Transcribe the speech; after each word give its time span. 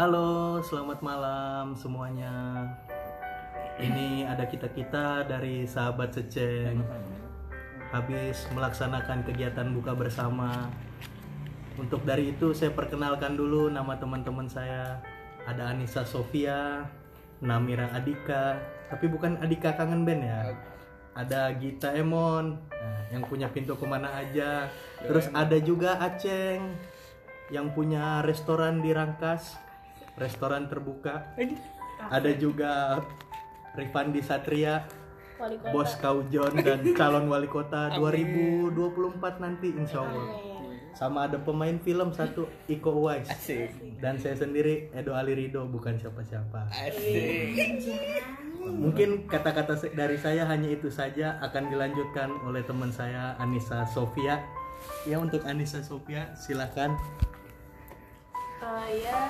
Halo, 0.00 0.64
selamat 0.64 1.04
malam 1.04 1.76
semuanya. 1.76 2.64
Ini 3.76 4.24
ada 4.24 4.48
kita-kita 4.48 5.28
dari 5.28 5.68
sahabat 5.68 6.16
seceng. 6.16 6.80
Habis 7.92 8.48
melaksanakan 8.56 9.28
kegiatan 9.28 9.68
buka 9.76 9.92
bersama. 9.92 10.72
Untuk 11.76 12.00
dari 12.08 12.32
itu 12.32 12.56
saya 12.56 12.72
perkenalkan 12.72 13.36
dulu 13.36 13.68
nama 13.68 13.92
teman-teman 14.00 14.48
saya. 14.48 15.04
Ada 15.44 15.76
Anissa 15.76 16.08
Sofia, 16.08 16.88
Namira 17.44 17.92
Adika, 17.92 18.56
tapi 18.88 19.04
bukan 19.04 19.36
Adika 19.44 19.76
kangen 19.76 20.08
band 20.08 20.24
ya. 20.24 20.56
Ada 21.12 21.52
Gita 21.60 21.92
Emon, 21.92 22.56
nah, 22.72 23.04
yang 23.12 23.20
punya 23.28 23.52
pintu 23.52 23.76
ke 23.76 23.84
mana 23.84 24.08
aja. 24.16 24.64
Terus 25.04 25.28
ada 25.36 25.60
juga 25.60 26.00
Aceng, 26.00 26.72
yang 27.52 27.68
punya 27.76 28.24
restoran 28.24 28.80
di 28.80 28.96
Rangkas, 28.96 29.68
restoran 30.16 30.66
terbuka. 30.66 31.34
Ada 32.00 32.32
juga 32.34 32.98
Rifandi 33.76 34.24
Satria, 34.24 34.82
Wali 35.36 35.56
kota. 35.56 35.70
bos 35.70 35.92
Kaujon 35.96 36.52
dan 36.60 36.80
calon 36.98 37.28
wali 37.28 37.46
kota 37.46 37.92
2024 37.96 38.74
nanti 39.38 39.68
insya 39.72 40.02
Allah. 40.02 40.28
Sama 40.90 41.30
ada 41.30 41.38
pemain 41.38 41.78
film 41.80 42.10
satu 42.10 42.50
Iko 42.66 42.90
Uwais 42.98 43.24
Asik. 43.30 43.70
dan 44.02 44.18
saya 44.18 44.34
sendiri 44.34 44.90
Edo 44.90 45.14
Ali 45.14 45.38
Rido 45.38 45.64
bukan 45.64 45.94
siapa-siapa. 45.96 46.66
Asik. 46.66 47.56
Mungkin 48.60 49.24
kata-kata 49.24 49.78
dari 49.94 50.18
saya 50.18 50.44
hanya 50.44 50.68
itu 50.68 50.90
saja 50.90 51.38
akan 51.40 51.70
dilanjutkan 51.70 52.28
oleh 52.44 52.60
teman 52.66 52.90
saya 52.90 53.38
Anissa 53.38 53.86
Sofia. 53.86 54.42
Ya 55.06 55.16
untuk 55.16 55.46
Anissa 55.46 55.80
Sofia 55.80 56.34
silahkan. 56.36 56.92
Eh, 58.60 59.00
ya 59.00 59.20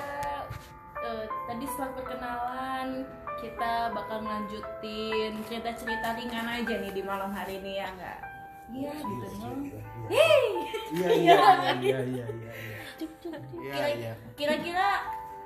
eh, 1.02 1.24
tadi 1.46 1.64
setelah 1.66 1.90
perkenalan 1.94 2.88
kita 3.38 3.72
bakal 3.90 4.20
melanjutin 4.20 5.32
cerita-cerita 5.44 6.12
ringan 6.14 6.44
aja 6.46 6.74
nih 6.76 6.92
di 6.92 7.02
malam 7.02 7.30
hari 7.30 7.56
ini 7.56 7.72
ya 7.76 7.88
enggak? 7.88 8.18
Iya 8.70 8.92
gitu 8.94 9.26
dong. 9.34 9.58
Hei, 10.06 10.44
Iya 10.94 11.08
iya 11.10 11.36
iya 11.74 11.98
iya 11.98 11.98
iya. 12.04 12.26
iya. 12.30 12.52
Kira- 13.56 14.16
kira-kira 14.36 14.88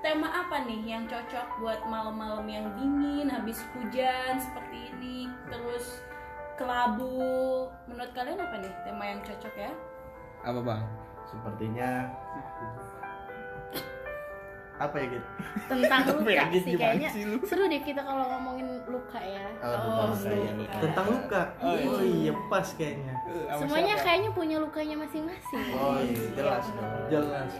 tema 0.00 0.28
apa 0.28 0.66
nih 0.66 0.84
yang 0.84 1.04
cocok 1.06 1.48
buat 1.56 1.80
malam-malam 1.86 2.44
yang 2.44 2.66
dingin 2.76 3.30
habis 3.30 3.56
hujan 3.72 4.36
seperti 4.36 4.92
ini 4.92 5.24
terus 5.48 6.04
kelabu 6.54 7.16
menurut 7.86 8.12
kalian 8.12 8.36
apa 8.36 8.56
nih 8.58 8.72
tema 8.84 9.04
yang 9.06 9.20
cocok 9.22 9.54
ya 9.56 9.72
Apa 10.44 10.60
bang? 10.60 10.82
Sepertinya 11.24 12.12
apa 14.76 14.96
ya 14.96 15.06
gitu? 15.08 15.26
tentang 15.64 16.02
luka 16.12 16.30
ya, 16.30 16.44
sih 16.50 16.74
kayaknya 16.74 17.08
sih 17.08 17.22
lu? 17.24 17.38
seru 17.42 17.64
deh 17.64 17.78
kita 17.78 18.00
kalau 18.00 18.26
ngomongin 18.28 18.66
luka 18.84 19.16
ya 19.16 19.46
Oh, 19.58 19.70
Oh, 19.70 19.78
bukan 20.10 20.10
saya. 20.20 20.50
luka. 20.52 20.76
Tentang 20.82 21.06
luka. 21.08 21.42
Oh 21.58 21.74
iya 22.00 22.32
pas 22.48 22.66
kayaknya. 22.70 23.14
semuanya 23.54 23.94
kayaknya 23.96 24.30
punya 24.30 24.56
lukanya 24.58 24.96
masing-masing 24.98 25.62
Oh 25.72 25.96
iya, 25.96 26.22
jelas 26.34 26.66
dong. 26.68 26.90
Jelas. 27.08 27.52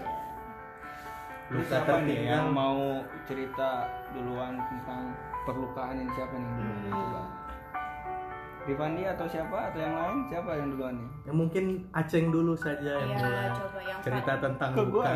Lu 1.47 1.61
Luka 1.61 1.69
siapa 1.71 1.93
nih 2.01 2.17
tertinggal. 2.17 2.33
yang 2.33 2.47
mau 2.51 2.81
cerita 3.23 3.69
duluan 4.11 4.55
tentang 4.65 5.03
perlukaan 5.45 5.95
ini 5.97 6.11
siapa 6.11 6.35
nih 6.35 6.51
dulu 6.51 6.73
coba? 6.91 7.23
Rifandi 8.65 9.03
atau 9.05 9.27
siapa 9.29 9.59
atau 9.69 9.79
yang 9.79 9.93
lain 9.95 10.17
siapa 10.25 10.51
yang 10.51 10.69
duluan 10.69 10.95
nih? 10.97 11.11
Ya 11.23 11.33
mungkin 11.33 11.65
Aceng 11.93 12.27
dulu 12.29 12.57
saja 12.57 12.97
yang 12.97 13.13
Iya, 13.13 13.23
mulai 13.23 13.49
coba 13.53 13.79
yang 13.83 13.99
cerita 14.03 14.33
tentang 14.41 14.71
luka. 14.75 15.05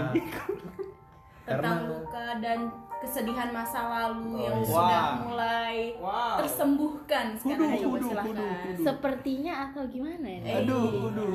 tentang 1.48 1.60
Karena- 1.78 1.90
luka 1.90 2.26
dan 2.38 2.58
kesedihan 2.98 3.48
masa 3.48 3.80
lalu 3.80 4.26
Oh, 4.28 4.42
yang 4.42 4.58
iya. 4.58 4.66
sudah 4.68 5.04
mulai 5.22 5.76
Wow. 5.96 6.34
tersembuhkan 6.36 7.26
sekarang 7.32 7.70
coba 7.72 7.86
kudu, 7.94 8.06
silakan 8.06 8.26
kudu, 8.28 8.42
kudu. 8.44 8.82
sepertinya 8.82 9.52
atau 9.64 9.82
gimana 9.86 10.26
ya 10.28 10.40
Eh, 10.42 10.56
Aduh, 10.60 10.86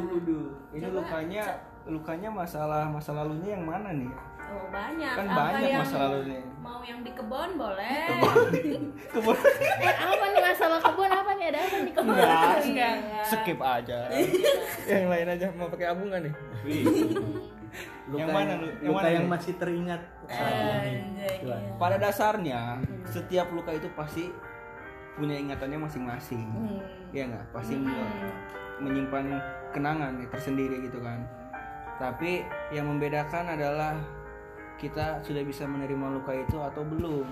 kudu. 0.06 0.38
Ini 0.72 0.84
Coba, 0.84 0.96
lukanya 1.00 1.44
lukanya 1.84 2.30
masalah 2.30 2.84
masa 2.86 3.12
lalunya 3.14 3.56
yang 3.56 3.66
mana 3.66 3.92
nih? 3.92 4.12
Oh 4.44 4.68
banyak. 4.70 5.14
Kan 5.14 5.26
Apa 5.26 5.40
banyak 5.50 5.62
yang 5.66 5.82
masa 5.82 5.96
lalunya. 5.98 6.40
Mau 6.60 6.80
yang 6.82 7.00
di 7.00 7.12
kebon 7.12 7.50
boleh. 7.56 8.06
Kebun 9.14 9.36
eh, 9.82 9.96
apa 9.96 10.26
nih 10.30 10.42
masalah 10.44 10.80
kebun 10.80 11.10
apa 11.10 11.32
nih 11.34 11.46
ada 11.48 11.60
apa 11.60 11.76
nih 11.80 11.94
kebun 11.94 12.12
Enggak, 12.14 12.56
Enggak, 12.62 12.94
enggak. 13.00 13.26
skip 13.26 13.60
aja. 13.60 14.00
yang 14.86 15.06
lain 15.08 15.28
aja 15.30 15.46
mau 15.54 15.68
pakai 15.68 15.88
abungan 15.90 16.20
nih. 16.22 16.34
Luka 18.06 18.20
Yang 18.20 18.30
mana 18.30 18.52
lu? 18.56 18.68
Yang 18.76 18.86
luka 18.86 18.98
mana 19.00 19.10
yang 19.10 19.24
nih? 19.24 19.32
masih 19.32 19.54
teringat 19.56 20.02
saat 20.26 20.54
ini. 20.54 20.70
Anjay, 20.70 21.00
Gimana? 21.40 21.60
iya. 21.60 21.74
Pada 21.76 21.96
dasarnya 21.98 22.60
setiap 23.06 23.48
luka 23.50 23.72
itu 23.72 23.88
pasti 23.94 24.24
punya 25.14 25.36
ingatannya 25.36 25.80
masing-masing. 25.80 26.42
Hmm. 26.48 26.80
Iya 27.10 27.24
nggak? 27.28 27.44
Pasti 27.50 27.76
Hmm. 27.76 27.92
menyimpan 28.80 29.26
kenangan 29.70 30.18
ya, 30.18 30.26
tersendiri 30.28 30.82
gitu 30.82 31.00
kan. 31.00 31.24
Tapi 31.96 32.44
yang 32.70 32.88
membedakan 32.88 33.50
adalah 33.50 33.96
kita 34.76 35.22
sudah 35.22 35.42
bisa 35.42 35.64
menerima 35.64 36.12
luka 36.12 36.34
itu 36.34 36.58
atau 36.58 36.82
belum. 36.84 37.28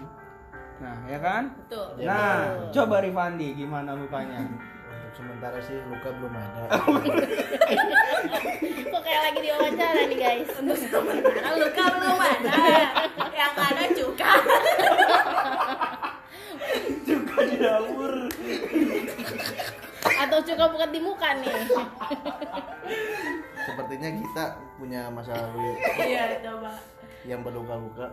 Nah, 0.79 0.95
ya 1.05 1.17
kan? 1.17 1.51
Betul. 1.59 1.85
Nah, 2.01 2.69
coba 2.69 2.99
Rifandi 2.99 3.53
gimana 3.53 3.93
lukanya? 3.93 4.39
Untuk 4.87 5.11
sementara 5.15 5.57
sih 5.59 5.75
luka 5.83 6.07
belum 6.11 6.31
ada. 6.31 6.61
kayak 9.01 9.21
lagi 9.23 9.39
diwawancara 9.41 10.01
nih 10.05 10.17
guys 10.17 10.49
Untuk 10.55 10.77
sementara 10.79 11.49
luka 11.55 11.83
belum 11.91 12.19
ada. 12.19 12.53
yang 13.31 13.53
ada 13.53 13.85
cuka. 13.91 14.31
Juga 17.01 17.35
di 17.43 17.57
dapur. 17.57 18.13
atau 20.01 20.37
cuka 20.39 20.65
bukan 20.67 20.89
di 20.89 20.99
muka 20.99 21.29
nih 21.35 21.49
Sepertinya 23.59 24.09
kita 24.11 24.43
punya 24.75 25.01
masa 25.09 25.33
lalu 25.33 25.77
Iya 25.99 26.41
coba. 26.41 26.71
Yang 27.21 27.41
berluka-luka. 27.45 28.05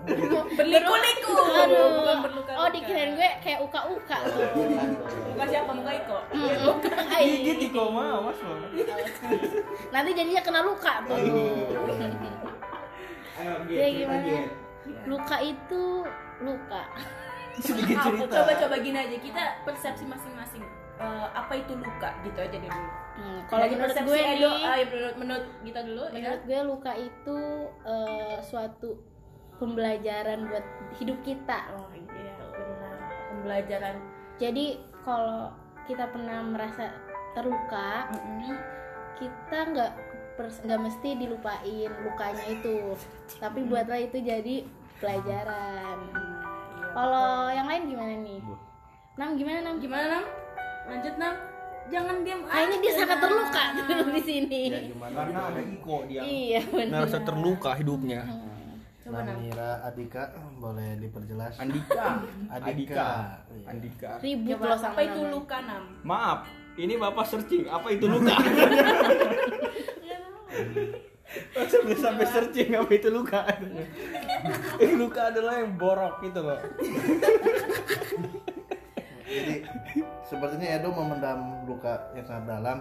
Berliku-liku. 0.52 1.34
aduh 1.56 1.88
Bukan 1.98 2.16
berluka. 2.22 2.52
oh 2.54 2.68
dikirain 2.68 3.16
gue 3.16 3.30
kayak 3.40 3.60
uka-uka 3.60 4.16
tuh 4.28 4.44
Muka 5.32 5.44
siapa? 5.48 5.70
Muka 5.72 5.90
Iko. 5.94 6.18
Gigit 7.18 7.56
di 7.58 7.68
koma, 7.70 8.20
awas 8.20 8.38
loh. 8.40 8.68
nanti 9.88 10.10
jadinya 10.12 10.42
kena 10.42 10.60
luka 10.60 10.92
tuh 11.04 11.16
ya 13.68 13.86
gimana 13.88 14.50
luka 15.06 15.36
itu 15.40 15.82
luka 16.40 16.82
Sedikit 17.58 17.98
cerita. 17.98 18.30
Coba-coba 18.30 18.76
gini 18.78 18.94
aja 18.94 19.18
kita 19.18 19.42
persepsi 19.66 20.06
masing-masing. 20.06 20.62
Eh, 20.98 21.26
apa 21.30 21.52
itu 21.54 21.72
luka 21.72 22.10
gitu 22.20 22.38
aja 22.38 22.58
dulu. 22.58 22.82
Hmm, 23.14 23.38
kalau 23.46 23.62
Dari 23.62 23.72
menurut 23.72 23.86
persepsi 23.94 24.10
gue 24.10 24.18
Edo, 24.18 24.50
nih 24.50 24.58
ya, 24.58 24.74
menurut, 24.84 25.14
menurut 25.14 25.46
kita 25.62 25.80
dulu 25.82 26.02
ya. 26.02 26.10
menurut 26.10 26.42
gue 26.42 26.60
luka 26.64 26.92
itu 26.94 27.38
eh, 27.84 28.36
suatu 28.40 28.90
pembelajaran 29.56 30.38
buat 30.46 30.66
hidup 30.94 31.18
kita 31.20 31.58
Oh 31.72 31.86
iya 31.94 32.34
benar. 32.50 32.94
Pembelajaran. 33.28 33.94
jadi 34.36 34.66
kalau 35.02 35.50
kita 35.84 36.04
pernah 36.06 36.38
merasa 36.44 36.94
terluka 37.32 38.06
Mm-mm. 38.12 38.54
kita 39.16 39.58
nggak 39.70 39.92
nggak 40.38 40.80
mesti 40.80 41.08
dilupain 41.14 41.90
lukanya 42.00 42.44
itu 42.48 42.94
tapi 43.38 43.66
buatlah 43.66 43.98
itu 43.98 44.18
jadi 44.18 44.62
pelajaran 44.98 45.98
kalau 46.90 47.50
yang 47.50 47.66
lain 47.66 47.86
gimana 47.88 48.14
nih 48.16 48.42
Nam 49.14 49.34
gimana 49.34 49.58
Nam 49.60 49.76
Gimana 49.78 50.06
Nam? 50.12 50.24
Lanjut 50.88 51.14
Nam. 51.20 51.34
Jangan 51.88 52.20
diam. 52.20 52.44
kayaknya 52.44 52.76
dia 52.84 52.92
sangat 53.00 53.16
terluka 53.16 53.62
di 54.12 54.20
sini 54.20 54.60
Ya 54.68 54.80
gimana? 54.84 55.14
Karena 55.24 55.40
ada 55.48 55.60
Iko 55.64 55.96
dia. 56.04 56.20
iya 56.20 56.60
benar 56.68 57.00
Merasa 57.00 57.18
terluka 57.24 57.70
hidupnya. 57.72 58.20
Coba 59.00 59.24
Nam. 59.24 59.40
Namira 59.40 59.70
Adika 59.80 60.22
boleh 60.60 61.00
diperjelas. 61.00 61.56
Andika, 61.56 62.20
Adika. 62.60 62.68
Andika, 62.68 63.08
Andika. 63.64 64.10
ribut 64.20 64.52
Coba 64.52 64.64
loh 64.68 64.76
sama 64.76 64.92
apa 64.92 65.00
itu 65.00 65.20
luka 65.32 65.56
Nam? 65.64 65.84
Maaf, 66.04 66.38
ini 66.76 66.94
bapak 67.00 67.24
searching 67.24 67.64
apa 67.72 67.88
itu 67.88 68.04
luka? 68.04 68.36
sampai 71.68 71.96
sampai 71.96 72.26
searching 72.28 72.70
apa 72.76 72.90
itu 72.92 73.08
luka? 73.08 73.40
Eh, 74.76 74.92
luka 74.92 75.32
adalah 75.32 75.56
yang 75.60 75.72
borok 75.80 76.20
gitu 76.20 76.40
loh. 76.44 76.60
Jadi 79.28 79.54
sepertinya 80.22 80.68
Edo 80.70 80.88
memendam 80.90 81.38
luka 81.64 82.08
yang 82.12 82.24
sangat 82.24 82.48
dalam. 82.48 82.78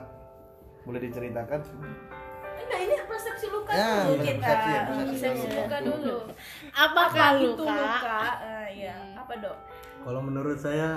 Boleh 0.82 1.04
diceritakan? 1.04 1.60
Enggak, 2.58 2.80
ini 2.82 2.94
persepsi 3.04 3.46
luka 3.48 3.72
Ya, 3.72 4.08
dulu 4.08 4.16
kita. 4.18 4.40
persepsi 4.40 4.70
ya, 4.70 4.82
persepsi 4.82 5.12
Persepsi 5.12 5.46
dulu. 5.46 5.60
luka 5.60 5.78
dulu. 5.84 6.18
apakah 6.74 7.28
itu 7.36 7.48
luka 7.54 7.76
luka? 7.76 8.20
Eh, 8.42 8.68
iya. 8.78 8.96
Apa 9.14 9.34
dok? 9.38 9.58
Kalau 10.02 10.22
menurut 10.22 10.58
saya 10.58 10.90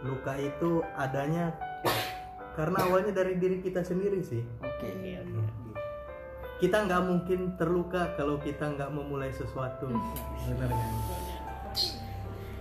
luka 0.00 0.32
itu 0.34 0.70
adanya 0.94 1.52
karena 2.54 2.78
awalnya 2.82 3.12
dari 3.12 3.36
diri 3.36 3.60
kita 3.60 3.82
sendiri 3.82 4.18
sih. 4.20 4.42
Oke. 4.58 4.88
kita 6.58 6.74
nggak 6.82 7.02
mungkin 7.04 7.54
terluka 7.54 8.18
kalau 8.18 8.34
kita 8.36 8.66
nggak 8.68 8.90
memulai 8.90 9.30
sesuatu 9.30 9.94
benar 10.44 10.66
kan 10.66 10.90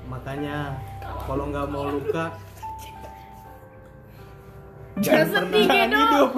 makanya 0.07 0.79
kalau 1.27 1.51
nggak 1.51 1.67
mau 1.67 1.87
luka 1.91 2.31
Jangan 4.97 5.29
sedih. 5.29 5.69
Dok, 5.93 6.33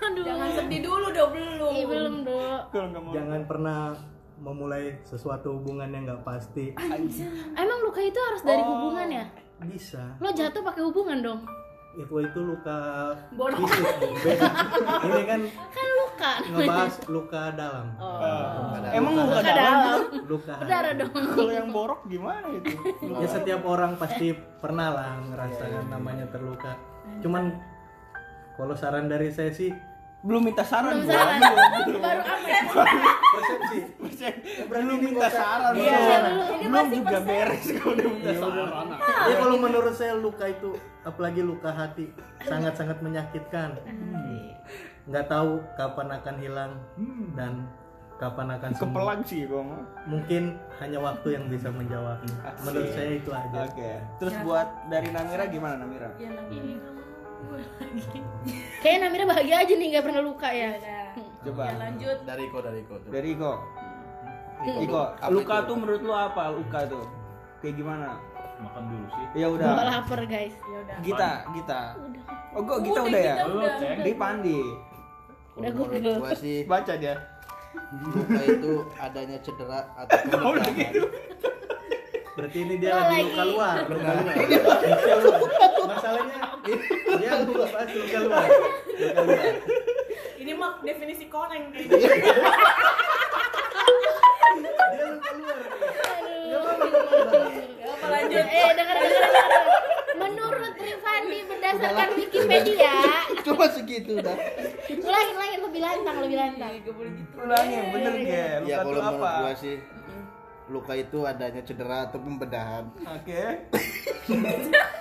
aduh. 0.00 0.24
Jangan 0.24 0.50
sedih 0.56 0.80
dulu 0.80 1.06
dong 1.12 1.30
belum. 1.36 1.72
Belum 1.84 2.14
dok. 2.24 2.60
Kalau 2.72 2.86
nggak 2.88 3.02
mau. 3.04 3.12
jangan 3.12 3.40
pernah 3.44 3.78
memulai 4.40 4.84
sesuatu 5.04 5.60
hubungan 5.60 5.92
yang 5.92 6.08
nggak 6.08 6.24
pasti 6.24 6.72
Emang 7.54 7.80
luka 7.84 8.00
itu 8.00 8.18
harus 8.18 8.42
dari 8.42 8.64
hubungan 8.64 9.08
ya? 9.12 9.26
bisa 9.64 10.16
Lo 10.20 10.28
jatuh 10.32 10.60
pakai 10.60 10.82
hubungan 10.84 11.18
dong. 11.24 11.40
Itu 11.96 12.14
itu 12.20 12.40
luka 12.40 12.78
Bodoh. 13.30 13.62
fisik 13.62 13.86
ini 15.06 15.22
kan 15.24 15.40
Kan 15.70 15.88
luka. 15.96 16.32
ngebahas 16.46 16.94
luka 17.06 17.42
dalam 17.52 17.86
Oh. 17.96 18.74
Emang 18.90 19.12
luka 19.14 19.34
Luka 19.34 19.42
dalam? 19.44 19.56
dalam. 19.56 20.00
luka 20.24 20.52
Berdarah 20.56 20.92
dong. 20.94 21.12
Kalau 21.12 21.52
yang 21.52 21.68
borok 21.68 22.00
gimana 22.06 22.46
itu? 22.48 22.74
ya 23.22 23.28
setiap 23.28 23.62
orang 23.64 23.94
pasti 23.94 24.30
pernah 24.58 24.88
lah 24.90 25.10
ngerasakan 25.24 25.84
namanya 25.88 26.26
terluka 26.28 26.74
cuman 27.16 27.52
kalau 28.54 28.72
saran 28.72 29.06
dari 29.06 29.28
saya 29.28 29.50
sih 29.50 29.70
Belum 30.24 30.40
minta 30.40 30.64
saran. 30.64 31.04
Belum 31.04 31.04
gua. 31.04 31.14
saran. 31.14 31.40
Baru 32.00 32.22
apa 32.24 32.48
ya? 32.48 32.60
persepsi 33.28 33.78
Belum 34.64 34.98
minta 34.98 35.28
saran. 35.28 35.72
Iya, 35.76 35.92
belum. 35.92 36.32
belum. 36.32 36.64
Belum 36.64 36.86
juga 36.90 37.18
beres 37.20 37.64
kalau 37.70 37.92
udah 37.92 38.08
minta 38.08 38.32
saran. 38.32 38.86
ya 39.28 39.34
kalau 39.36 39.56
menurut 39.60 39.94
saya 39.94 40.14
luka 40.16 40.44
itu 40.48 40.70
apalagi 41.04 41.40
luka 41.40 41.70
hati 41.70 42.08
sangat-sangat 42.40 42.98
menyakitkan 42.98 43.76
nggak 45.04 45.26
tahu 45.28 45.60
kapan 45.76 46.08
akan 46.16 46.34
hilang 46.40 46.72
dan 47.36 47.68
kapan 48.16 48.56
akan 48.56 48.72
sembuh 48.72 48.96
Kepelang 48.96 49.20
sih 49.20 49.44
gua 49.44 49.60
mah. 49.60 49.82
mungkin 50.08 50.56
hanya 50.80 50.96
waktu 50.96 51.36
yang 51.36 51.44
bisa 51.52 51.68
menjawabnya 51.68 52.36
menurut 52.64 52.88
saya 52.96 53.10
itu 53.20 53.28
aja 53.28 53.58
Oke. 53.68 53.92
Terus 54.16 54.34
buat 54.40 54.68
dari 54.88 55.12
Namira 55.12 55.44
gimana 55.44 55.76
Namira? 55.76 56.08
Ya 56.16 56.32
lagi. 57.46 58.18
Kayaknya 58.78 58.98
Namira 59.02 59.24
bahagia 59.26 59.56
aja 59.58 59.72
nih 59.72 59.86
nggak 59.90 60.04
pernah 60.04 60.22
luka 60.22 60.48
ya. 60.48 60.70
Udah. 60.74 61.06
Coba. 61.44 61.62
Ya 61.64 61.74
lanjut. 61.78 62.16
dari 62.24 62.42
Iko 62.44 62.58
dari 62.58 62.78
Iko. 62.80 62.94
Dari 63.06 63.28
Iko. 63.30 63.52
Iko, 64.64 65.02
Apa 65.14 65.28
luka 65.28 65.56
itu? 65.56 65.66
tuh 65.66 65.76
menurut 65.76 66.00
lu 66.00 66.12
apa? 66.12 66.42
Luka 66.50 66.78
tuh 66.86 67.04
kayak 67.60 67.74
gimana? 67.76 68.08
makan 68.54 68.86
dulu 68.86 69.06
sih 69.10 69.24
Ya 69.34 69.46
Gua 69.50 69.56
udah. 69.58 69.84
lapar 69.84 70.20
guys. 70.24 70.54
Ya 70.54 70.78
udah. 70.80 70.96
Gita, 71.02 71.30
Gita. 71.52 71.80
Oh, 72.54 72.62
kok 72.62 72.78
Gita 72.80 73.00
Udah, 73.02 73.04
udah 73.04 73.20
ya? 73.20 73.34
Gita 73.34 73.50
udah. 73.50 73.74
Di 74.00 74.12
Pandi. 74.14 74.60
Udah 75.54 75.70
Google. 75.74 76.16
gua 76.16 76.32
sih 76.32 76.56
Baca 76.64 76.94
dia. 76.94 77.14
luka 78.00 78.40
itu 78.40 78.72
adanya 78.96 79.36
cedera 79.42 79.80
atau 79.92 80.16
pembedahan. 80.30 80.94
berarti 82.34 82.58
ini 82.60 82.74
dia 82.76 82.90
lagi 82.92 83.02
lagi. 83.12 83.22
luka 83.28 83.44
luar 83.44 83.76
luka 83.84 84.10
luar 84.12 84.34
luka 84.34 85.14
luar 85.18 85.42
masalahnya 85.84 86.36
dia 86.64 87.32
luka 87.42 87.66
pas 87.68 87.86
luka 87.86 88.18
luar 88.20 88.48
luka 88.90 89.20
luar 89.22 89.54
Ini 90.34 90.52
mah 90.52 90.72
definisi 90.80 91.24
koreng 91.26 91.68
Iya. 91.70 91.84
kayaknya. 91.84 92.32
dia 94.54 95.04
luka 95.04 95.30
luar 95.34 95.56
Gak 96.44 96.60
apa-apa, 96.60 96.86
gak. 96.86 97.50
Ya, 97.74 97.88
apa 97.90 98.06
lanjut? 98.08 98.44
Eh, 98.46 98.70
dengar 98.72 98.96
dengar 98.96 99.22
dengar. 99.26 99.62
Menurut 100.14 100.74
Rifandi 100.76 101.38
berdasarkan 101.44 102.08
Wikipedia, 102.14 102.94
Cuma 103.42 103.66
segitu 103.66 104.12
dah. 104.16 104.36
ulangin 104.94 105.34
ulangin 105.34 105.60
lebih 105.60 105.80
lantang 105.80 106.16
lebih 106.20 106.38
lantang. 106.38 106.70
Gak 106.70 106.78
gitu. 106.78 106.90
Ulangin, 107.36 107.82
bener 107.90 108.12
Ge. 108.16 108.46
Ya 108.62 108.78
Luka 108.78 108.78
kalau 108.78 108.92
tuh 108.92 109.02
menurut 109.02 109.18
apa? 109.20 109.30
gua 109.40 109.52
sih 109.54 109.76
luka 110.64 110.92
itu 110.94 111.18
adanya 111.22 111.60
cedera 111.60 111.98
atau 112.06 112.18
pembedahan. 112.18 112.84
Oke. 113.10 113.42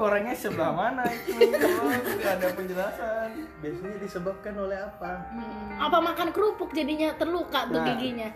Korengnya 0.00 0.32
sebelah 0.32 0.72
mana 0.72 1.04
itu? 1.04 1.36
Nggak 1.36 2.32
ada 2.40 2.48
penjelasan. 2.56 3.28
biasanya 3.60 4.00
disebabkan 4.00 4.56
oleh 4.56 4.80
apa 4.80 5.28
Apa 5.76 6.00
makan 6.00 6.32
kerupuk 6.32 6.72
jadinya 6.72 7.12
terluka 7.20 7.68
tuh 7.68 7.76
Nah. 7.76 7.84
giginya? 7.92 8.32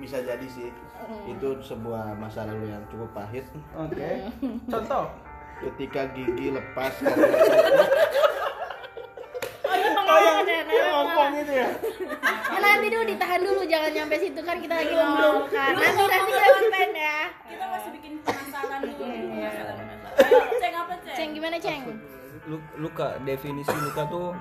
Bisa 0.00 0.24
jadi 0.24 0.46
sih. 0.48 0.72
Itu 1.28 1.60
sebuah 1.60 2.16
masa 2.16 2.48
lalu 2.48 2.72
yang 2.72 2.80
cukup 2.88 3.12
pahit. 3.12 3.44
Oke. 3.76 4.24
Contoh. 4.64 5.12
Ketika 5.60 6.08
gigi 6.16 6.48
lepas 6.48 6.96
Oh 9.62 10.18
iya 10.18 10.32
Oh 10.32 10.48
ya. 10.48 10.88
ngomong 10.92 11.32
itu 11.38 11.52
ya. 11.54 11.68
Nah, 12.52 12.58
nanti 12.58 12.88
dulu 12.88 13.04
ditahan 13.04 13.40
dulu 13.40 13.60
jangan 13.64 13.90
nyampe 13.92 14.16
situ 14.16 14.40
kan 14.40 14.56
kita 14.58 14.74
lagi 14.80 14.92
membelumkan. 14.92 15.72
Nanti 15.76 16.02
nanti 16.02 16.30
kita 16.32 16.48
konten 16.50 16.88
ya. 16.92 17.20
Kita 17.46 17.64
masih 17.68 17.90
bikin 17.96 18.12
penasaran 18.24 18.80
ceng 20.58 20.74
apa 20.74 20.94
ceng? 21.00 21.16
Ceng 21.16 21.30
gimana 21.32 21.56
ceng? 21.58 21.80
Lu- 22.46 22.68
Luka, 22.78 23.18
definisi 23.22 23.70
luka 23.70 24.02
tuh 24.06 24.34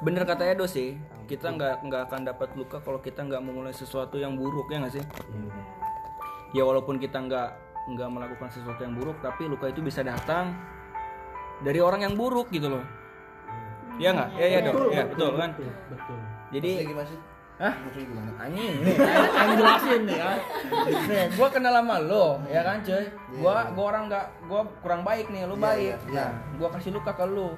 bener 0.00 0.22
kata 0.22 0.46
Edo 0.46 0.66
sih. 0.66 0.98
Kita 1.28 1.52
nggak 1.52 1.84
nggak 1.84 2.02
akan 2.08 2.20
dapat 2.24 2.48
luka 2.56 2.80
kalau 2.80 2.98
kita 2.98 3.20
nggak 3.20 3.42
memulai 3.44 3.74
sesuatu 3.74 4.16
yang 4.16 4.34
buruk 4.34 4.66
ya 4.72 4.80
nggak 4.80 4.94
sih? 4.96 5.04
Ya 6.56 6.64
walaupun 6.64 6.96
kita 6.96 7.20
nggak 7.20 7.48
nggak 7.88 8.08
melakukan 8.08 8.48
sesuatu 8.48 8.80
yang 8.80 8.96
buruk, 8.96 9.16
tapi 9.20 9.48
luka 9.48 9.68
itu 9.68 9.80
bisa 9.80 10.00
datang 10.00 10.56
dari 11.60 11.80
orang 11.80 12.04
yang 12.04 12.14
buruk 12.16 12.48
gitu 12.48 12.68
loh. 12.72 12.84
Ya 13.98 14.14
nggak? 14.14 14.28
Ya 14.38 14.46
ya 14.46 14.58
dong. 14.64 14.76
Ya 14.88 15.02
betul 15.04 15.30
kan. 15.36 15.50
betul, 15.52 15.72
betul. 15.92 16.18
Jadi 16.48 16.70
Maksudnya? 16.88 17.20
Hah? 17.58 17.74
Maksudnya 17.76 18.06
gimana? 18.06 18.30
anjing 18.38 18.74
nih 18.78 18.94
yang 19.34 19.50
jelasin 19.52 20.00
nih 20.04 20.16
ya 20.16 20.30
nih 21.04 21.24
gua 21.34 21.48
kenal 21.50 21.74
sama 21.74 21.96
lo 22.00 22.26
ya 22.46 22.62
kan 22.62 22.76
cuy 22.80 23.04
gua 23.34 23.66
gua 23.68 23.84
orang 23.88 24.04
nggak 24.06 24.26
gua 24.46 24.60
kurang 24.78 25.02
baik 25.02 25.26
nih 25.26 25.42
lu 25.42 25.52
Iya, 25.52 25.64
baik 25.64 25.82
iya, 25.90 25.96
iya. 26.06 26.22
nah 26.22 26.30
gua 26.54 26.68
kasih 26.70 26.90
luka 26.92 27.12
ke 27.12 27.26
lu 27.26 27.50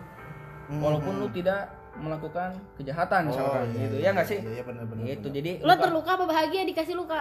Hmm. 0.67 0.79
walaupun 0.79 1.19
lu 1.19 1.27
tidak 1.29 1.67
melakukan 1.97 2.55
kejahatan 2.79 3.27
misalkan 3.27 3.67
iya, 3.69 3.83
gitu 3.83 3.95
iya, 3.97 4.05
ya 4.05 4.11
nggak 4.15 4.23
sih 4.25 4.39
Iya, 4.39 4.51
iya 4.53 4.63
benar-benar. 4.63 5.03
itu 5.05 5.29
jadi 5.29 5.51
Lo 5.59 5.67
luka- 5.67 5.83
terluka 5.83 6.11
apa 6.13 6.25
bahagia 6.25 6.61
dikasih 6.65 6.95
luka? 6.95 7.21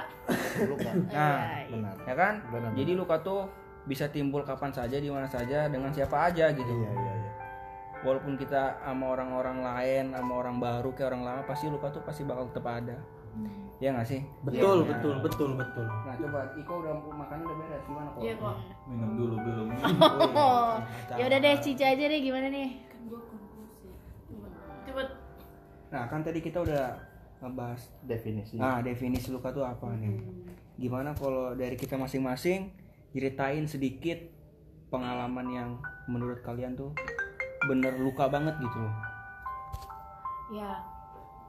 luka. 0.62 0.90
nah 1.10 1.42
Benar. 1.66 1.94
ya 2.00 2.14
kan 2.16 2.34
Benar, 2.48 2.70
jadi 2.74 2.92
luka 2.94 3.16
tuh 3.20 3.50
bisa 3.84 4.06
timbul 4.08 4.46
kapan 4.46 4.70
saja 4.70 4.96
di 4.96 5.10
mana 5.10 5.26
saja 5.26 5.66
dengan 5.66 5.90
siapa 5.90 6.30
aja 6.30 6.46
gitu 6.48 6.62
Iya, 6.70 6.92
iya, 6.94 7.12
iya. 7.12 7.19
Walaupun 8.00 8.40
kita 8.40 8.80
sama 8.80 9.06
orang-orang 9.12 9.60
lain 9.60 10.06
sama 10.16 10.34
orang 10.40 10.58
baru 10.58 10.90
kayak 10.96 11.12
orang 11.12 11.24
lama 11.28 11.42
pasti 11.44 11.68
luka 11.68 11.92
tuh 11.92 12.04
pasti 12.04 12.24
bakal 12.24 12.48
tetap 12.52 12.66
ada. 12.68 12.98
Ya 13.80 13.96
nggak 13.96 14.08
sih? 14.12 14.20
Betul 14.44 14.84
Iya. 14.84 14.92
betul 14.92 15.16
betul 15.24 15.50
betul. 15.56 15.88
Nah 15.88 16.16
coba 16.20 16.40
Iko 16.60 16.74
udah 16.84 16.94
makan 17.00 17.38
udah 17.48 17.56
beres 17.64 17.84
gimana 17.88 18.08
kok? 18.12 18.20
Iya 18.20 18.34
kok. 18.36 18.56
minum 18.92 19.12
dulu 19.16 19.36
belum. 19.40 19.68
Oh, 20.36 20.72
ya 21.20 21.24
udah 21.32 21.40
deh 21.40 21.56
Cica 21.64 21.86
aja 21.96 22.04
deh 22.04 22.20
gimana 22.20 22.48
nih? 22.52 22.70
Kan 22.92 23.02
gua 23.08 23.22
konklusi. 23.24 23.88
Coba 24.84 25.02
Nah 25.90 26.04
kan 26.12 26.20
tadi 26.22 26.40
kita 26.44 26.60
udah 26.60 26.86
ngebahas 27.40 27.82
Definisi. 28.04 28.60
Nah 28.60 28.84
definisi 28.84 29.32
luka 29.32 29.56
tuh 29.56 29.64
apa 29.64 29.96
nih? 29.96 30.20
Gimana 30.76 31.16
kalau 31.16 31.56
dari 31.56 31.80
kita 31.80 31.96
masing-masing 31.96 32.72
Ceritain 33.10 33.64
sedikit 33.66 34.20
pengalaman 34.92 35.48
yang 35.50 35.70
menurut 36.06 36.44
kalian 36.44 36.76
tuh 36.76 36.92
Bener 37.62 37.94
luka 37.98 38.26
banget 38.26 38.56
gitu 38.58 38.78
loh. 38.78 38.94
Ya. 40.50 40.72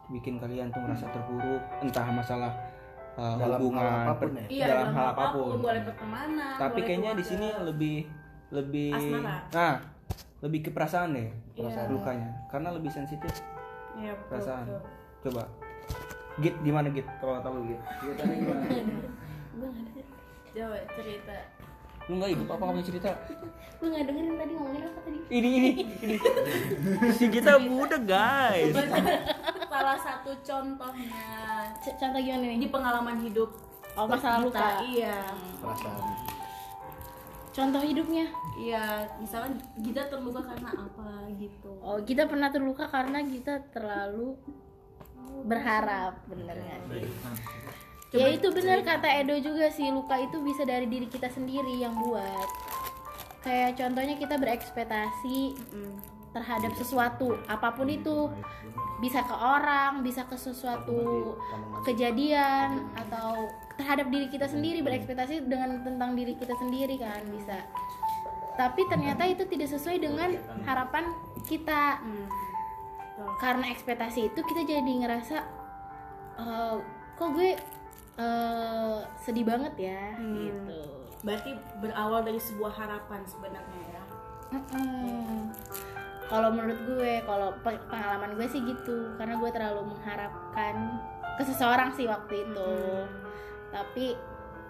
Bikin 0.09 0.37
kalian 0.37 0.69
tuh 0.69 0.83
merasa 0.83 1.07
terpuruk 1.07 1.63
Entah 1.81 2.03
masalah 2.11 2.51
uh, 3.15 3.39
Dalam 3.39 3.63
hubungan 3.63 3.79
hal 3.81 4.03
apa 4.03 4.13
pun 4.19 4.29
per- 4.29 4.43
ya? 4.43 4.47
iya 4.51 4.65
dalam 4.69 4.91
hal 4.91 5.07
apa 5.15 5.25
pun, 5.31 5.55
boleh 5.57 5.83
pertemanan 5.87 6.53
Tapi 6.59 6.73
boleh 6.75 6.85
kayaknya 6.85 7.11
di 7.15 7.25
sini 7.25 7.49
lebih 7.63 7.97
lebih 8.51 8.91
Asmara. 8.91 9.37
Nah 9.49 9.75
lebih 10.43 10.61
ke 10.67 10.71
perasaan 10.75 11.15
deh 11.15 11.31
Iya. 11.55 11.87
lukanya. 11.87 12.29
Karena 12.49 12.75
lebih 12.75 12.91
sensitif. 12.91 13.31
Iya, 13.95 14.17
betul, 14.17 14.29
perasaan. 14.29 14.65
betul. 14.67 14.83
coba. 15.23 15.43
Git 16.41 16.55
gimana 16.61 16.89
git? 16.91 17.07
Kalau 17.21 17.31
nggak 17.37 17.45
tahu 17.45 17.57
git. 17.65 17.81
Gimana 18.19 18.67
coba 20.51 20.79
cerita 20.91 21.37
lu 22.11 22.19
nggak 22.19 22.31
hidup 22.33 22.49
apa 22.51 22.65
kamu 22.65 22.83
cerita 22.83 23.11
Lu 23.79 23.87
nggak 23.87 24.03
dengerin 24.05 24.35
tadi 24.35 24.53
ngomongin 24.53 24.83
apa 24.85 24.99
tadi? 25.01 25.19
ini 25.31 25.49
ini 25.49 25.71
ini 26.03 26.17
si 27.13 27.25
kita 27.29 27.57
muda 27.57 27.97
guys 27.97 28.75
salah 29.65 29.97
satu 29.97 30.35
contohnya 30.37 31.29
Contoh 31.81 32.19
gimana 32.19 32.45
nih? 32.45 32.59
di 32.59 32.69
pengalaman 32.69 33.19
hidup 33.21 33.51
Oh, 33.93 34.07
masalah 34.07 34.39
kita, 34.41 34.47
luka. 34.47 34.67
iya 34.85 35.19
Perasaan. 35.59 36.15
Contoh 37.51 37.83
hidupnya. 37.83 38.27
iya 38.57 38.85
misalnya 39.17 39.51
kita 39.77 40.07
terluka 40.07 40.41
karena 40.45 40.71
apa 40.73 41.09
gitu 41.35 41.71
Oh, 41.81 41.99
kita 42.01 42.23
pernah 42.25 42.49
terluka 42.49 42.87
karena 42.87 43.19
kita 43.21 43.67
terlalu 43.69 44.39
berharap, 45.43 46.21
bener 46.27 46.53
nggak 46.55 46.81
sih? 46.93 47.09
Ya 48.11 48.27
itu 48.27 48.51
bener 48.51 48.83
kata 48.83 49.07
Edo 49.23 49.39
juga 49.39 49.71
sih, 49.71 49.87
luka 49.95 50.19
itu 50.19 50.43
bisa 50.43 50.67
dari 50.67 50.87
diri 50.91 51.07
kita 51.07 51.31
sendiri 51.31 51.79
yang 51.79 51.95
buat. 51.95 52.49
Kayak 53.41 53.79
contohnya 53.79 54.19
kita 54.19 54.35
berekspektasi 54.37 55.39
Mm. 55.73 55.95
terhadap 56.31 56.73
sesuatu 56.75 57.39
apa 57.47 57.71
pun 57.75 57.87
itu. 57.89 58.31
bisa 59.01 59.25
ke 59.25 59.33
orang 59.33 60.05
bisa 60.05 60.29
ke 60.29 60.37
sesuatu 60.37 61.33
kejadian 61.89 62.85
atau 62.93 63.49
terhadap 63.81 64.13
diri 64.13 64.29
kita 64.29 64.45
sendiri 64.45 64.85
berekspektasi 64.85 65.49
dengan 65.49 65.81
tentang 65.81 66.13
diri 66.13 66.37
kita 66.37 66.53
sendiri 66.61 67.01
kan 67.01 67.25
bisa. 67.33 67.65
Tapi 68.61 68.85
ternyata 68.93 69.25
itu 69.25 69.49
tidak 69.49 69.73
sesuai 69.73 70.05
dengan 70.05 70.37
harapan 70.69 71.17
kita. 71.49 71.97
Karena 73.41 73.73
ekspektasi 73.73 74.29
itu 74.29 74.41
kita 74.45 74.69
jadi 74.69 74.85
ngerasa 74.85 75.37
"Eh, 76.37 76.77
kok 77.17 77.29
gue 77.33 77.57
eh, 78.21 78.97
sedih 79.17 79.49
banget 79.49 79.75
ya 79.81 80.03
gitu 80.21 80.81
Berarti 81.21 81.53
berawal 81.81 82.25
dari 82.25 82.41
sebuah 82.41 82.73
harapan 82.73 83.21
sebenarnya 83.29 83.83
ya. 83.93 84.03
Kalau 86.33 86.49
menurut 86.49 86.81
gue, 86.87 87.21
kalau 87.27 87.53
pe- 87.61 87.85
pengalaman 87.93 88.41
gue 88.41 88.47
sih 88.49 88.63
gitu, 88.63 89.13
karena 89.19 89.37
gue 89.37 89.51
terlalu 89.53 89.93
mengharapkan 89.93 90.97
ke 91.37 91.43
seseorang 91.45 91.93
sih 91.93 92.09
waktu 92.09 92.49
itu. 92.49 92.73
Tapi 93.69 94.17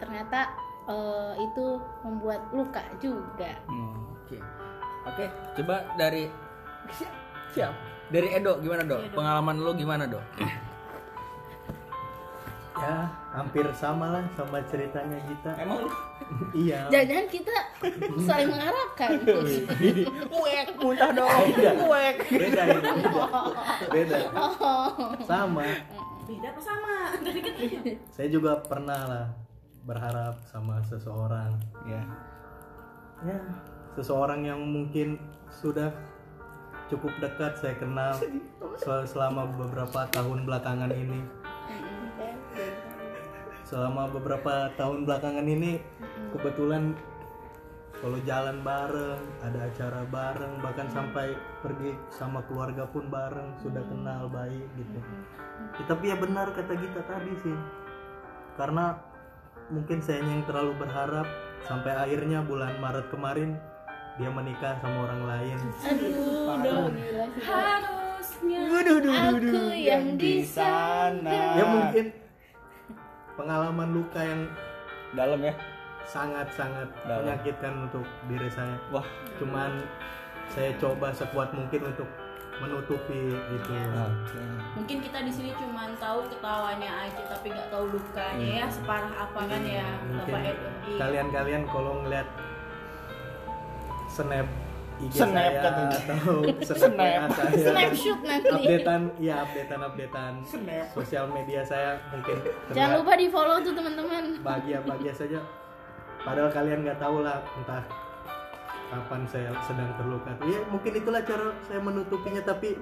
ternyata 0.02 0.50
eh, 0.88 1.34
itu 1.38 1.78
membuat 2.02 2.50
luka 2.50 2.82
juga. 2.98 3.54
Hmm, 3.70 4.10
Oke. 4.18 4.38
Oke, 5.06 5.26
coba 5.54 5.86
dari 5.94 6.26
siap. 6.90 7.14
Siap. 7.54 7.74
Dari 8.10 8.30
Edo 8.30 8.58
gimana, 8.58 8.82
Dok? 8.82 9.10
Pengalaman 9.10 9.58
lu 9.58 9.70
gimana, 9.74 10.06
Dok? 10.06 10.22
ya 12.80 12.96
hampir 13.30 13.62
sama 13.70 14.06
lah 14.10 14.24
sama 14.32 14.58
ceritanya 14.64 15.20
Gita 15.22 15.52
Emang 15.54 15.84
iya 16.52 16.88
Jangan-jangan 16.88 17.26
kita 17.28 17.56
saling 18.20 18.48
mengharapkan. 18.48 19.10
Wek, 20.42 20.66
muntah 20.76 21.10
dong. 21.10 21.46
Wek. 21.86 22.16
beda 22.26 22.62
beda 22.70 22.90
beda 23.88 24.18
sama 25.22 25.66
Beda 26.22 26.46
apa 26.48 26.60
sama? 26.62 26.94
Dari 27.18 27.40
kecil. 27.42 27.98
saya 28.08 28.28
juga 28.28 28.62
pernah 28.62 29.00
lah 29.04 29.26
berharap 29.82 30.38
sama 30.44 30.78
seseorang 30.82 31.58
Ya. 31.84 32.02
ya 33.22 33.38
seseorang 33.92 34.44
yang 34.44 34.60
mungkin 34.62 35.18
sudah 35.50 35.90
cukup 36.86 37.10
dekat 37.18 37.54
saya 37.54 37.74
kenal 37.74 38.14
sel- 38.76 39.02
selama 39.04 39.50
beberapa 39.50 40.06
tahun 40.08 40.44
belakangan 40.44 40.90
ini 40.90 41.18
selama 43.70 44.10
beberapa 44.10 44.74
tahun 44.74 45.06
belakangan 45.06 45.46
ini 45.46 45.78
kebetulan 46.34 46.98
kalau 48.02 48.18
jalan 48.26 48.58
bareng 48.66 49.22
ada 49.46 49.70
acara 49.70 50.02
bareng 50.10 50.58
bahkan 50.58 50.90
sampai 50.90 51.38
pergi 51.62 51.94
sama 52.10 52.42
keluarga 52.50 52.82
pun 52.90 53.06
bareng 53.06 53.54
sudah 53.62 53.84
kenal 53.86 54.26
baik 54.26 54.66
gitu. 54.74 54.98
Ya, 55.78 55.84
tapi 55.86 56.10
ya 56.10 56.16
benar 56.18 56.50
kata 56.50 56.74
Gita 56.74 57.04
tadi 57.06 57.32
sih. 57.46 57.56
Karena 58.58 58.98
mungkin 59.70 60.02
saya 60.02 60.24
yang 60.24 60.42
terlalu 60.50 60.74
berharap 60.80 61.28
sampai 61.68 61.94
akhirnya 61.94 62.42
bulan 62.42 62.74
Maret 62.82 63.06
kemarin 63.14 63.54
dia 64.18 64.32
menikah 64.32 64.80
sama 64.82 65.06
orang 65.06 65.22
lain. 65.30 65.58
Aduh. 65.86 66.90
Harusnya. 67.38 68.60
Aku 69.30 69.62
yang 69.76 70.16
di 70.16 70.42
sana. 70.42 71.30
ya 71.30 71.64
mungkin 71.68 72.29
pengalaman 73.40 73.88
luka 73.90 74.20
yang 74.20 74.44
Dalam 75.10 75.40
ya. 75.40 75.54
sangat-sangat 76.04 76.88
Dalam. 77.02 77.24
menyakitkan 77.24 77.72
untuk 77.88 78.04
diri 78.26 78.46
saya 78.46 78.76
Wah. 78.90 79.06
cuman 79.40 79.80
saya 80.50 80.76
coba 80.76 81.08
sekuat 81.10 81.50
mungkin 81.50 81.88
untuk 81.88 82.08
menutupi 82.60 83.32
itu 83.32 83.72
Mungkin 84.76 85.00
kita 85.00 85.24
di 85.24 85.32
sini 85.32 85.50
cuma 85.56 85.88
tahu 85.96 86.28
ketawanya 86.28 87.08
aja 87.08 87.22
tapi 87.26 87.48
nggak 87.48 87.72
tahu 87.72 87.88
lukanya 87.88 88.48
ya 88.60 88.66
separah 88.68 89.12
apa 89.16 89.40
kan 89.48 89.62
ya 89.64 89.86
mungkin 90.04 90.34
Edo. 90.44 90.68
Iya. 90.84 90.98
kalian-kalian 91.00 91.62
kalau 91.66 91.92
ngeliat 92.04 92.28
snap 94.06 94.44
IG 95.00 95.12
Snap 95.16 95.32
saya 95.32 95.50
katanya. 95.64 95.96
atau 95.96 96.36
snap 96.68 97.30
saya 97.32 97.56
Snapshot 97.56 98.20
nanti. 98.20 98.52
updatean 98.52 99.02
ya 99.16 99.34
updatean 99.40 99.80
updatean 99.80 100.32
sosial 100.92 101.24
media 101.32 101.60
saya 101.64 101.96
mungkin. 102.12 102.36
Jangan 102.36 102.68
terlihat 102.68 102.98
lupa 103.00 103.12
di 103.16 103.26
follow 103.32 103.56
tuh 103.64 103.72
teman-teman. 103.72 104.22
bahagia-bahagia 104.44 105.12
saja. 105.16 105.40
Padahal 106.20 106.52
kalian 106.52 106.84
nggak 106.84 107.00
tahu 107.00 107.24
lah 107.24 107.40
entah 107.56 107.80
kapan 108.90 109.22
saya 109.24 109.54
sedang 109.62 109.86
terluka 109.94 110.34
ya 110.50 110.58
mungkin 110.66 110.98
itulah 110.98 111.22
cara 111.22 111.54
saya 111.62 111.78
menutupinya 111.78 112.42
tapi 112.42 112.74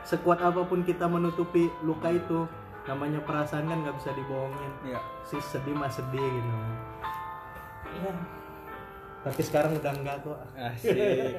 sekuat 0.00 0.40
apa 0.40 0.64
pun 0.64 0.80
kita 0.80 1.04
menutupi 1.04 1.68
luka 1.84 2.08
itu 2.08 2.48
namanya 2.88 3.20
perasaan 3.24 3.68
kan 3.68 3.78
nggak 3.80 3.96
bisa 3.96 4.10
dibohongin. 4.12 4.72
Iya. 4.84 5.00
si 5.24 5.36
sedih 5.40 5.72
mah 5.72 5.88
sedih 5.88 6.20
gitu. 6.20 6.50
Ya 8.04 8.12
tapi 9.24 9.40
sekarang 9.40 9.72
udah 9.74 9.92
enggak 9.94 10.16
kok 10.20 10.36
Asik. 10.54 10.92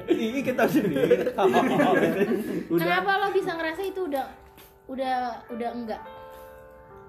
Ini 0.06 0.40
kita 0.42 0.66
sendiri. 0.66 1.30
udah 2.66 2.82
Kenapa 2.82 3.10
lo 3.16 3.28
bisa 3.30 3.54
ngerasa 3.54 3.82
itu 3.82 4.00
udah 4.04 4.26
udah 4.86 5.14
udah 5.48 5.70
enggak? 5.72 6.02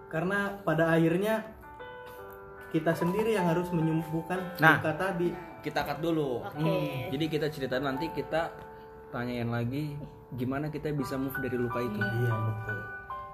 karena 0.08 0.56
pada 0.62 0.88
akhirnya 0.90 1.44
kita 2.70 2.94
sendiri 2.94 3.34
yang 3.34 3.44
harus 3.46 3.68
menyembuhkan 3.70 4.40
Nah. 4.56 4.80
luka 4.80 4.96
tadi 4.96 5.36
kita 5.60 5.84
cut 5.84 6.00
dulu. 6.00 6.46
Oke. 6.46 7.12
Jadi 7.12 7.26
kita 7.28 7.48
cerita 7.48 7.76
nanti 7.78 8.08
kita 8.10 8.54
tanyain 9.10 9.48
lagi 9.48 10.00
gimana 10.30 10.68
kita 10.68 10.92
bisa 10.92 11.16
move 11.16 11.36
dari 11.38 11.56
luka 11.56 11.80
itu. 11.82 11.98
iya 11.98 12.34
betul 12.38 12.78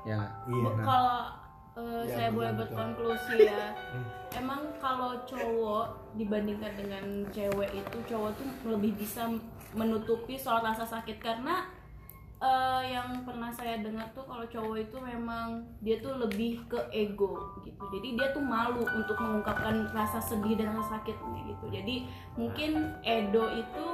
Ya. 0.03 0.19
iya 0.45 0.65
Bu- 0.65 1.42
eh, 1.77 2.03
saya 2.09 2.29
boleh 2.29 2.53
berkonklusi 2.57 3.49
ya. 3.49 3.73
Emang 4.33 4.65
kalau 4.81 5.17
cowok 5.25 6.17
dibandingkan 6.17 6.73
dengan 6.77 7.05
cewek 7.29 7.69
itu 7.73 7.97
cowok 8.09 8.31
tuh 8.37 8.49
lebih 8.69 8.97
bisa 8.97 9.29
menutupi 9.73 10.37
soal 10.37 10.61
rasa 10.61 10.85
sakit. 10.85 11.17
Karena 11.21 11.65
eh, 12.41 12.93
yang 12.93 13.25
pernah 13.25 13.49
saya 13.49 13.81
dengar 13.81 14.09
tuh 14.13 14.25
kalau 14.25 14.45
cowok 14.45 14.77
itu 14.81 14.97
memang 15.01 15.63
dia 15.81 15.97
tuh 16.01 16.17
lebih 16.17 16.65
ke 16.69 16.79
ego 16.93 17.57
gitu. 17.65 17.83
Jadi 17.93 18.07
dia 18.17 18.27
tuh 18.33 18.43
malu 18.43 18.85
untuk 18.85 19.17
mengungkapkan 19.17 19.89
rasa 19.93 20.21
sedih 20.21 20.57
dan 20.57 20.73
rasa 20.77 21.01
sakitnya 21.01 21.41
gitu. 21.53 21.65
Jadi 21.73 21.95
mungkin 22.37 22.97
Edo 23.01 23.49
itu 23.53 23.85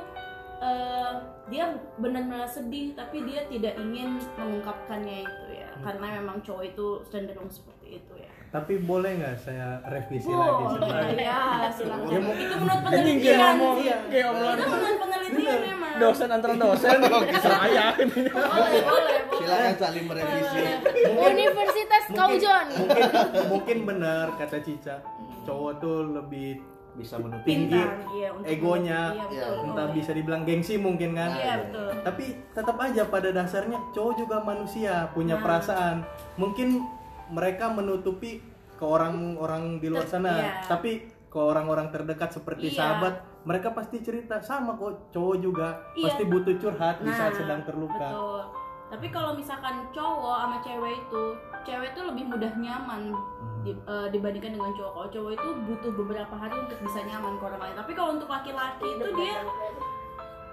eh, 0.60 1.12
dia 1.48 1.66
benar-benar 1.96 2.46
sedih 2.46 2.94
tapi 2.94 3.24
dia 3.24 3.48
tidak 3.48 3.74
ingin 3.76 4.20
mengungkapkannya 4.36 5.24
itu 5.24 5.46
ya. 5.56 5.70
Karena 5.80 6.20
memang 6.20 6.44
cowok 6.44 6.64
itu 6.66 6.88
cenderung 7.08 7.48
seperti 7.48 7.98
itu 7.98 8.14
ya. 8.16 8.28
Tapi 8.50 8.82
boleh 8.82 9.22
nggak 9.22 9.38
saya 9.38 9.78
revisi 9.86 10.26
lagi 10.26 10.64
Boleh. 10.66 10.82
Sebenarnya 10.82 11.38
ya 11.62 11.70
silakan. 11.70 12.10
Ya, 12.10 12.20
mau- 12.20 12.34
itu 12.34 12.56
menurut 12.58 12.82
penelitian. 12.82 13.38
ngomong 13.40 13.76
sih. 13.78 13.94
kayak 14.10 14.26
obrolan 14.26 14.58
itu 14.58 14.68
menurut 14.68 14.98
penelitian 15.00 15.60
memang. 15.64 15.94
Dosen 16.00 16.30
antara 16.32 16.54
dosen. 16.56 16.90
Saya 16.90 17.94
boleh 17.94 18.32
boleh 18.34 18.82
boleh. 18.82 19.18
Silakan 19.38 19.76
saling 19.78 20.06
merevisi. 20.06 20.62
Universitas 21.06 22.04
Kaujon. 22.10 22.66
mungkin 22.74 23.04
mungkin 23.48 23.78
benar 23.86 24.26
kata 24.36 24.58
Cica. 24.60 24.98
Cowok 25.46 25.72
tuh 25.78 25.98
lebih 26.12 26.58
bisa 27.00 27.16
menutupi 27.16 27.72
iya, 27.72 28.30
egonya 28.44 29.16
iya, 29.32 29.48
betul. 29.56 29.72
entah 29.72 29.88
bisa 29.96 30.12
dibilang 30.12 30.44
gengsi 30.44 30.76
mungkin 30.76 31.16
kan 31.16 31.32
iya 31.32 31.56
betul 31.64 31.90
tapi 32.04 32.26
tetap 32.52 32.76
aja 32.84 33.04
pada 33.08 33.30
dasarnya 33.32 33.80
cowok 33.96 34.14
juga 34.20 34.38
manusia 34.44 35.08
punya 35.16 35.40
Nah. 35.40 35.44
perasaan 35.48 35.96
mungkin 36.36 36.84
mereka 37.32 37.72
menutupi 37.72 38.44
ke 38.76 38.84
orang-orang 38.84 39.80
di 39.80 39.88
luar 39.88 40.04
sana 40.04 40.34
iya. 40.36 40.52
tapi 40.68 41.08
ke 41.30 41.40
orang-orang 41.40 41.88
terdekat 41.94 42.36
seperti 42.36 42.74
Iya. 42.74 42.78
sahabat 42.84 43.14
mereka 43.48 43.72
pasti 43.72 44.04
cerita 44.04 44.44
sama 44.44 44.76
kok 44.76 45.16
cowok 45.16 45.36
juga 45.40 45.80
Iya. 45.96 46.04
pasti 46.12 46.24
butuh 46.28 46.56
curhat 46.60 47.00
di 47.00 47.12
saat 47.16 47.32
Nah, 47.32 47.40
sedang 47.40 47.62
terluka 47.64 47.96
betul 48.12 48.42
tapi 48.90 49.08
kalau 49.14 49.38
misalkan 49.38 49.86
cowok 49.94 50.38
sama 50.42 50.58
cewek 50.66 50.98
itu 50.98 51.24
cewek 51.62 51.90
itu 51.90 52.02
lebih 52.02 52.24
mudah 52.28 52.52
nyaman 52.54 53.02
Hmm. 53.10 53.62
di- 53.62 53.76
eh, 53.78 54.08
dibandingkan 54.10 54.52
dengan 54.54 54.72
cowok. 54.72 54.92
Kalau 54.94 55.10
cowok 55.10 55.32
itu 55.34 55.48
butuh 55.66 55.92
beberapa 55.96 56.34
hari 56.34 56.56
untuk 56.58 56.80
bisa 56.80 57.00
nyaman 57.02 57.36
ke 57.36 57.44
orang 57.44 57.62
lain. 57.62 57.76
Tapi 57.76 57.92
kalau 57.94 58.12
untuk 58.14 58.28
laki-laki 58.28 58.88
itu 58.90 59.06
dia 59.14 59.36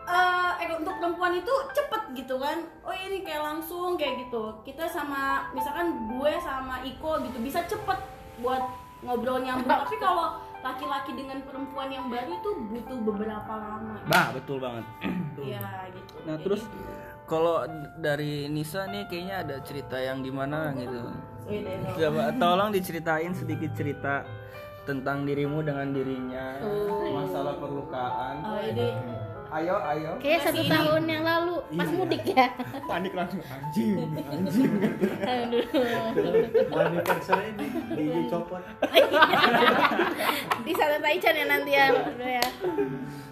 eh 0.07 0.53
eh, 0.61 0.71
untuk 0.73 0.95
perempuan 0.97 1.35
itu 1.35 1.51
cepet 1.73 2.03
gitu 2.15 2.35
kan. 2.37 2.63
Oh 2.81 2.95
ini 2.95 3.21
kayak 3.21 3.43
langsung 3.45 3.95
kayak 3.95 4.25
gitu. 4.25 4.55
Kita 4.63 4.87
sama 4.87 5.51
misalkan 5.51 5.87
gue 6.09 6.33
sama 6.39 6.79
Iko 6.81 7.19
gitu 7.23 7.39
bisa 7.41 7.63
cepet 7.65 7.99
buat 8.39 8.63
ngobrol 9.03 9.41
nyambung. 9.41 9.67
Tapi 9.67 9.99
kalau 9.99 10.39
laki-laki 10.59 11.13
dengan 11.13 11.43
perempuan 11.43 11.87
yang 11.89 12.07
baru 12.07 12.33
itu 12.33 12.51
butuh 12.67 12.99
beberapa 13.05 13.53
lama. 13.53 13.99
Bah 14.05 14.31
betul 14.31 14.59
banget. 14.59 14.85
Iya 15.37 15.63
gitu. 15.93 16.15
Nah 16.25 16.33
Jadi- 16.33 16.45
terus 16.45 16.63
kalau 17.27 17.67
dari 17.99 18.47
Nisa 18.47 18.87
nih 18.87 19.11
kayaknya 19.11 19.37
ada 19.43 19.57
cerita 19.67 19.99
yang 19.99 20.23
gimana 20.23 20.71
gitu. 20.79 21.11
Coba 21.99 22.31
tolong 22.39 22.71
diceritain 22.71 23.35
sedikit 23.35 23.71
cerita 23.75 24.23
tentang 24.87 25.27
dirimu 25.27 25.63
dengan 25.67 25.91
dirinya. 25.91 26.63
Masalah 27.11 27.59
perlukaan. 27.59 28.35
Oh, 28.47 28.63
ini. 28.63 28.89
Ayo 29.47 29.79
ayo. 29.79 30.11
Kayak 30.19 30.51
satu 30.51 30.63
tahun 30.67 31.03
yang 31.07 31.23
lalu. 31.23 31.63
Pas 31.79 31.91
mudik 31.95 32.23
ya. 32.35 32.51
panik 32.83 33.15
langsung 33.15 33.39
anjing 33.47 34.11
anjing. 34.31 34.73
Aduh. 35.23 35.63
anniversary 36.75 37.55
ini 37.55 37.67
gigi 37.95 38.23
copot. 38.27 38.63
Di 40.67 40.73
sana 40.75 40.99
Taichan 40.99 41.35
ya 41.39 41.47
nanti 41.47 41.73
ya. 41.79 41.87
Ya. 42.19 42.47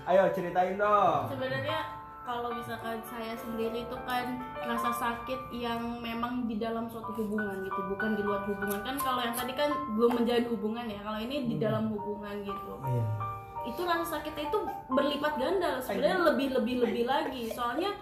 ayo 0.07 0.23
ceritain 0.31 0.79
dong. 0.79 1.35
Sebenarnya 1.35 2.04
kalau 2.25 2.57
misalkan 2.57 3.05
saya 3.05 3.37
sendiri 3.37 3.85
itu 3.85 3.97
kan 4.09 4.41
rasa 4.65 4.91
sakit 4.97 5.53
yang 5.53 6.01
memang 6.01 6.49
di 6.49 6.57
dalam 6.57 6.89
suatu 6.89 7.13
hubungan 7.13 7.61
gitu 7.69 7.81
bukan 7.93 8.17
di 8.17 8.23
luar 8.25 8.49
hubungan. 8.49 8.81
Kan 8.81 8.97
kalau 8.97 9.21
yang 9.21 9.37
tadi 9.37 9.53
kan 9.53 9.69
belum 9.93 10.25
menjalin 10.25 10.49
hubungan 10.49 10.87
ya 10.89 11.01
kalau 11.05 11.21
ini 11.21 11.37
di 11.45 11.57
dalam 11.61 11.93
hubungan 11.93 12.41
gitu. 12.41 12.73
Iya. 12.81 13.05
Itu 13.69 13.81
rasa 13.85 14.19
sakitnya 14.19 14.49
itu 14.49 14.61
berlipat 14.89 15.33
ganda 15.37 15.71
sebenarnya 15.85 16.19
lebih 16.33 16.49
lebih 16.57 16.75
lebih 16.89 17.05
lagi. 17.05 17.53
Soalnya 17.53 17.93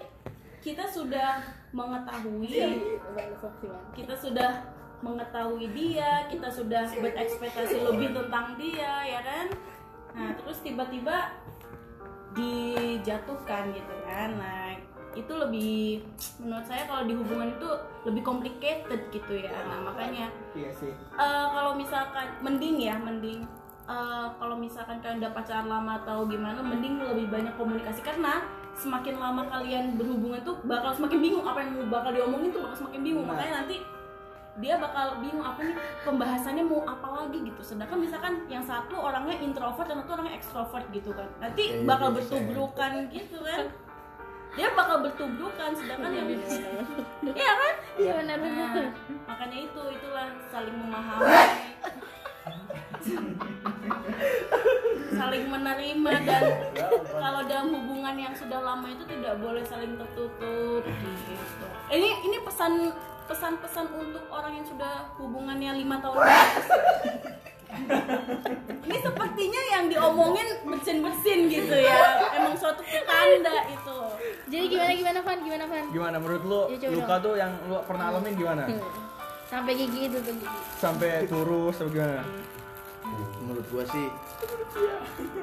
kita 0.62 0.86
sudah 0.86 1.42
mengetahui 1.74 2.62
kita 3.98 4.14
sudah 4.14 4.62
mengetahui 5.02 5.66
dia 5.74 6.30
kita 6.30 6.46
sudah 6.46 6.86
berekspektasi 6.94 7.90
lebih 7.90 8.14
tentang 8.14 8.54
dia 8.54 9.02
ya 9.02 9.20
kan? 9.26 9.46
Nah 10.14 10.30
terus 10.38 10.62
tiba-tiba 10.62 11.41
dijatuhkan 12.32 13.72
gitu 13.72 13.94
kan. 14.08 14.36
Nah 14.36 14.76
itu 15.12 15.32
lebih 15.36 16.00
menurut 16.40 16.64
saya 16.64 16.88
kalau 16.88 17.04
di 17.04 17.12
hubungan 17.12 17.52
itu 17.52 17.68
lebih 18.08 18.22
complicated 18.24 19.00
gitu 19.12 19.34
ya. 19.36 19.52
Nah 19.68 19.92
makanya 19.92 20.32
iya 20.56 20.72
sih. 20.72 20.92
Eh, 20.94 21.46
kalau 21.52 21.76
misalkan 21.76 22.32
mending 22.40 22.76
ya 22.80 22.96
mending 22.96 23.44
eh, 23.88 24.26
kalau 24.40 24.56
misalkan 24.56 24.98
kalian 25.04 25.20
udah 25.20 25.32
pacaran 25.36 25.68
lama 25.68 26.00
atau 26.04 26.24
gimana 26.24 26.60
mending 26.64 27.00
lebih 27.04 27.28
banyak 27.28 27.54
komunikasi. 27.60 28.00
Karena 28.00 28.40
semakin 28.72 29.20
lama 29.20 29.44
kalian 29.52 30.00
berhubungan 30.00 30.40
tuh 30.40 30.56
bakal 30.64 30.96
semakin 30.96 31.20
bingung 31.20 31.44
apa 31.44 31.60
yang 31.60 31.92
bakal 31.92 32.10
diomongin 32.10 32.48
tuh 32.48 32.64
bakal 32.64 32.76
semakin 32.84 33.00
bingung. 33.04 33.26
Nah. 33.28 33.36
makanya 33.36 33.52
nanti 33.64 33.76
dia 34.60 34.76
bakal 34.76 35.16
bingung 35.24 35.40
apa 35.40 35.64
nih 35.64 35.76
pembahasannya 36.04 36.64
mau 36.68 36.84
apa 36.84 37.08
lagi? 37.24 37.40
gitu. 37.40 37.60
Sedangkan 37.64 37.96
misalkan 38.04 38.44
yang 38.52 38.60
satu 38.60 39.00
orangnya 39.00 39.40
introvert 39.40 39.88
dan 39.88 40.04
satu 40.04 40.12
orangnya 40.20 40.36
ekstrovert 40.36 40.84
gitu 40.92 41.16
kan 41.16 41.28
nanti 41.40 41.72
Kayak 41.72 41.88
bakal 41.88 42.08
gitu, 42.12 42.16
bertubrukan 42.20 42.92
gitu 43.08 43.38
kan. 43.40 43.64
Dia 44.52 44.68
bakal 44.76 45.00
bertubrukan 45.00 45.70
sedangkan 45.72 46.12
yang 46.12 46.28
iya 47.40 47.52
kan? 47.56 47.74
Iya. 47.96 48.12
Benar 48.20 48.36
benar. 48.36 48.68
Nah, 48.76 48.90
makanya 49.24 49.58
itu 49.64 49.82
itulah 49.96 50.26
saling 50.52 50.76
memahami. 50.76 51.24
Saling 55.12 55.44
menerima 55.48 56.12
dan 56.28 56.42
kalau 57.08 57.40
dalam 57.48 57.68
hubungan 57.72 58.16
yang 58.20 58.34
sudah 58.36 58.60
lama 58.60 58.84
itu 58.92 59.04
tidak 59.08 59.40
boleh 59.40 59.64
saling 59.64 59.96
tertutup 59.96 60.84
gitu. 60.84 61.64
Ini 61.92 62.08
ini 62.28 62.36
pesan 62.44 62.92
pesan-pesan 63.24 63.86
untuk 63.92 64.24
orang 64.28 64.52
yang 64.54 64.66
sudah 64.66 64.92
hubungannya 65.16 65.76
lima 65.76 65.96
tahun. 65.98 66.18
Ini 68.82 68.96
sepertinya 69.00 69.62
yang 69.70 69.84
diomongin 69.88 70.44
bersin-bersin 70.62 71.48
gitu 71.48 71.72
ya. 71.74 72.00
Emang 72.32 72.52
suatu 72.54 72.82
tanda 72.84 73.56
itu. 73.66 73.98
Jadi 74.46 74.64
gimana 74.68 74.92
gimana 74.92 75.20
Van? 75.22 75.38
Gimana 75.40 75.64
Van? 75.64 75.84
gimana? 75.88 76.16
Menurut 76.18 76.42
lu 76.44 76.60
Ya, 76.74 76.88
luka 76.90 77.14
tuh 77.18 77.34
yang 77.34 77.52
lu 77.64 77.80
pernah 77.82 78.12
alamin 78.12 78.34
gimana? 78.34 78.64
Sampai 79.48 79.72
gigi 79.74 80.00
itu 80.06 80.18
tuh 80.18 80.32
gigi. 80.32 80.48
sampai 80.76 81.24
turus 81.26 81.76
atau 81.76 81.88
gimana? 81.88 82.24
Menurut 83.42 83.66
gua 83.68 83.84
sih 83.86 84.06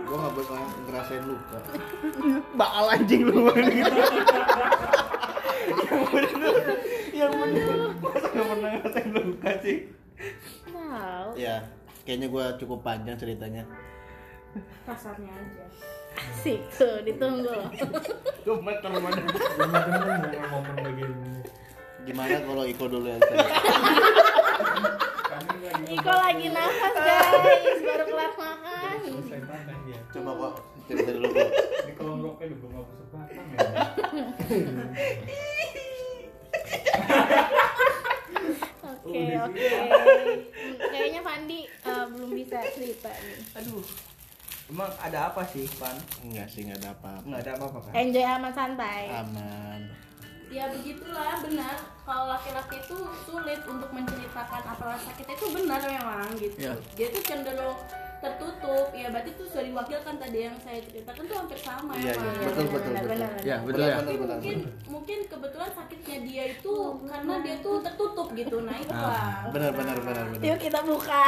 gua 0.06 0.18
nggak 0.20 0.34
bakal 0.34 0.58
ngerasain 0.86 1.24
luka. 1.26 1.58
Bakal 2.54 2.86
anjing 2.92 3.22
lu. 3.26 3.50
Gitu 5.70 7.09
yang 7.20 7.34
bener. 7.36 7.68
Masa 8.00 8.28
gak 8.32 8.46
pernah 8.48 8.70
ngerasain 8.80 9.10
luka 9.12 9.52
sih? 9.60 9.78
Tahu. 10.66 11.30
ya 11.36 11.56
kayaknya 12.04 12.28
gua 12.28 12.46
cukup 12.56 12.80
panjang 12.82 13.16
ceritanya. 13.16 13.64
Kasarnya 14.88 15.30
aja. 15.30 15.66
Asik 16.18 16.60
tuh 16.74 17.00
ditunggu. 17.06 17.54
gemeter 18.44 18.92
mana 18.98 19.20
teman-teman 19.22 20.20
mau 20.26 20.58
ngomong 20.58 20.78
begini 20.82 21.40
gimana 22.02 22.42
kalau 22.42 22.64
Iko 22.66 22.86
dulu 22.90 23.06
yang 23.06 23.22
Iko 25.90 26.10
lagi 26.10 26.48
nafas 26.50 26.94
guys, 26.98 27.80
baru 27.86 28.06
kelar 28.10 28.32
makan. 28.34 28.98
coba 30.10 30.32
kok 30.34 30.54
cerita 30.90 31.12
dulu 31.14 31.28
kok 31.30 31.50
ini 31.86 31.94
kalau 31.94 32.14
ngerokok 32.18 32.46
juga 32.50 32.66
nggak 32.66 32.86
bisa 32.90 33.04
batang 33.14 33.48
ya 33.54 33.58
Oke 39.42 39.64
oke. 39.64 40.34
Kayaknya 40.82 41.22
Fandi 41.22 41.60
eh, 41.66 42.06
belum 42.10 42.32
bisa 42.32 42.58
cerita 42.68 43.10
nih. 43.10 43.40
aduh 43.56 43.84
emang 44.68 44.92
ada 44.98 45.20
apa 45.28 45.42
sih 45.44 45.66
Pan 45.76 45.98
enggak 46.22 46.46
sih 46.46 46.62
nggak 46.64 46.78
ada 46.80 46.90
apa-apa 46.94 47.26
nggak 47.26 47.42
ada 47.42 47.52
apa-apa 47.56 47.80
kan 47.82 47.92
Enjoy 47.96 48.22
aman 48.24 48.52
santai. 48.52 49.02
aman 49.10 49.82
ya 50.48 50.66
begitulah 50.68 51.38
benar 51.40 51.76
kalau 52.04 52.26
laki-laki 52.28 52.78
itu 52.78 52.98
sulit 53.24 53.62
untuk 53.64 53.90
menceritakan 53.90 54.62
apa 54.64 54.84
rasa 54.88 55.10
kita 55.14 55.30
itu 55.32 55.46
benar 55.52 55.78
memang 55.80 56.30
gitu 56.36 56.58
Ya. 56.60 56.74
dia 56.94 57.08
tuh 57.08 57.22
cenderung 57.24 57.78
tertutup 58.20 58.88
ya 58.92 59.08
berarti 59.08 59.30
itu 59.32 59.44
sudah 59.46 59.64
diwakilkan 59.66 60.16
tadi 60.18 60.40
yang 60.42 60.56
saya 60.60 60.80
ceritakan 60.82 61.24
tuh 61.24 61.36
hampir 61.38 61.56
sama 61.58 61.92
Iya, 61.96 62.12
emang. 62.12 62.26
iya. 62.30 62.44
Betul, 62.44 62.66
betul, 62.66 62.70
benar, 62.70 62.92
betul. 63.00 63.10
benar, 63.10 63.30
ya 63.40 63.56
benar. 63.56 63.60
betul 63.64 63.82
ya 63.82 63.96
tapi 63.96 64.14
mungkin 64.20 64.58
mungkin 64.86 65.18
kebetulan 65.26 65.70
sakitnya 65.72 66.18
dia 66.22 66.44
itu 66.52 66.74
karena 67.02 67.34
dia 67.40 67.56
tuh 67.60 67.76
tertutup 67.80 68.28
gitu 68.34 68.58
nah 68.62 68.76
itu 68.76 68.92
lah 68.92 69.48
benar 69.50 69.72
benar 69.72 69.98
benar 70.00 70.26
benar 70.30 70.44
Yuk 70.46 70.58
kita 70.60 70.80
buka. 70.84 71.24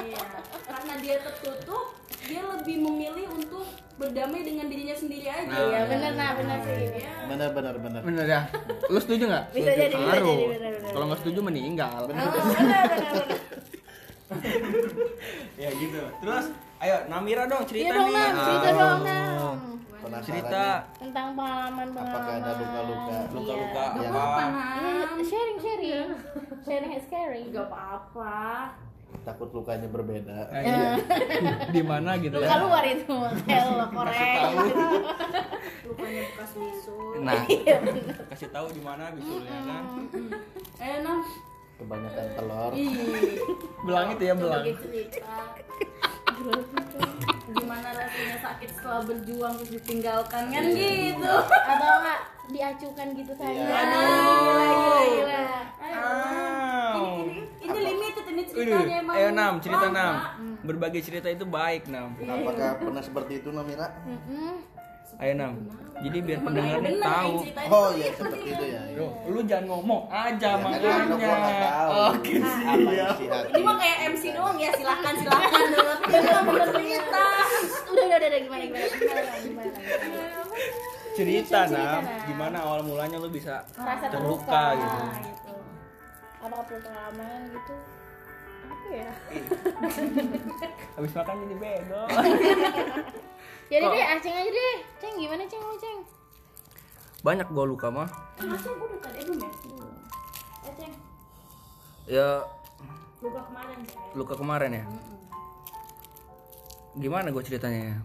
iya 0.00 0.24
karena 0.64 0.94
dia 0.98 1.16
tertutup 1.20 1.84
dia 2.22 2.42
lebih 2.48 2.76
memilih 2.80 3.26
untuk 3.28 3.66
berdamai 3.96 4.40
dengan 4.40 4.64
dirinya 4.64 4.94
sendiri 4.94 5.26
aja 5.26 5.44
Nah, 5.44 5.60
Iya 5.66 5.80
benar 5.84 6.12
nah 6.14 6.30
benar 6.32 6.58
sih. 6.62 6.88
ya 6.96 7.14
benar 7.26 7.50
benar 7.50 7.74
benar 7.76 8.00
bener 8.00 8.24
ya 8.24 8.40
lu 8.86 8.96
setuju 8.96 9.24
nggak 9.26 9.44
Bisa 9.50 9.70
jadi, 9.72 9.92
jadi, 9.92 10.34
kalau 10.88 11.04
nggak 11.06 11.20
setuju 11.20 11.40
meninggal 11.42 12.00
Oh, 12.00 12.06
benar 12.06 12.26
benar 12.30 12.84
benar. 12.86 13.26
Ya 15.56 15.68
gitu 15.72 16.00
terus 16.16 16.46
ayo 16.78 16.96
Namira 17.06 17.44
dong 17.44 17.64
cerita 17.64 17.84
Iya 17.84 17.92
dong 17.94 18.08
nih 18.08 18.24
Nam, 18.24 18.38
cerita 18.40 18.68
Ah. 18.68 18.74
dong 18.74 19.00
Nam. 19.02 19.56
penasaran 20.00 20.24
cerita 20.24 20.64
Tentang 20.96 21.26
pengalaman 21.34 21.86
pengalaman. 21.90 22.08
Apakah 22.08 22.34
ada 22.34 22.52
luka-luka? 22.56 23.16
luka-luka 23.30 23.82
Gak 23.92 24.08
apa 24.08 24.40
Iya, 24.40 24.48
Nam. 24.48 25.16
sharing 25.20 25.58
sharing. 25.58 26.08
Sharing 26.60 26.92
is 26.94 27.06
caring. 27.06 27.46
Gak 27.50 27.66
apa-apa 27.66 28.38
takut 29.20 29.50
lukanya 29.52 29.84
berbeda 29.86 30.48
Eh, 30.48 30.62
iya. 30.64 30.90
di 31.74 31.82
mana 31.82 32.14
gitu 32.16 32.30
Luka 32.32 32.46
ya 32.46 32.56
luar 32.58 32.84
itu 32.86 33.10
lo 33.10 33.86
korek. 33.90 34.16
Lukanya 35.84 36.20
bekas 36.24 36.50
bisu 36.54 36.96
nah 37.20 37.42
Iya 37.44 37.76
kasih 38.30 38.48
tahu 38.48 38.70
di 38.70 38.80
mana 38.80 39.10
bisulnya 39.10 39.50
kan 39.60 39.84
Eh 40.78 41.02
Nam 41.02 41.20
kebanyakan 41.80 42.26
telur 42.36 42.72
belang 43.88 44.08
itu 44.12 44.22
ya 44.28 44.34
belang 44.36 44.64
Gimana 47.50 47.90
rasanya 47.92 48.38
sakit 48.40 48.70
setelah 48.78 49.02
berjuang 49.04 49.52
terus 49.58 49.70
ditinggalkan 49.76 50.54
kan 50.54 50.64
gitu 50.70 51.34
Atau 51.50 51.90
enggak 52.00 52.20
diacukan 52.50 53.06
gitu 53.14 53.32
saja. 53.38 53.50
Iya. 53.52 53.76
Aduh, 53.84 55.02
gila. 55.06 55.44
Ini, 56.90 57.42
ini 57.62 57.78
limited 57.78 58.24
ini 58.26 58.42
Waduh, 58.42 58.54
ceritanya 58.54 58.96
emang 59.02 59.14
ayo 59.18 59.28
Nam, 59.30 59.54
cerita 59.62 59.86
lama. 59.90 59.94
Nam. 59.94 60.14
Berbagi 60.66 61.00
cerita 61.02 61.28
itu 61.30 61.44
baik 61.46 61.86
Nam. 61.90 62.18
apakah 62.18 62.70
pernah 62.78 63.02
seperti 63.02 63.32
itu 63.42 63.48
Namira. 63.54 63.88
Ayo 65.20 65.32
Nam. 65.36 65.54
Jadi 66.00 66.16
biar 66.24 66.40
pendengar 66.40 66.80
nih 66.80 66.96
tahu. 66.96 67.44
oh 67.68 67.88
iya 67.92 68.08
seperti 68.08 68.48
itu 68.48 68.64
ya 68.66 68.80
Lu, 68.96 69.04
lu 69.28 69.40
jangan 69.44 69.68
ngomong 69.68 70.08
aja 70.08 70.48
Ya, 70.48 70.56
kan 70.56 70.64
makanya. 70.64 71.12
nggak 71.12 71.60
tahu. 71.60 71.90
Oke 72.08 72.32
apa 72.32 72.48
siap. 72.56 73.12
hati 73.12 73.24
Ini 73.52 73.60
mah 73.60 73.76
kayak 73.76 73.98
MC 74.08 74.22
doang 74.32 74.56
ya 74.56 74.70
silakan 74.72 75.14
silakan 75.14 75.62
dulu 75.68 75.92
kita 76.02 76.38
mau 76.40 76.56
cerita 76.64 77.26
Udah 77.86 78.04
udah 78.08 78.16
udah 78.22 78.40
gimana 78.40 78.62
gimana. 78.64 78.86
Cerita 81.10 81.58
Nam, 81.68 82.00
gimana 82.24 82.56
awal 82.64 82.80
mulanya 82.80 83.16
lu 83.20 83.28
bisa 83.28 83.60
terluka 84.08 84.64
gitu. 84.72 84.98
gitu. 85.20 85.54
Apakah 86.40 86.64
perlu 86.64 86.80
pengalaman 86.80 87.40
gitu? 87.50 87.74
Apa 88.64 88.88
ya? 88.88 89.12
Habis 90.96 91.12
makan 91.12 91.34
jadi 91.44 91.56
bego. 91.58 92.02
Jadi 93.70 93.80
Kok? 93.80 93.92
deh, 93.92 94.04
aceng 94.04 94.34
aja 94.34 94.50
deh. 94.50 94.76
Ceng 94.98 95.14
gimana 95.16 95.42
ceng 95.46 95.62
lu 95.62 95.76
ceng? 95.76 95.98
Banyak 97.22 97.46
gua 97.48 97.64
luka 97.64 97.86
mah. 97.88 98.08
Masih 98.36 98.66
gue 98.68 98.86
udah 98.88 99.00
tadi 99.00 99.20
belum 99.22 99.38
ya 99.38 99.50
eh 100.60 100.72
ceng 100.74 100.92
Ya 102.06 102.28
luka 103.20 103.40
kemarin 103.42 103.78
ceng 103.84 104.02
luka 104.12 104.34
kemarin 104.34 104.70
ya. 104.74 104.84
Gimana 106.92 107.30
gue 107.30 107.42
ceritanya? 107.42 108.02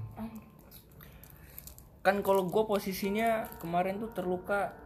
kan 1.99 2.21
kalau 2.21 2.45
gue 2.45 2.63
posisinya 2.63 3.49
kemarin 3.57 3.97
tuh 3.97 4.13
terluka 4.13 4.77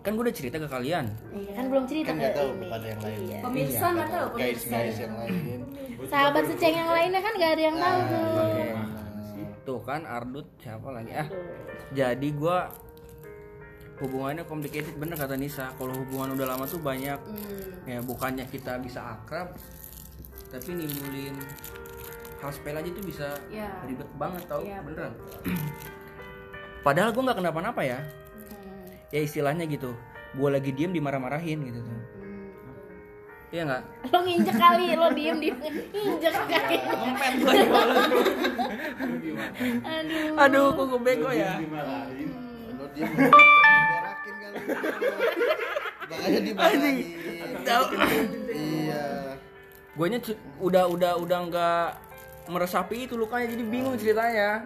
kan 0.00 0.14
gue 0.14 0.22
udah 0.22 0.30
cerita 0.30 0.54
ke 0.54 0.70
kalian 0.70 1.10
Iya, 1.34 1.50
kan 1.50 1.64
belum 1.66 1.82
cerita 1.84 2.06
kan 2.06 2.16
ke 2.16 2.30
tahu 2.30 2.50
ini. 2.52 2.62
kepada 2.62 2.86
yang 2.86 3.00
lain 3.02 3.20
Iya. 3.26 3.38
pemirsa 3.42 3.86
nggak 3.90 4.08
tahu 4.08 4.26
guys 4.30 4.38
pemirsa 4.62 4.76
guys 4.78 4.98
yang 5.02 5.14
lain 5.18 5.34
Sahabat 6.06 6.42
seceng 6.46 6.74
yang 6.76 6.90
lainnya 6.94 7.18
kan 7.18 7.32
gak 7.34 7.50
ada 7.50 7.62
yang 7.64 7.74
tahu 7.74 7.98
tuh. 8.06 8.75
Tuh 9.66 9.82
kan 9.82 10.06
Ardut 10.06 10.46
siapa 10.56 10.88
lagi? 10.88 11.10
Ah 11.10 11.26
jadi 11.90 12.28
gue 12.30 12.58
hubungannya 13.96 14.44
complicated 14.44 14.94
bener 14.94 15.18
kata 15.18 15.34
Nisa. 15.34 15.74
Kalau 15.74 15.92
hubungan 15.92 16.38
udah 16.38 16.54
lama 16.54 16.64
tuh 16.64 16.78
banyak. 16.78 17.18
Ya 17.84 17.98
bukannya 18.00 18.46
kita 18.46 18.78
bisa 18.78 19.18
akrab 19.18 19.50
tapi 20.46 20.78
nimbulin 20.78 21.34
hal 22.38 22.50
sepele 22.54 22.78
aja 22.78 22.90
tuh 22.94 23.02
bisa 23.02 23.26
Ya. 23.50 23.66
ribet 23.82 24.06
banget 24.14 24.46
tau? 24.46 24.62
Iya, 24.62 24.78
beneran. 24.86 25.12
padahal 26.86 27.10
gue 27.10 27.22
nggak 27.26 27.38
kenapa-napa 27.42 27.82
ya. 27.82 27.98
Ya 29.10 29.20
istilahnya 29.20 29.66
gitu 29.66 29.90
gue 30.36 30.48
lagi 30.52 30.70
diem 30.70 30.92
dimarah-marahin 30.92 31.58
gitu. 31.66 31.80
tuh 31.82 31.98
Iya 33.46 33.62
nggak? 33.62 33.82
Lo 34.06 34.18
nginjek 34.20 34.56
kali, 34.56 34.86
lo 34.92 35.08
diem 35.10 35.38
diem 35.38 35.56
nginjek 35.92 36.34
kali. 36.46 36.76
Ngempet 36.82 37.32
gue. 37.36 37.54
Aduh. 39.80 40.34
Aduh, 40.36 40.66
kok 40.72 40.84
gue 40.88 41.00
bego 41.00 41.30
ya? 41.30 41.54
lo 42.76 42.84
dia 42.90 43.06
berakin 43.06 44.34
kali 44.36 44.58
makanya 46.06 46.40
dimarahin 46.40 46.96
iya 48.48 49.04
Guanya 49.92 50.18
udah 50.58 50.84
udah 50.86 51.12
udah 51.16 51.38
nggak 51.46 51.86
meresapi 52.46 53.04
itu 53.04 53.16
lukanya 53.16 53.48
jadi 53.48 53.64
bingung 53.64 53.96
ceritanya. 53.96 54.64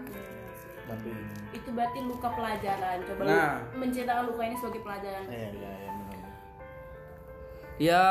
tapi 0.85 1.11
itu 1.51 1.69
berarti 1.71 1.99
luka 2.03 2.29
pelajaran 2.31 2.99
coba 3.05 3.23
Nah. 3.25 3.55
menceritakan 3.73 4.25
luka 4.27 4.43
ini 4.43 4.57
sebagai 4.57 4.81
pelajaran 4.83 5.23
iya 5.27 5.49
iya 5.49 5.71
iya 5.75 5.93
Ya 7.81 8.05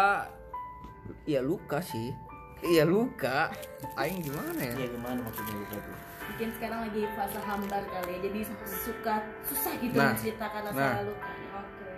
ya 1.25 1.41
luka 1.41 1.79
sih. 1.79 2.11
Iya 2.59 2.83
luka. 2.83 3.49
Aing 3.95 4.19
gimana 4.19 4.59
ya? 4.59 4.75
iya 4.75 4.87
gimana 4.91 5.19
maksudnya 5.23 5.55
luka 5.55 5.77
tuh 5.79 5.95
mungkin 6.29 6.55
sekarang 6.55 6.79
lagi 6.87 7.01
fase 7.17 7.39
hambar 7.41 7.83
kali 7.89 8.09
ya 8.15 8.19
jadi 8.23 8.39
suka 8.63 9.13
susah 9.43 9.73
gitu 9.81 9.97
Nah. 9.97 10.15
menceritakan 10.15 10.61
rasa 10.71 10.79
Nah. 10.79 11.03
luka 11.03 11.27
oke 11.51 11.91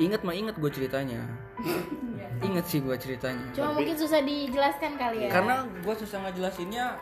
Ingat 0.00 0.20
mah 0.24 0.32
inget 0.32 0.56
gue 0.56 0.70
ceritanya. 0.72 1.20
Ya. 2.16 2.26
Ingat 2.40 2.64
sih 2.72 2.80
gue 2.80 2.96
ceritanya. 2.96 3.52
Cuma 3.52 3.76
mungkin 3.76 3.92
susah 3.94 4.24
dijelaskan 4.24 4.96
kali 4.96 5.28
ya. 5.28 5.30
Karena 5.30 5.68
gue 5.68 5.94
susah 5.94 6.24
ngejelasinnya. 6.24 6.96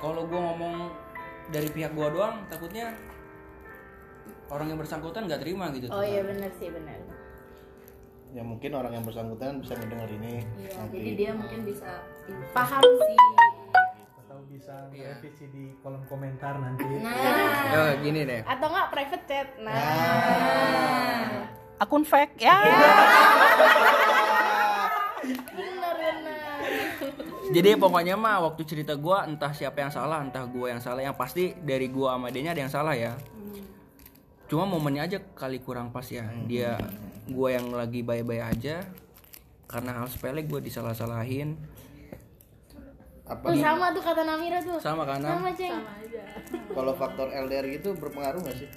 Kalau 0.00 0.24
gue 0.24 0.40
ngomong 0.40 0.88
dari 1.52 1.68
pihak 1.68 1.92
gue 1.92 2.08
doang, 2.08 2.48
takutnya 2.48 2.96
orang 4.48 4.72
yang 4.72 4.80
bersangkutan 4.80 5.28
nggak 5.28 5.44
terima 5.44 5.68
gitu. 5.70 5.92
Oh 5.92 6.00
iya 6.00 6.24
benar 6.24 6.48
sih 6.56 6.72
benar. 6.72 6.96
Ya 8.30 8.42
mungkin 8.42 8.70
orang 8.72 8.92
yang 8.92 9.02
bersangkutan 9.02 9.58
bisa 9.58 9.72
mendengar 9.74 10.08
ini 10.10 10.44
Iya, 10.54 10.70
nanti 10.76 10.96
jadi 10.96 11.12
dia 11.14 11.30
mungkin 11.32 11.60
bisa 11.64 11.90
Paham 12.50 12.82
sih. 12.84 13.16
atau 14.18 14.38
bisa 14.44 14.74
Iya. 14.90 15.16
revisi 15.16 15.44
di 15.48 15.72
kolom 15.78 16.04
komentar 16.04 16.54
nanti 16.56 16.84
nah 17.00 17.16
Ya 17.68 17.82
gini 17.98 18.20
deh. 18.22 18.40
Atau 18.44 18.68
enggak 18.68 18.88
private 18.90 19.24
chat. 19.24 19.48
Nah. 19.58 19.72
Akun 21.78 22.02
fake 22.02 22.36
ya. 22.38 22.56
Benar 25.50 25.94
benar. 25.94 26.58
Jadi 27.48 27.70
pokoknya 27.74 28.14
mah 28.14 28.42
waktu 28.42 28.62
cerita 28.64 28.92
gua 28.92 29.24
entah 29.24 29.50
siapa 29.50 29.80
yang 29.80 29.88
salah, 29.88 30.20
entah 30.20 30.44
gua 30.44 30.68
yang 30.68 30.82
salah, 30.82 31.00
yang 31.00 31.14
pasti 31.14 31.56
dari 31.56 31.88
gua 31.88 32.14
sama 32.14 32.28
dia 32.28 32.44
ada 32.46 32.60
yang 32.60 32.68
salah 32.68 32.92
ya. 32.92 33.16
Cuma 34.46 34.64
momennya 34.64 35.04
aja 35.04 35.18
kali 35.34 35.58
kurang 35.58 35.88
pas 35.88 36.04
ya. 36.04 36.24
Dia 36.44 36.76
gua 37.30 37.54
yang 37.56 37.70
lagi 37.72 38.00
baik-baik 38.02 38.44
aja 38.44 38.84
karena 39.68 40.00
hal 40.00 40.08
sepele 40.08 40.44
gua 40.48 40.60
disalah-salahin 40.60 41.54
apa 43.28 43.44
Tuh 43.52 43.60
sama 43.60 43.92
tuh 43.92 44.00
kata 44.00 44.22
Namira 44.24 44.58
tuh. 44.64 44.80
sama 44.80 45.04
karena 45.04 45.36
Sama 45.36 45.52
ceng. 45.52 45.76
kalau 46.72 46.96
faktor 46.96 47.28
LDR 47.28 47.68
gitu 47.68 47.92
berpengaruh 47.92 48.40
nggak 48.40 48.56
sih 48.56 48.68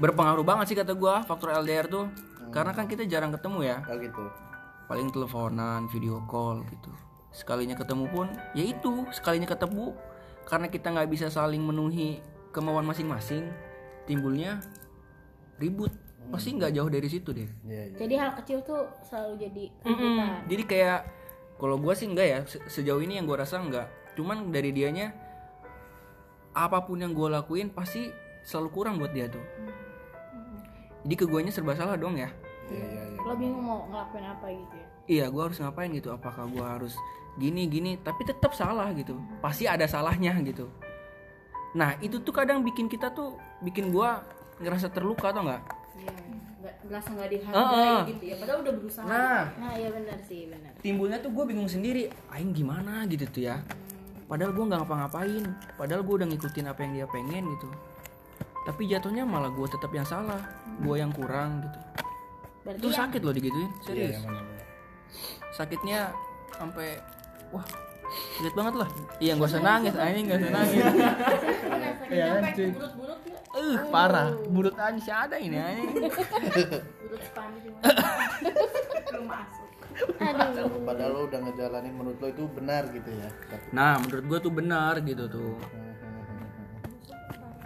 berpengaruh 0.00 0.40
banget 0.40 0.72
sih 0.72 0.76
kata 0.80 0.96
gua 0.96 1.20
faktor 1.28 1.52
LDR 1.60 1.84
tuh. 1.86 2.08
Karena 2.50 2.74
kan 2.74 2.90
kita 2.90 3.06
jarang 3.06 3.30
ketemu 3.30 3.62
ya. 3.62 3.76
kalau 3.86 4.00
gitu 4.02 4.24
Paling 4.90 5.08
teleponan, 5.14 5.86
video 5.86 6.18
call 6.26 6.66
gitu. 6.66 6.90
Sekalinya 7.30 7.78
ketemu 7.78 8.10
pun 8.10 8.26
ya 8.58 8.66
itu, 8.66 9.06
sekalinya 9.14 9.46
ketemu 9.46 9.94
karena 10.50 10.66
kita 10.66 10.90
nggak 10.90 11.06
bisa 11.14 11.30
saling 11.30 11.62
memenuhi 11.62 12.18
kemauan 12.50 12.82
masing-masing, 12.82 13.46
timbulnya 14.10 14.58
ribut. 15.62 15.94
Pasti 16.30 16.54
nggak 16.54 16.72
jauh 16.72 16.86
dari 16.86 17.06
situ 17.06 17.30
deh. 17.30 17.48
iya 17.64 17.82
iya 17.86 17.96
Jadi 17.98 18.14
hal 18.14 18.30
kecil 18.34 18.58
tuh 18.62 18.80
selalu 19.02 19.34
jadi 19.40 19.64
rebutan. 19.82 20.30
Jadi 20.46 20.62
kayak 20.64 21.00
kalau 21.56 21.76
gua 21.76 21.92
sih 21.92 22.06
enggak 22.06 22.26
ya 22.26 22.38
se- 22.44 22.62
sejauh 22.70 22.98
ini 22.98 23.18
yang 23.18 23.26
gua 23.26 23.42
rasa 23.42 23.58
enggak. 23.58 23.86
Cuman 24.14 24.48
dari 24.48 24.70
dianya 24.70 25.10
apa 26.50 26.82
pun 26.82 26.98
yang 26.98 27.10
gua 27.10 27.30
lakuin 27.36 27.68
pasti 27.68 28.10
selalu 28.42 28.68
kurang 28.70 28.94
buat 28.96 29.10
dia 29.10 29.26
tuh. 29.26 29.42
Jadi 31.02 31.14
ke 31.16 31.24
guanya 31.24 31.50
serba 31.50 31.72
salah 31.72 31.96
dong 31.96 32.14
ya. 32.14 32.28
iya 32.68 32.84
iya 32.86 33.02
iya 33.08 33.18
Lo 33.20 33.34
bingung 33.34 33.60
mau 33.60 33.88
ngelakuin 33.88 34.24
apa 34.24 34.46
gitu 34.48 34.74
ya. 34.76 34.86
Iya, 35.10 35.24
gua 35.26 35.50
harus 35.50 35.58
ngapain 35.58 35.90
gitu? 35.90 36.08
Apakah 36.08 36.46
gua 36.46 36.78
harus 36.78 36.94
gini 37.34 37.66
gini? 37.66 37.98
Tapi 37.98 38.22
tetap 38.22 38.54
salah 38.54 38.94
gitu. 38.94 39.18
Pasti 39.40 39.66
ada 39.66 39.82
salahnya 39.84 40.38
gitu. 40.40 40.70
Nah 41.72 41.98
itu 41.98 42.18
tuh 42.18 42.30
kadang 42.30 42.62
bikin 42.62 42.86
kita 42.86 43.10
tuh 43.10 43.34
bikin 43.60 43.90
gua 43.90 44.22
ngerasa 44.58 44.86
terluka 44.88 45.30
atau 45.30 45.42
enggak? 45.42 45.62
Nggak 46.60 46.74
merasa 46.84 47.08
nggak 47.10 47.30
dihargai 47.32 47.72
Heeh. 47.72 48.00
gitu 48.12 48.24
ya 48.28 48.34
padahal 48.36 48.58
udah 48.60 48.74
berusaha 48.76 49.04
Nah. 49.08 49.44
Nah 49.56 49.72
iya 49.74 49.88
benar 49.88 50.18
sih 50.20 50.44
benar. 50.44 50.72
timbulnya 50.80 51.18
tuh 51.18 51.32
gue 51.32 51.44
bingung 51.48 51.66
sendiri 51.66 52.02
aing 52.28 52.52
gimana? 52.52 53.08
gitu 53.08 53.24
tuh 53.26 53.42
ya. 53.48 53.56
Padahal 54.28 54.52
gue 54.52 54.62
nggak 54.62 54.80
ngapa-ngapain 54.84 55.44
padahal 55.74 56.02
gue 56.04 56.14
udah 56.20 56.28
ngikutin 56.28 56.66
apa 56.68 56.80
yang 56.84 56.92
dia 56.94 57.06
pengen 57.08 57.44
gitu. 57.56 57.68
Tapi 58.60 58.82
jatuhnya 58.86 59.24
malah 59.24 59.48
gue 59.48 59.66
tetap 59.66 59.88
yang 59.90 60.04
salah 60.04 60.40
gue 60.78 60.94
yang 60.94 61.10
kurang 61.10 61.64
gitu. 61.64 61.78
Berarti 62.60 62.78
itu 62.78 62.88
yang 62.92 63.00
sakit 63.00 63.20
loh 63.24 63.32
digituin 63.32 63.64
iya 63.64 63.80
serius. 63.82 64.10
iya, 64.12 64.18
benar-benar. 64.20 64.66
sakitnya 65.50 66.00
sampai 66.54 66.88
wah 67.50 67.64
sakit 68.10 68.54
banget 68.54 68.74
lah. 68.76 68.88
Iya 69.18 69.32
gak 69.38 69.50
usah 69.50 69.62
nangis 69.62 69.94
aing 69.94 70.24
gak 70.26 70.38
usah 70.42 70.52
nangis. 70.52 70.82
Benar 70.82 71.92
sakit 72.00 72.10
Iya, 72.10 72.26
cuy. 72.52 72.70
burut-burut 72.74 73.20
ya. 73.22 73.38
Eh 73.50 73.76
parah. 73.90 74.28
Burut 74.50 74.74
aja 74.74 74.98
sih 74.98 75.14
ada 75.14 75.36
ini 75.38 75.56
belum 79.10 79.24
masuk. 79.26 79.66
Aduh. 80.16 80.80
padahal 80.86 81.10
lo 81.12 81.20
udah 81.28 81.40
ngejalanin 81.44 81.92
menurut 81.92 82.18
lo 82.22 82.28
itu 82.30 82.44
benar 82.48 82.88
gitu 82.88 83.10
ya? 83.10 83.28
Nah 83.74 84.00
menurut 84.00 84.24
gue 84.26 84.38
tuh 84.40 84.52
benar 84.54 84.94
gitu 85.02 85.24
tuh. 85.28 85.54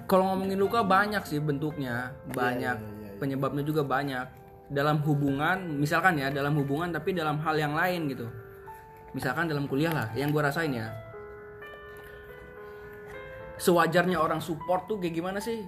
Kalau 0.05 0.35
ngomongin 0.35 0.59
luka 0.61 0.85
banyak 0.85 1.23
sih 1.25 1.41
bentuknya. 1.41 2.13
Banyak. 2.33 2.77
Iya, 2.77 2.85
iya, 2.85 3.09
iya. 3.09 3.19
penyebabnya 3.21 3.63
juga 3.65 3.85
banyak. 3.85 4.27
Dalam 4.69 5.01
hubungan 5.05 5.77
misalkan 5.79 6.17
ya 6.17 6.33
dalam 6.33 6.57
hubungan 6.57 6.89
tapi 6.91 7.13
dalam 7.13 7.37
hal 7.41 7.55
yang 7.55 7.77
lain 7.77 8.09
gitu 8.09 8.27
misalkan 9.15 9.47
dalam 9.47 9.65
kuliah 9.65 9.95
lah 9.95 10.09
yang 10.13 10.35
gue 10.35 10.43
rasain 10.43 10.75
ya. 10.75 10.91
Sewajarnya 13.55 14.19
orang 14.19 14.43
support 14.43 14.91
tuh 14.91 14.99
kayak 14.99 15.15
gimana 15.15 15.39
sih? 15.39 15.63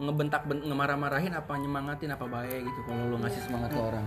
Ngebentak 0.00 0.48
ben- 0.48 0.64
ngemarah-marahin 0.64 1.32
apa 1.36 1.52
nyemangatin 1.56 2.12
apa 2.12 2.24
baik 2.24 2.64
gitu 2.64 2.80
kalau 2.88 3.12
lo 3.12 3.16
ngasih 3.20 3.40
semangat 3.44 3.70
ke 3.76 3.80
orang. 3.80 4.06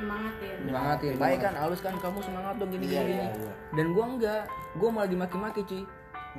Nyemangatin. 0.00 0.56
Nyemangatin. 0.64 1.14
Baik 1.20 1.38
kan 1.44 1.54
halus 1.56 1.80
kan 1.84 1.94
kamu 2.00 2.18
semangat 2.24 2.54
dong 2.56 2.70
gini 2.72 2.84
gini, 2.88 3.12
gini. 3.12 3.16
iya. 3.16 3.52
dan 3.76 3.86
gua 3.92 4.04
enggak. 4.08 4.42
Gua 4.80 4.88
malah 4.88 5.08
dimaki-maki 5.08 5.60
cuy 5.68 5.82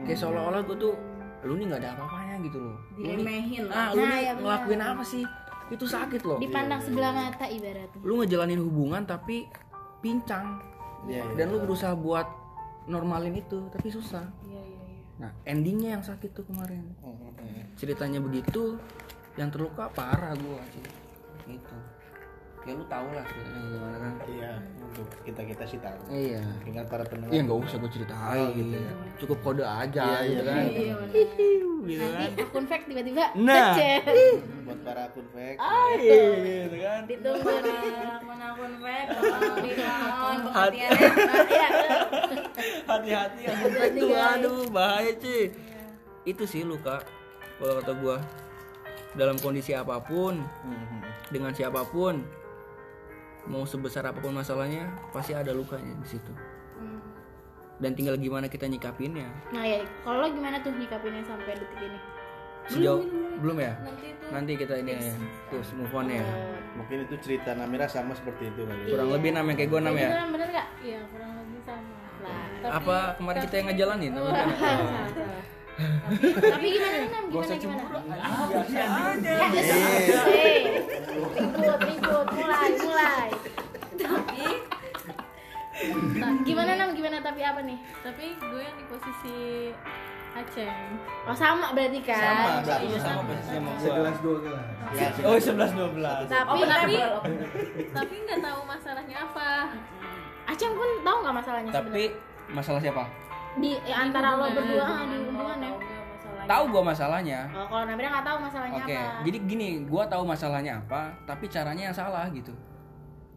kayak 0.06 0.18
seolah-olah 0.18 0.62
gua 0.66 0.78
tuh 0.78 0.94
lu 1.40 1.56
nih 1.56 1.66
nggak 1.72 1.80
ada 1.86 1.90
apa-apanya 1.96 2.36
gitu 2.44 2.58
loh. 2.60 2.78
Diremehin 2.98 3.64
lah. 3.70 3.74
Ah 3.78 3.88
lu 3.94 4.02
Nah, 4.02 4.10
nih 4.10 4.20
ya 4.26 4.32
ngelakuin 4.36 4.82
apa 4.82 5.04
sih? 5.06 5.24
Itu 5.70 5.86
sakit 5.86 6.22
loh. 6.26 6.38
Dipandang 6.42 6.82
sebelah 6.82 7.14
mata 7.14 7.46
ibaratnya. 7.46 8.00
lu 8.02 8.14
ngejalanin 8.20 8.58
hubungan 8.58 9.06
tapi 9.06 9.46
pincang 10.02 10.58
Iya, 11.08 11.24
iya. 11.24 11.36
dan 11.40 11.46
lu 11.54 11.64
berusaha 11.64 11.96
buat 11.96 12.28
normalin 12.90 13.38
itu 13.40 13.70
tapi 13.72 13.88
susah. 13.94 14.26
Iya 14.44 14.62
iya 14.66 14.82
iya. 14.90 15.02
Nah 15.22 15.32
endingnya 15.46 16.00
yang 16.00 16.04
sakit 16.04 16.34
tuh 16.34 16.46
kemarin. 16.50 16.84
Ceritanya 17.78 18.20
begitu 18.20 18.76
yang 19.40 19.54
terluka 19.54 19.88
parah 19.94 20.36
gua 20.36 20.60
sih 20.76 20.84
gitu 21.48 21.76
ya 22.62 22.72
lu 22.72 22.86
tau 22.86 23.08
lah 23.10 23.24
ceritanya 23.26 23.62
gimana 23.66 23.98
kan 23.98 24.14
iya 24.30 24.52
untuk 24.80 25.08
kita 25.22 25.42
kita 25.44 25.64
sih 25.66 25.80
tahu 25.80 26.00
iya 26.10 26.44
dengan 26.62 26.84
para 26.86 27.04
pendengar 27.04 27.32
Iya 27.32 27.42
nggak 27.44 27.60
usah 27.62 27.78
gue 27.78 27.92
ceritain 27.92 28.48
gitu 28.52 28.76
ya. 28.76 28.92
Cukup 29.18 29.38
kode 29.42 29.64
aja 29.64 30.06
gitu 30.22 30.44
kan. 30.44 30.64
iya 30.66 30.94
Gitu 31.80 32.04
kan. 32.04 32.20
Nanti 32.20 32.42
akun 32.44 32.66
fake 32.66 32.86
tiba-tiba 32.86 33.26
Nah. 33.34 33.74
ngechat. 33.74 34.04
buat 34.62 34.80
para 34.84 35.02
akun 35.08 35.26
fake 35.32 35.58
Iya 35.58 36.22
gitu 36.38 36.78
kan. 36.80 37.00
Ditunggu 37.06 37.50
nih. 37.56 37.78
akun-akun 38.14 38.74
fake 38.78 39.10
mohon 39.10 40.38
Hati- 40.52 40.80
pengertiannya 40.84 41.10
Iya. 41.50 41.68
Hati-hati 42.86 43.42
ya. 43.42 43.54
Aduh, 44.34 44.68
bahaya 44.70 45.12
cuy. 45.16 45.50
itu 46.24 46.44
sih 46.44 46.62
luka 46.62 47.00
kalau 47.58 47.80
kata 47.80 47.94
gua 47.96 48.18
dalam 49.12 49.38
kondisi 49.38 49.72
apa 49.72 49.98
pun 50.00 50.38
Hmm, 50.62 51.02
dengan 51.28 51.50
siapa 51.50 51.82
pun 51.84 52.22
mau 53.50 53.66
sebesar 53.66 54.06
apa 54.06 54.18
pun 54.18 54.32
masalahnya 54.32 54.86
pasti 55.10 55.34
ada 55.34 55.50
lukanya 55.52 55.98
di 55.98 56.08
situ 56.08 56.32
dan 57.80 57.96
tinggal 57.96 58.14
gimana 58.16 58.46
kita 58.46 58.68
nyikapinnya 58.68 59.24
Nah 59.50 59.64
ya, 59.64 59.80
kalau 60.04 60.20
lo 60.20 60.28
gimana 60.30 60.60
tuh 60.60 60.70
nyikapinnya 60.70 61.24
sampai 61.24 61.56
detik 61.56 61.80
ini? 61.80 62.00
sejauh 62.68 63.02
belum 63.40 63.58
ya 63.58 63.74
nanti 63.82 64.06
itu 64.12 64.26
nanti 64.30 64.52
kita 64.54 64.74
ini 64.78 64.92
ya 64.94 65.16
terus 65.50 65.74
move 65.74 65.90
on 65.90 66.06
ya 66.08 66.22
Mungkin 66.78 67.04
itu 67.04 67.16
cerita 67.20 67.52
Namira 67.52 67.88
sama 67.88 68.14
seperti 68.14 68.48
itu 68.48 68.62
kali. 68.62 68.84
ya. 68.84 68.94
kurang 68.94 69.10
lebih 69.10 69.30
namanya 69.34 69.58
kayak 69.58 69.70
gue 69.70 69.80
nam 69.80 69.90
Kayak 69.90 70.00
ya 70.00 70.06
gitu 70.06 70.16
kan, 70.16 70.30
bener 70.30 70.48
gak? 70.50 70.68
Iya 70.80 71.00
kurang 71.10 71.32
lebih 71.36 71.60
sama. 71.66 71.94
Lah, 72.20 72.36
tapi, 72.54 72.72
apa 72.78 72.98
kemarin 73.16 73.40
kita 73.42 73.56
yang 73.56 73.68
ngejalanin 73.68 74.12
salah, 74.12 74.32
salah. 74.60 75.44
tapi 76.36 76.68
gimana 76.70 76.98
Nam? 77.00 77.24
Gimana 77.26 77.54
gimana? 77.56 77.84
Eh, 80.30 80.60
ikut 81.28 81.82
ikut 82.00 82.28
mulai 82.34 82.70
mulai. 82.80 83.28
tapi 84.00 84.46
Nah, 86.20 86.36
gimana 86.44 86.72
Nam? 86.76 86.92
Gimana? 86.92 87.24
Tapi 87.24 87.40
apa 87.40 87.64
nih? 87.64 87.80
tapi 88.04 88.36
gue 88.36 88.62
yang 88.64 88.76
di 88.76 88.86
posisi 88.92 89.72
Aceh. 90.30 90.72
Oh 91.26 91.34
sama 91.34 91.74
berarti 91.74 92.00
sama 92.06 92.14
kan? 92.14 92.62
berarti 92.62 92.86
Iya, 92.86 93.00
sama 93.02 93.22
posisi 93.26 93.50
sama 93.50 93.70
gua. 93.72 93.82
Segelas 93.82 94.18
dua 94.22 94.38
gelas 94.46 94.66
oh 95.26 95.38
sebelas 95.42 95.72
dua 95.74 95.90
belas. 95.90 96.24
Tapi 96.30 96.60
tapi 96.70 96.96
tapi 97.96 98.16
nggak 98.28 98.40
tahu 98.44 98.60
masalahnya 98.68 99.18
apa. 99.26 99.50
Aceng 100.46 100.74
pun 100.78 100.90
tahu 101.02 101.18
nggak 101.26 101.36
masalahnya 101.42 101.72
tapi 101.74 102.04
masalah 102.54 102.80
siapa? 102.84 103.04
Di 103.58 103.72
eh, 103.82 103.96
antara 103.96 104.38
lo 104.38 104.46
berdua 104.54 104.86
ah, 104.86 105.04
di 105.10 105.18
hubungan 105.18 105.60
ya. 105.66 105.74
Tahu 106.50 106.64
gua 106.68 106.84
masalahnya 106.84 107.46
Oh, 107.52 107.66
kalau 107.68 107.86
Nabila 107.86 108.10
nggak 108.10 108.26
tahu 108.26 108.38
masalahnya 108.42 108.82
Oke, 108.82 108.96
apa. 108.96 109.22
jadi 109.22 109.38
gini, 109.46 109.68
gua 109.86 110.04
tahu 110.04 110.24
masalahnya 110.26 110.74
apa, 110.80 111.02
tapi 111.24 111.46
caranya 111.46 111.84
yang 111.86 111.96
salah 111.96 112.26
gitu. 112.30 112.50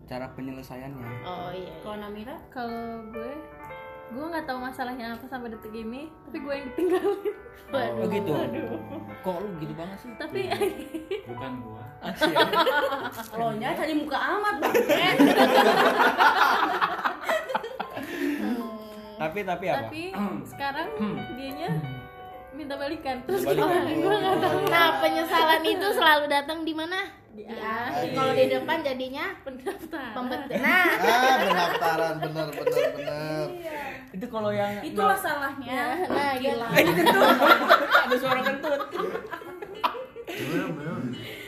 Cara 0.03 0.27
penyelesaiannya. 0.31 1.09
Oh 1.22 1.48
iya. 1.51 1.72
kalau 1.79 1.96
Namira 1.98 2.37
kalau 2.48 2.72
gue 3.07 3.33
gue 4.12 4.20
nggak 4.22 4.44
tahu 4.44 4.61
masalahnya 4.61 5.16
apa 5.16 5.25
sampai 5.25 5.48
detik 5.48 5.72
ini 5.72 6.05
tapi 6.22 6.37
gue 6.38 6.53
yang 6.53 6.66
ditinggalin 6.68 7.33
Oh 7.72 8.05
gitu. 8.07 8.33
Kok 9.22 9.37
lu 9.40 9.48
gitu 9.57 9.72
banget 9.72 9.96
sih? 9.98 10.12
tapi 10.14 10.40
bukan 11.31 11.53
gua 11.61 11.81
Asyik. 12.03 12.37
lo 13.38 13.57
nya 13.57 13.72
cari 13.72 13.94
muka 13.94 14.18
amat 14.18 14.55
bang 14.59 14.75
Eh, 14.85 15.14
tapi 19.14 19.40
tapi 19.42 19.66
apa? 19.66 19.81
tapi 19.83 20.03
sekarang 20.44 20.88
dianya 21.33 21.70
minta 22.53 22.75
balikan 22.75 23.17
terus 23.23 23.43
Balikan. 23.43 23.65
gimana 23.67 23.91
gue 23.91 24.17
nggak 24.19 24.37
tahu 24.38 24.59
Nah, 24.67 24.88
penyesalan 24.99 25.62
itu 25.65 25.87
selalu 25.91 26.25
datang 26.27 26.59
di 26.62 26.73
mana? 26.73 27.01
di 27.33 27.43
Di 27.43 27.57
akhir. 27.57 28.12
Kalau 28.12 28.33
di 28.35 28.45
depan 28.47 28.77
jadinya 28.83 29.25
pendaftaran 29.41 30.12
pembet. 30.12 30.41
Nah, 30.55 30.85
Ah, 30.93 31.35
pendaftaran 31.41 32.15
bener 32.21 32.47
bener 32.53 32.88
bener. 32.93 33.47
Itu 34.12 34.27
kalau 34.29 34.51
yang 34.51 34.73
itulah 34.81 35.17
salahnya 35.17 35.81
nah 36.07 36.37
gila. 36.37 36.69
Eh, 36.71 36.85
kentut. 36.85 37.37
Ada 38.03 38.17
suara 38.17 38.41
kentut. 38.43 38.81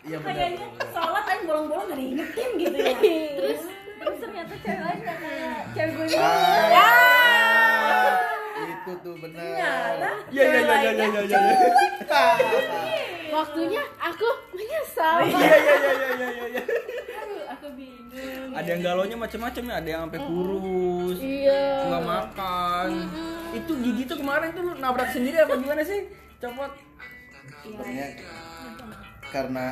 Iya 0.03 0.19
bener. 0.19 0.35
kayaknya 0.35 0.67
sholat 0.89 1.25
aja 1.27 1.43
bolong-bolong 1.45 1.87
gak 1.87 1.97
diingetin 1.97 2.49
gitu 2.57 2.77
ya 2.77 2.95
terus 2.97 3.63
terus 3.99 4.17
ternyata 4.19 4.55
cewek 4.59 4.81
lain 4.81 5.01
kayak 5.05 5.61
cewek 5.73 5.95
gue 6.09 6.19
Ah, 6.19 8.17
itu 8.59 8.93
tuh 8.99 9.15
bener. 9.19 9.39
ternyata 9.39 10.11
Ya 10.31 10.45
ya 10.45 10.61
ya 10.61 10.77
ya 10.81 10.93
ya 10.93 11.07
ya. 11.23 11.23
ya. 11.29 11.41
Waktunya 13.29 13.83
aku 13.99 14.25
menyesal. 14.51 15.19
Iya 15.23 15.37
iya 15.37 15.53
iya 15.53 16.11
iya 16.17 16.29
iya 16.33 16.47
iya. 16.49 16.63
aduh 17.15 17.43
aku 17.53 17.67
bingung 17.77 17.98
Ada 18.51 18.69
yang 18.69 18.83
galonya 18.83 19.17
macam-macam 19.17 19.63
ya, 19.63 19.75
ada 19.77 19.89
yang 19.89 20.03
sampai 20.05 20.21
kurus. 20.21 21.19
Iya. 21.19 21.65
nggak 21.87 22.05
makan. 22.05 22.89
Itu 23.55 23.73
gigi 23.79 24.03
tuh 24.05 24.19
kemarin 24.19 24.51
tuh 24.51 24.63
lu 24.63 24.73
nabrak 24.77 25.09
sendiri 25.09 25.37
apa 25.39 25.55
gimana 25.55 25.83
sih? 25.83 26.11
Copot. 26.39 26.73
Sebenarnya 27.59 28.07
karena 29.29 29.67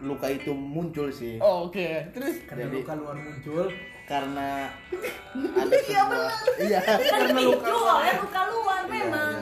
luka 0.00 0.26
itu 0.26 0.50
muncul 0.50 1.10
sih. 1.10 1.36
oh, 1.38 1.66
oke. 1.66 1.86
Terus? 2.10 2.36
Karena 2.44 2.64
Jadi- 2.66 2.76
luka 2.78 2.92
luar 2.94 3.16
muncul 3.16 3.66
Karena 4.02 4.66
ada 5.60 5.76
sebuah 5.78 6.34
iya 6.66 6.80
kan 6.82 7.20
dipicu 7.28 7.70
oleh 7.70 8.14
luka 8.18 8.40
luar. 8.48 8.82
memang. 8.82 9.34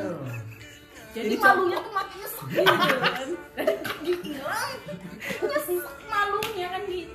jadi 1.08 1.34
malunya 1.34 1.78
tuh 1.80 1.88
makin 1.90 2.16
nyesek 2.20 2.46
gitu 2.52 2.68
kan. 3.00 3.28
Gigi 4.04 4.30
hilang 4.36 4.72
nyesek 5.40 5.80
malunya 6.04 6.66
kan 6.68 6.82
gitu 6.84 7.12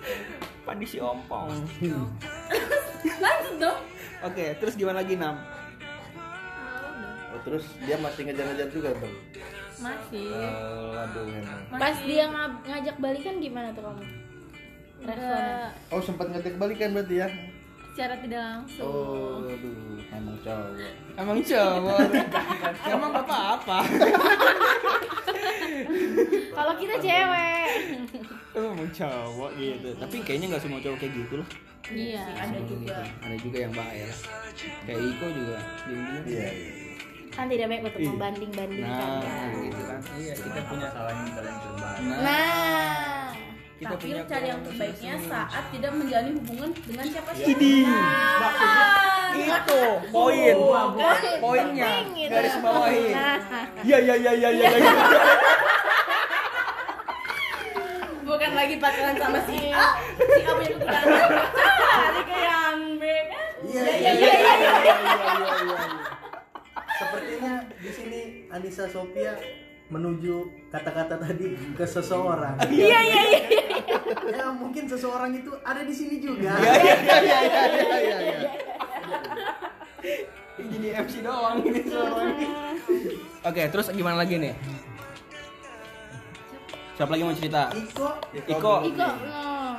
padi 0.64 0.86
si 0.86 0.98
ompong 0.98 1.52
lanjut 3.24 3.56
dong 3.58 3.80
oke 4.22 4.46
terus 4.58 4.74
gimana 4.74 5.00
lagi 5.00 5.16
nam 5.16 5.38
Oh, 7.34 7.42
terus 7.42 7.66
dia 7.82 7.98
masih 7.98 8.30
ngejar-ngejar 8.30 8.70
juga 8.70 8.94
bang. 8.94 9.10
masih 9.82 10.30
Oh, 10.30 10.94
aduh 10.94 11.26
emang. 11.26 11.66
Pas 11.74 11.98
dia 12.06 12.30
ngajak 12.30 13.02
balikan 13.02 13.42
gimana 13.42 13.74
tuh 13.74 13.82
kamu? 13.82 14.06
Responnya? 15.02 15.74
Oh 15.90 15.98
sempat 15.98 16.30
ngajak 16.30 16.54
balikan 16.56 16.94
berarti 16.94 17.16
ya? 17.18 17.28
secara 17.90 18.18
tidak 18.18 18.42
langsung 18.44 18.86
Oh, 18.86 19.46
aduh 19.46 19.98
emang 20.10 20.38
cowok. 20.42 20.94
emang 21.14 21.40
cowok 21.42 22.00
emang 22.94 23.12
bapak 23.14 23.42
apa 23.56 23.78
Kalau 26.58 26.74
kita 26.76 26.96
cewek. 26.98 27.68
emang 28.54 28.86
cowok 28.88 29.52
gitu 29.58 29.90
tapi 29.98 30.16
kayaknya 30.22 30.54
nggak 30.54 30.62
semua 30.62 30.78
cowok 30.78 30.98
kayak 31.00 31.14
gitu 31.16 31.34
loh 31.36 31.48
iya 31.90 32.22
ada 32.38 32.60
juga 32.62 32.96
ada 33.18 33.36
juga 33.36 33.58
yang 33.60 33.74
bahaya 33.74 34.06
kayak 34.86 35.02
Iko 35.04 35.26
juga 35.28 35.58
dia 35.84 35.98
Iya. 35.98 36.22
iya. 36.24 36.50
Kan 37.30 37.50
tidak 37.50 37.66
baik 37.66 37.82
untuk 37.84 37.98
Iya. 37.98 38.10
membanding-bandingkan 38.14 38.94
nah 38.94 39.20
kan. 39.20 39.50
gitu 39.58 39.82
kan 39.84 40.00
iya 40.16 40.34
kita 40.38 40.60
punya 40.64 40.86
masalahnya 40.88 41.32
kalian 41.34 41.58
terbaik 41.58 42.02
nah 42.04 42.22
Nah, 42.22 43.03
kita 43.84 44.00
tapi 44.00 44.08
punya 44.08 44.24
cari 44.24 44.48
yang 44.48 44.62
terbaiknya 44.64 45.14
saat 45.28 45.64
tidak 45.76 45.92
menjalani 45.92 46.32
hubungan 46.40 46.70
dengan 46.88 47.06
siapa 47.12 47.32
siapa 47.36 47.52
Idi. 47.52 47.78
itu 49.34 49.82
poin. 50.14 50.56
Poinnya. 51.44 51.92
Gitu. 52.16 52.32
garis 52.32 52.56
bawahi 52.64 53.06
Nah, 53.12 53.38
ya 53.90 53.98
ya 54.00 54.16
ya 54.16 54.32
ya 54.32 54.50
ya 54.56 54.70
ya 54.72 54.92
bukan 58.24 58.52
lagi 58.56 58.76
pacaran 58.80 59.16
sama 59.20 59.40
si 59.46 59.58
A. 59.76 59.88
Si 60.16 60.42
A 60.48 60.52
punya 60.56 60.72
kekurangan 60.80 61.30
cari 61.92 62.22
ke 62.24 62.38
yang 62.40 62.80
B 62.98 63.04
kan? 63.04 63.46
Iya 63.68 63.84
iya 63.84 64.12
iya 64.16 64.34
iya 64.40 64.74
iya 64.80 64.96
iya. 65.60 65.78
sepertinya 66.94 67.54
di 67.84 67.92
sini 67.92 68.22
Anissa 68.48 68.86
Sophia 68.88 69.36
menuju 69.92 70.50
kata-kata 70.72 71.20
tadi 71.20 71.54
ke 71.76 71.86
seseorang. 71.86 72.58
Iya 72.72 73.00
iya 73.04 73.22
iya. 73.28 73.63
ya 74.38 74.46
mungkin 74.54 74.84
seseorang 74.88 75.32
itu 75.36 75.52
ada 75.64 75.82
di 75.84 75.94
sini 75.94 76.20
juga. 76.20 76.56
Ya 76.58 76.74
ya 76.80 76.96
ya 77.04 77.18
ya 77.22 77.40
ya 77.40 77.98
ya 78.00 78.18
ya 78.22 78.50
jadi 80.74 80.88
MC 81.02 81.14
doang 81.26 81.58
ini 81.66 81.82
seorang 81.90 82.30
oke 83.42 83.62
terus 83.74 83.88
gimana 83.92 84.22
lagi 84.22 84.36
nih? 84.38 84.54
Siapa 86.94 87.10
lagi 87.10 87.24
mau 87.26 87.34
cerita? 87.34 87.74
Iko. 87.74 88.10
Iko. 88.38 88.74
Iko, 88.86 89.08
no. 89.26 89.74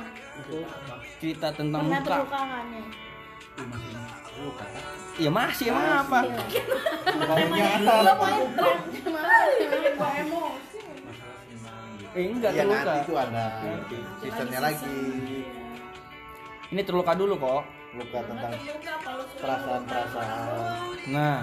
cerita 1.15 1.47
tentang 1.55 1.87
pernah 1.87 2.27
ya? 2.75 2.83
Iya 5.15 5.31
masih 5.31 5.71
emang 5.71 5.87
apa? 6.03 6.19
Gua 9.95 10.09
emosi. 10.19 10.74
Eh 12.15 12.23
enggak 12.25 12.51
Iya 12.51 12.61
terluka 12.63 12.79
nanti 12.85 13.01
itu 13.01 13.13
ada 13.13 13.45
sistemnya 14.17 14.59
lagi. 14.61 14.99
ini 16.65 16.81
terluka 16.81 17.11
dulu 17.13 17.35
kok 17.37 17.61
Luka 17.93 18.19
tentang 18.21 18.51
perasaan-perasaan. 19.35 20.95
nah 21.07 21.39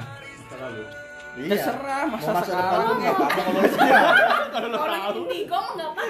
Iya. 1.33 1.49
Terserah, 1.57 2.05
masa 2.07 2.29
masa 2.31 2.45
depan 2.45 2.61
sekarang. 2.77 2.97
nggak 3.01 3.15
apa-apa 3.17 3.41
kalau 3.41 3.61
kalau 4.53 5.17
indigo 5.17 5.57
mah 5.57 5.73
nggak 5.73 5.91
apa-apa 5.91 6.05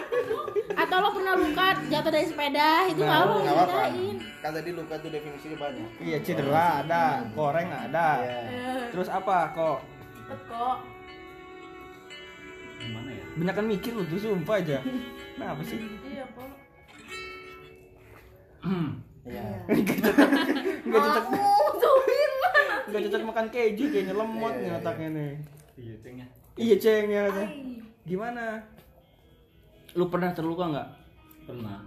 Atau 0.75 0.97
lo 0.99 1.09
pernah 1.13 1.35
luka 1.39 1.67
jatuh 1.87 2.11
dari 2.11 2.27
sepeda 2.27 2.71
itu 2.91 2.99
Nah, 2.99 3.07
nggak 3.07 3.23
lo 3.23 3.35
nggak 3.37 3.55
apa-apa. 3.55 3.71
ceritain. 3.87 4.17
Kan 4.43 4.51
tadi 4.53 4.71
luka 4.73 4.95
itu 4.97 5.09
definisinya 5.09 5.57
banyak. 5.61 5.89
iya 6.01 6.17
cedera 6.19 6.67
ada 6.83 7.03
koreng 7.31 7.69
ada 7.71 8.09
Iya. 8.19 8.43
terus 8.91 9.07
apa 9.09 9.39
kok 9.53 9.79
cepet 10.17 10.41
kok 10.45 10.77
Gimana 12.83 13.11
ya? 13.15 13.25
Banyak 13.39 13.55
kan 13.55 13.67
mikir 13.67 13.93
lu 13.95 14.03
tuh 14.11 14.19
sumpah 14.19 14.57
aja. 14.59 14.79
Kenapa 15.39 15.63
sih? 15.65 15.79
iya 16.07 16.25
kok 16.35 16.51
Iya. 19.23 19.43
Enggak 20.83 21.01
cocok. 21.03 21.27
Enggak 22.91 23.03
cocok 23.07 23.21
makan 23.23 23.47
keju 23.55 23.85
kayaknya 23.91 24.15
lemot 24.19 24.55
nih 24.59 24.71
otaknya 24.75 25.09
nih. 25.15 25.33
Iya, 25.79 25.95
Ceng 26.03 26.15
ya. 26.19 26.27
Iya 26.59 26.75
ceng 26.79 27.07
ya. 27.09 27.23
Ceng. 27.31 27.51
Gimana? 28.05 28.61
Lu 29.95 30.11
pernah 30.11 30.31
terluka 30.35 30.65
nggak? 30.69 30.89
Pernah. 31.47 31.79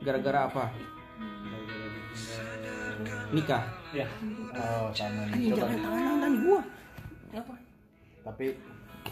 Gara-gara 0.00 0.40
apa? 0.48 0.64
Nikah. 3.34 3.64
Ya. 3.92 4.06
Oh, 4.54 4.88
sama 4.94 5.26
nih. 5.34 5.52
Jangan 5.52 5.78
tangan 5.82 6.32
gua. 6.44 6.60
Kenapa? 7.28 7.54
Tapi 8.24 8.46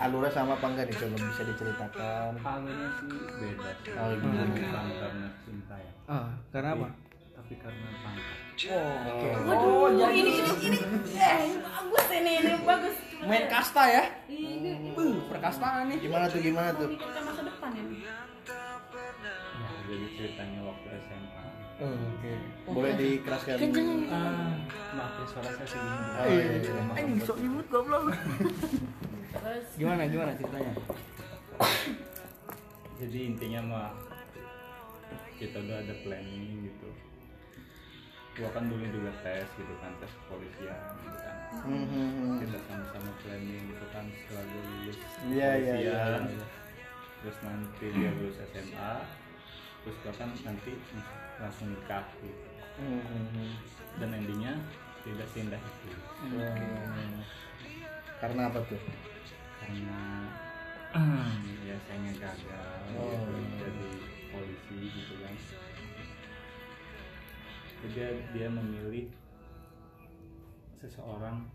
alurnya 0.00 0.30
sama 0.32 0.52
apa 0.58 0.66
enggak 0.66 0.84
nih? 0.90 0.96
Coba 0.98 1.16
bisa 1.18 1.42
diceritakan. 1.46 2.30
Alurnya 2.42 2.88
sih 2.98 3.08
beda. 3.38 3.70
sih. 3.82 3.92
Oh, 3.94 4.10
gimana? 4.18 4.42
Bukan 4.50 4.86
karena 4.98 5.28
cinta 5.44 5.76
ya. 5.78 5.92
Ah, 6.10 6.28
karena 6.50 6.70
apa? 6.74 6.88
Tapi 7.34 7.54
karena 7.60 7.88
pangkat. 8.02 8.36
Oke. 8.54 9.28
Waduh, 9.44 9.86
ini 10.14 10.20
ini 10.22 10.32
ini 10.62 10.78
eh 11.18 11.58
bagus 11.58 12.06
ini 12.14 12.32
ini 12.40 12.52
bagus. 12.62 12.96
Cuma 13.18 13.30
Main 13.30 13.44
kasta 13.50 13.82
ya? 13.90 14.04
Ini 14.30 14.70
Uh, 14.94 15.18
perkastaan 15.26 15.90
nih. 15.90 15.98
Gimana 16.06 16.30
tuh? 16.30 16.38
Gimana 16.38 16.70
tuh? 16.78 16.86
memikirkan 16.86 17.22
masa 17.26 17.42
depan 17.42 17.70
ya. 17.74 17.84
Ya, 17.84 19.70
jadi 19.90 20.06
ceritanya 20.14 20.60
waktu 20.70 20.88
SMA. 21.02 21.44
Oke. 21.82 22.32
Boleh 22.70 22.92
dikeraskan? 22.94 23.58
Ah, 24.06 24.54
maaf 24.94 25.18
ya 25.18 25.24
suara 25.26 25.50
saya 25.50 25.66
segini. 25.66 25.98
Oh, 26.14 26.26
iya, 26.30 26.44
iya. 26.62 26.72
Anjing 26.94 27.18
sok 27.26 27.38
imut 27.42 27.66
goblok. 27.66 28.14
Terus 29.44 29.66
Gimana 29.76 30.08
gimana 30.08 30.32
ceritanya? 30.40 30.72
Jadi 32.96 33.18
intinya 33.28 33.60
mah 33.60 33.88
kita 35.36 35.60
udah 35.60 35.84
ada 35.84 35.94
planning 36.00 36.64
gitu. 36.64 36.88
Gua 38.40 38.48
kan 38.56 38.66
dulu 38.66 38.82
juga 38.88 39.12
tes 39.20 39.44
gitu 39.60 39.74
kan 39.84 39.92
tes 40.00 40.08
kepolisian 40.08 40.80
gitu 41.04 41.18
kan. 41.20 41.36
Hmm, 41.60 41.84
hmm, 41.84 42.08
hmm. 42.16 42.36
Kita 42.40 42.58
sama-sama 42.64 43.12
planning 43.20 43.62
gitu 43.68 43.86
kan 43.92 44.04
setelah 44.08 44.44
lulus 44.48 44.96
Iya, 45.28 45.50
iya, 45.60 45.74
iya, 45.76 45.92
kepolisian, 45.92 46.24
iya. 46.24 46.46
Terus 47.20 47.38
nanti 47.44 47.86
dia 47.92 48.10
lulus 48.16 48.40
SMA. 48.48 48.92
Terus 49.84 49.96
gua 50.00 50.14
kan 50.16 50.30
nanti 50.40 50.72
langsung 51.36 51.68
nikah 51.68 52.06
gitu. 52.24 52.48
Hmm, 52.80 53.04
hmm, 53.04 53.26
hmm. 53.36 53.50
Dan 54.00 54.08
endingnya 54.16 54.56
tidak 55.04 55.28
seindah 55.36 55.60
itu. 55.60 55.92
Hmm. 56.32 57.20
Karena 58.24 58.48
apa 58.48 58.64
tuh? 58.64 58.80
Karena 59.64 60.02
ya 61.64 61.76
saya 61.80 62.12
gagal 62.12 62.72
Oh. 62.94 63.10
gitu, 63.10 63.34
jadi 63.58 63.88
polisi 64.30 64.76
gitu 64.86 65.14
kan 65.18 65.34
jadi 67.74 67.88
dia, 67.90 68.08
dia 68.30 68.48
memilih 68.48 69.10
seseorang 70.78 71.48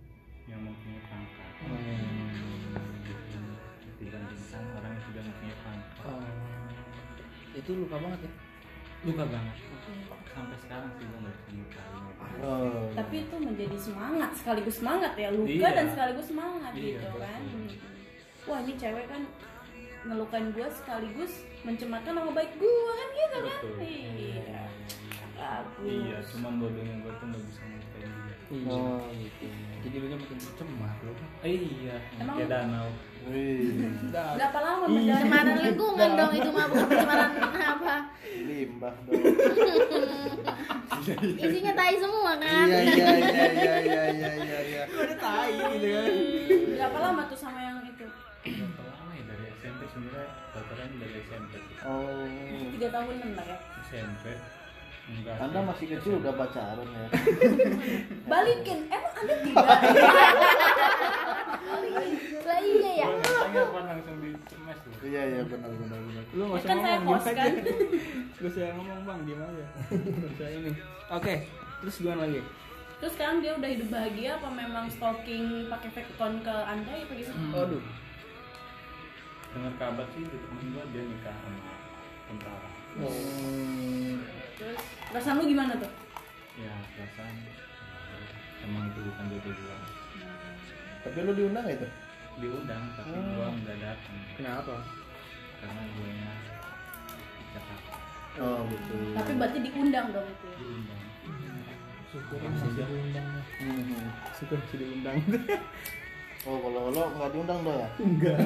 yang 0.45 0.59
mempunyai 0.59 1.01
pangkat 1.05 1.49
gitu. 1.55 3.23
dibandingkan 3.99 4.63
orang 4.73 4.91
yang 4.91 5.03
tidak 5.05 5.23
mempunyai 5.23 5.57
pangkat 5.61 6.23
Itu 7.51 7.71
luka 7.77 7.97
banget 7.97 8.19
ya. 8.21 8.31
luka 8.99 9.23
banget 9.25 9.55
sampai 10.29 10.57
sekarang 10.59 10.89
sih 10.93 11.05
gue 11.05 11.19
nggak 11.19 11.35
bisa 11.49 11.81
Oh. 12.39 12.87
tapi 12.93 13.23
itu 13.23 13.35
menjadi 13.35 13.75
semangat 13.75 14.31
sekaligus 14.35 14.75
semangat 14.77 15.13
ya 15.15 15.31
luka 15.31 15.49
Iya. 15.49 15.69
dan 15.71 15.85
sekaligus 15.89 16.27
semangat 16.27 16.71
Iya, 16.73 16.99
gitu 16.99 17.07
kan 17.15 17.39
betul. 17.41 17.98
Wah 18.49 18.59
ini 18.59 18.73
cewek 18.75 19.05
kan 19.05 19.21
ngelukain 20.01 20.49
gue 20.49 20.65
sekaligus 20.69 21.33
mencemarkan 21.61 22.13
nama 22.13 22.31
baik 22.31 22.51
gue 22.55 22.89
kan 22.89 23.07
gitu 23.13 23.37
kan 23.41 23.61
Betul. 23.61 23.77
iya 23.83 24.61
bagus 25.35 25.85
iya 25.85 26.17
cuman 26.25 26.51
bodohnya 26.57 26.95
gue 26.97 27.11
tuh 27.13 27.25
nggak 27.27 27.43
bisa 27.45 27.61
nikahin 27.63 28.11
dia 28.17 28.35
Iya. 28.49 28.73
Oh, 28.73 29.05
gitu. 29.13 29.45
Jadi 29.79 29.95
lu 29.95 30.09
kan 30.09 30.19
makin 30.19 30.37
cemar 30.41 30.95
lu. 30.99 31.11
eh, 31.39 31.55
iya 31.69 31.95
Emang- 32.17 32.35
kayak 32.35 32.49
danau 32.49 32.89
Wih, 33.21 33.77
berapa 34.09 34.57
lama 34.57 34.89
Pencemaran 34.89 35.57
lingkungan 35.61 36.09
dong 36.17 36.31
itu 36.33 36.49
mah 36.49 36.65
bukan 36.65 36.87
pencemaran 36.87 37.29
apa? 37.69 37.93
limbah 38.41 38.95
dong. 39.05 39.21
Isinya 41.39 41.73
tai 41.73 41.95
semua 41.95 42.31
kan? 42.35 42.65
Iya, 42.65 42.79
iya, 42.81 43.07
iya, 43.13 43.45
iya, 43.53 43.73
iya, 44.09 44.31
iya, 44.33 44.59
iya. 44.63 44.83
Ada 44.87 45.15
tai 45.15 45.51
gitu 45.53 45.87
kan. 45.87 46.11
berapa 46.73 46.97
lama 46.99 47.21
tuh 47.27 47.37
sama 47.37 47.59
yang 47.61 47.78
sebenarnya 49.99 50.31
pacaran 50.55 50.89
dari 50.95 51.19
SMP. 51.27 51.53
Oh. 51.83 52.23
tiga 52.71 52.87
tahunan 52.87 53.29
lah 53.35 53.45
ya 53.51 53.57
SMP 53.83 54.25
enggak 55.09 55.35
Anda 55.41 55.59
masih 55.65 55.85
kecil 55.91 56.13
udah 56.23 56.33
pacaran 56.39 56.87
ya? 56.87 57.07
balikin 58.31 58.79
emang 58.87 59.13
anda 59.19 59.35
tidak 59.43 59.67
Lah 62.49 62.59
iya 62.65 62.91
ya. 63.05 63.07
Langsung 63.13 64.17
dicemes 64.25 64.77
tuh 64.81 64.91
Iya, 65.05 65.21
iya, 65.21 65.41
benar, 65.45 65.69
benar, 65.69 65.99
benar. 66.01 66.23
Lu 66.33 66.43
nggak 66.49 66.59
usah 66.65 66.69
kan 66.69 66.77
saya 66.81 66.97
ngomong, 66.97 67.21
kan 67.21 67.35
aja. 67.37 67.61
Gak 68.41 68.49
usah 68.49 68.73
ngomong 68.73 68.99
bang, 69.05 69.19
diem 69.29 69.41
aja. 69.41 69.65
Gak 69.93 70.31
usah 70.33 70.47
ini. 70.49 70.71
Oke, 71.13 71.33
terus 71.85 71.95
gimana 72.01 72.25
lagi? 72.25 72.41
terus 72.99 73.15
sekarang 73.15 73.39
dia 73.39 73.55
udah 73.55 73.69
hidup 73.71 73.87
bahagia 73.95 74.35
apa 74.35 74.49
memang 74.51 74.85
stalking 74.91 75.71
pakai 75.71 75.89
fake 75.95 76.11
account 76.19 76.43
ke 76.43 76.51
anda 76.51 76.91
ya 76.91 77.05
begitu 77.07 77.31
Aduh. 77.55 77.79
Dengar 79.49 79.73
kabar 79.75 80.05
sih 80.09 80.23
di 80.23 80.37
temen 80.37 80.65
gua 80.71 80.83
dia 80.89 81.03
nikah 81.03 81.35
sama 81.35 81.61
tentara 82.25 82.69
Hmm. 82.89 84.17
terus 84.55 84.81
perasaan 85.07 85.37
lu 85.37 85.45
gimana 85.45 85.73
tuh 85.75 85.91
ya 86.55 86.73
perasaan 86.91 87.35
eh, 87.37 88.65
emang 88.65 88.89
itu 88.89 88.99
bukan 89.03 89.25
jodoh 89.29 89.53
gua 89.55 89.77
Tapi 90.99 91.17
lu 91.21 91.31
diundang 91.33 91.65
itu? 91.65 91.87
diundang 92.37 92.83
tapi 92.93 93.13
gua 93.13 93.47
nggak 93.53 93.77
datang 93.77 94.17
Kenapa? 94.33 94.75
karena 95.59 95.81
gue 95.87 96.09
nya 96.09 96.31
Jakarta 97.51 97.93
Oh, 98.39 98.63
gitu. 98.65 98.95
tapi 99.11 99.31
berarti 99.35 99.57
diundang 99.61 100.07
dong 100.09 100.23
itu 100.25 100.45
ya 100.45 100.57
diundang 100.57 101.01
Syukur 102.09 102.41
masih 102.41 102.71
diundang. 102.73 103.29
Hmm. 103.61 104.09
Syukur 104.33 104.57
masih 104.57 104.77
diundang. 104.81 105.17
Oh, 106.41 106.57
kalau 106.57 106.89
lo 106.89 107.03
nggak 107.11 107.29
diundang 107.29 107.59
dong 107.61 107.77
ya? 107.77 107.89
Enggak. 107.99 108.37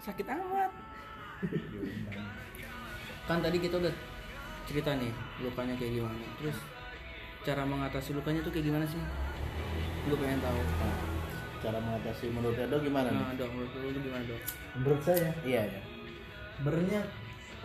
Sakit 0.00 0.26
amat. 0.26 0.72
Kan 3.24 3.38
tadi 3.44 3.58
kita 3.60 3.76
udah 3.76 3.92
cerita 4.64 4.96
nih 4.96 5.12
lukanya 5.40 5.74
kayak 5.76 6.00
gimana. 6.00 6.26
Terus 6.40 6.58
cara 7.44 7.62
mengatasi 7.62 8.16
lukanya 8.16 8.40
tuh 8.40 8.52
kayak 8.52 8.66
gimana 8.66 8.84
sih? 8.84 9.00
Gue 10.08 10.16
pengen 10.16 10.40
tahu. 10.40 10.60
Cara 11.58 11.78
mengatasi 11.82 12.30
menurut 12.30 12.54
Edo 12.54 12.78
gimana 12.78 13.10
nih? 13.10 13.18
Nah, 13.18 13.34
dok, 13.34 13.50
menurut 13.50 13.72
lu 13.74 13.88
lu 13.90 14.00
gimana 14.00 14.22
dok? 14.24 14.40
menurut 14.78 15.02
saya 15.02 15.34
Iya, 15.42 15.62
ya. 15.66 15.80
sebenarnya 16.54 17.00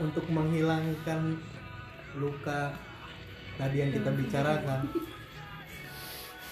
untuk 0.01 0.25
menghilangkan 0.25 1.37
luka 2.17 2.73
tadi 3.53 3.75
yang 3.77 3.93
kita 3.93 4.09
bicarakan 4.09 4.89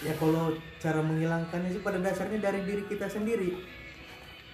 ya 0.02 0.14
kalau 0.18 0.54
cara 0.78 1.02
menghilangkannya 1.02 1.74
sih 1.74 1.82
pada 1.82 1.98
dasarnya 1.98 2.38
dari 2.38 2.62
diri 2.62 2.86
kita 2.86 3.10
sendiri 3.10 3.58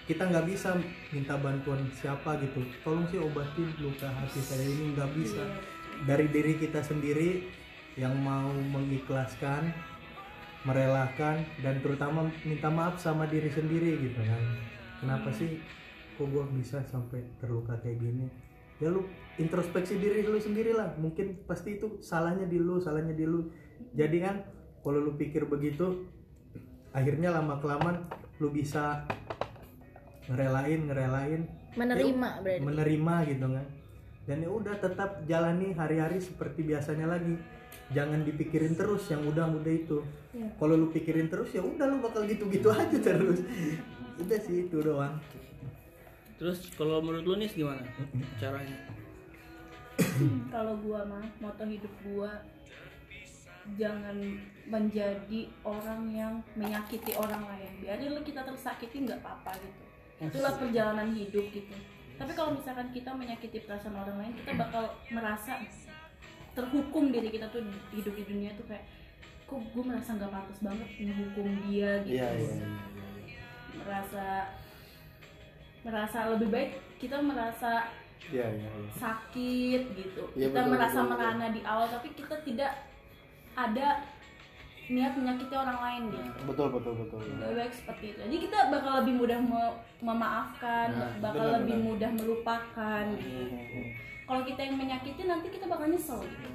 kita 0.08 0.24
nggak 0.24 0.48
bisa 0.48 0.72
minta 1.12 1.36
bantuan 1.36 1.84
siapa 1.92 2.40
gitu. 2.40 2.64
Tolong 2.80 3.04
sih 3.12 3.20
obatin 3.20 3.68
luka 3.76 4.08
hati 4.08 4.40
saya 4.40 4.64
ini 4.64 4.96
nggak 4.96 5.10
bisa. 5.12 5.44
Dari 6.08 6.32
diri 6.32 6.56
kita 6.56 6.80
sendiri 6.80 7.44
yang 8.00 8.16
mau 8.16 8.48
mengikhlaskan 8.48 9.68
merelakan 10.64 11.44
dan 11.60 11.84
terutama 11.84 12.32
minta 12.48 12.72
maaf 12.72 12.96
sama 12.96 13.28
diri 13.28 13.52
sendiri 13.52 14.00
gitu 14.00 14.16
kan. 14.24 14.42
Kenapa 15.04 15.28
sih 15.28 15.60
kok 16.16 16.24
gua 16.32 16.48
bisa 16.56 16.80
sampai 16.88 17.28
terluka 17.36 17.76
kayak 17.84 18.00
gini? 18.00 18.26
Ya 18.80 18.88
lu 18.88 19.04
introspeksi 19.36 20.00
diri 20.00 20.24
lu 20.24 20.40
sendiri 20.40 20.72
lah 20.72 20.96
mungkin 20.96 21.44
pasti 21.44 21.76
itu 21.76 22.00
salahnya 22.00 22.48
di 22.48 22.56
lu 22.56 22.80
salahnya 22.80 23.12
di 23.12 23.28
lu. 23.28 23.52
Jadi 23.92 24.24
kan 24.24 24.40
kalau 24.80 25.04
lu 25.04 25.20
pikir 25.20 25.44
begitu 25.44 26.08
akhirnya 26.96 27.28
lama 27.28 27.60
kelamaan 27.60 28.08
lu 28.40 28.48
bisa 28.48 29.04
ngerelain 30.28 30.80
ngerelain. 30.86 31.40
Menerima 31.78 32.28
Ya, 32.28 32.42
berarti. 32.42 32.64
menerima 32.64 33.14
gitu 33.32 33.46
kan 33.54 33.66
dan 34.28 34.44
ya 34.44 34.50
udah 34.52 34.76
tetap 34.76 35.24
jalani 35.24 35.72
hari-hari 35.72 36.20
seperti 36.20 36.60
biasanya 36.68 37.08
lagi. 37.08 37.40
Jangan 37.96 38.28
dipikirin 38.28 38.76
terus 38.76 39.08
yang 39.08 39.24
udah-udah 39.24 39.72
itu. 39.72 40.04
Kalau 40.60 40.76
lu 40.76 40.92
pikirin 40.92 41.32
terus 41.32 41.48
ya 41.56 41.64
udah 41.64 41.88
lu 41.88 42.04
bakal 42.04 42.28
gitu-gitu 42.28 42.68
aja 42.68 42.92
terus. 43.00 43.40
Udah 44.20 44.38
sih 44.44 44.68
itu 44.68 44.84
doang. 44.84 45.16
Terus 46.36 46.68
kalau 46.76 47.00
menurut 47.00 47.24
lu 47.24 47.34
nih 47.40 47.48
gimana 47.48 47.80
caranya? 48.36 48.76
kalau 50.54 50.78
gua 50.78 51.02
mah 51.08 51.26
moto 51.42 51.66
hidup 51.66 51.90
gua 52.06 52.30
jangan 53.74 54.14
menjadi 54.68 55.50
orang 55.64 56.06
yang 56.12 56.34
menyakiti 56.54 57.16
orang 57.16 57.42
lain. 57.48 57.72
Biarin 57.80 58.12
lah 58.12 58.22
kita 58.22 58.44
tersakiti 58.44 59.08
nggak 59.08 59.24
apa-apa 59.24 59.56
gitu 59.58 59.87
itulah 60.18 60.52
perjalanan 60.58 61.14
hidup 61.14 61.46
gitu. 61.54 61.76
Tapi 62.18 62.32
kalau 62.34 62.58
misalkan 62.58 62.90
kita 62.90 63.14
menyakiti 63.14 63.62
perasaan 63.62 63.94
orang 63.94 64.18
lain 64.18 64.34
kita 64.42 64.58
bakal 64.58 64.90
merasa 65.14 65.62
terhukum 66.58 67.14
diri 67.14 67.30
kita 67.30 67.46
tuh 67.54 67.62
hidup 67.94 68.14
di 68.18 68.24
dunia 68.26 68.50
tuh 68.58 68.66
kayak 68.66 68.82
kok 69.46 69.62
gue 69.62 69.84
merasa 69.86 70.18
nggak 70.18 70.28
pantas 70.34 70.58
banget 70.60 70.88
menghukum 70.98 71.46
dia 71.70 71.90
gitu. 72.02 72.18
Iya 72.18 72.28
iya 72.34 72.50
iya. 72.58 72.68
Merasa 73.78 74.26
merasa 75.86 76.18
lebih 76.34 76.48
baik 76.50 76.70
kita 76.98 77.22
merasa 77.22 77.86
iya 78.34 78.50
iya 78.50 78.70
iya. 78.74 78.90
sakit 78.98 79.82
gitu. 79.94 80.22
Iya, 80.34 80.50
kita 80.50 80.60
betul, 80.66 80.72
merasa 80.74 80.98
betul, 80.98 81.06
betul. 81.06 81.18
merana 81.22 81.46
di 81.54 81.60
awal 81.62 81.86
tapi 81.86 82.08
kita 82.18 82.36
tidak 82.42 82.72
ada 83.54 83.88
niat 84.88 85.12
menyakiti 85.14 85.52
orang 85.52 85.78
lain 85.78 86.02
gitu. 86.08 86.28
Betul 86.44 86.66
betul 86.70 86.92
betul 86.96 87.18
lebih 87.20 87.54
baik 87.54 87.72
seperti 87.72 88.04
itu. 88.08 88.20
Jadi 88.20 88.36
kita 88.42 88.58
bakal 88.68 88.92
lebih 88.98 89.14
mudah 89.16 89.38
me- 89.38 89.76
memaafkan 90.00 90.88
Nah, 90.90 91.10
bakal 91.20 91.44
benar, 91.46 91.56
lebih 91.58 91.74
benar. 91.74 91.86
mudah 91.86 92.10
melupakan 92.14 93.04
gitu. 93.14 93.80
Kalau 94.24 94.42
kita 94.42 94.60
yang 94.62 94.76
menyakiti 94.76 95.22
nanti 95.24 95.46
kita 95.48 95.64
bakal 95.64 95.86
nyesel 95.86 96.20
gitu. 96.20 96.48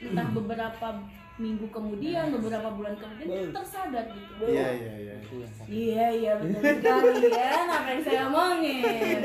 Entah 0.00 0.26
beberapa 0.30 0.88
minggu 1.36 1.66
kemudian 1.68 2.28
beberapa 2.30 2.68
bulan 2.70 2.94
kemudian 2.94 3.26
kita 3.42 3.50
tersadar 3.54 4.04
gitu. 4.08 4.44
Iya 4.44 4.66
iya 4.70 4.92
iya. 4.96 5.14
Iya 5.66 6.06
iya 6.12 6.32
benar 6.36 6.62
sekali 6.78 7.28
ya 7.28 7.50
apa 7.66 7.88
yang 7.88 8.02
saya 8.02 8.22
omongin. 8.26 9.18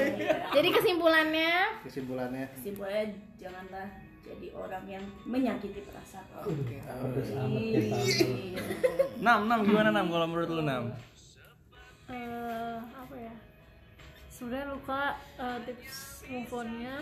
Jadi 0.52 0.68
kesimpulannya? 0.72 1.54
Kesimpulannya? 1.82 2.46
Kesimpulannya 2.56 3.04
janganlah 3.36 3.88
jadi 4.26 4.48
orang 4.52 4.84
yang 4.90 5.06
menyakiti 5.24 5.80
perasaan 5.82 6.26
orang. 6.34 6.58
Nam, 9.18 9.40
Nam 9.46 9.60
gimana 9.64 9.90
Nam 9.90 10.08
kalau 10.10 10.26
menurut 10.26 10.50
lu 10.52 10.64
Nam? 10.64 10.92
Eh, 12.08 12.78
apa 12.78 13.16
ya? 13.16 13.34
Sebenarnya 14.28 14.68
luka 14.70 15.02
eh, 15.38 15.58
tips 15.64 15.98
move 16.28 16.52
on-nya 16.52 16.96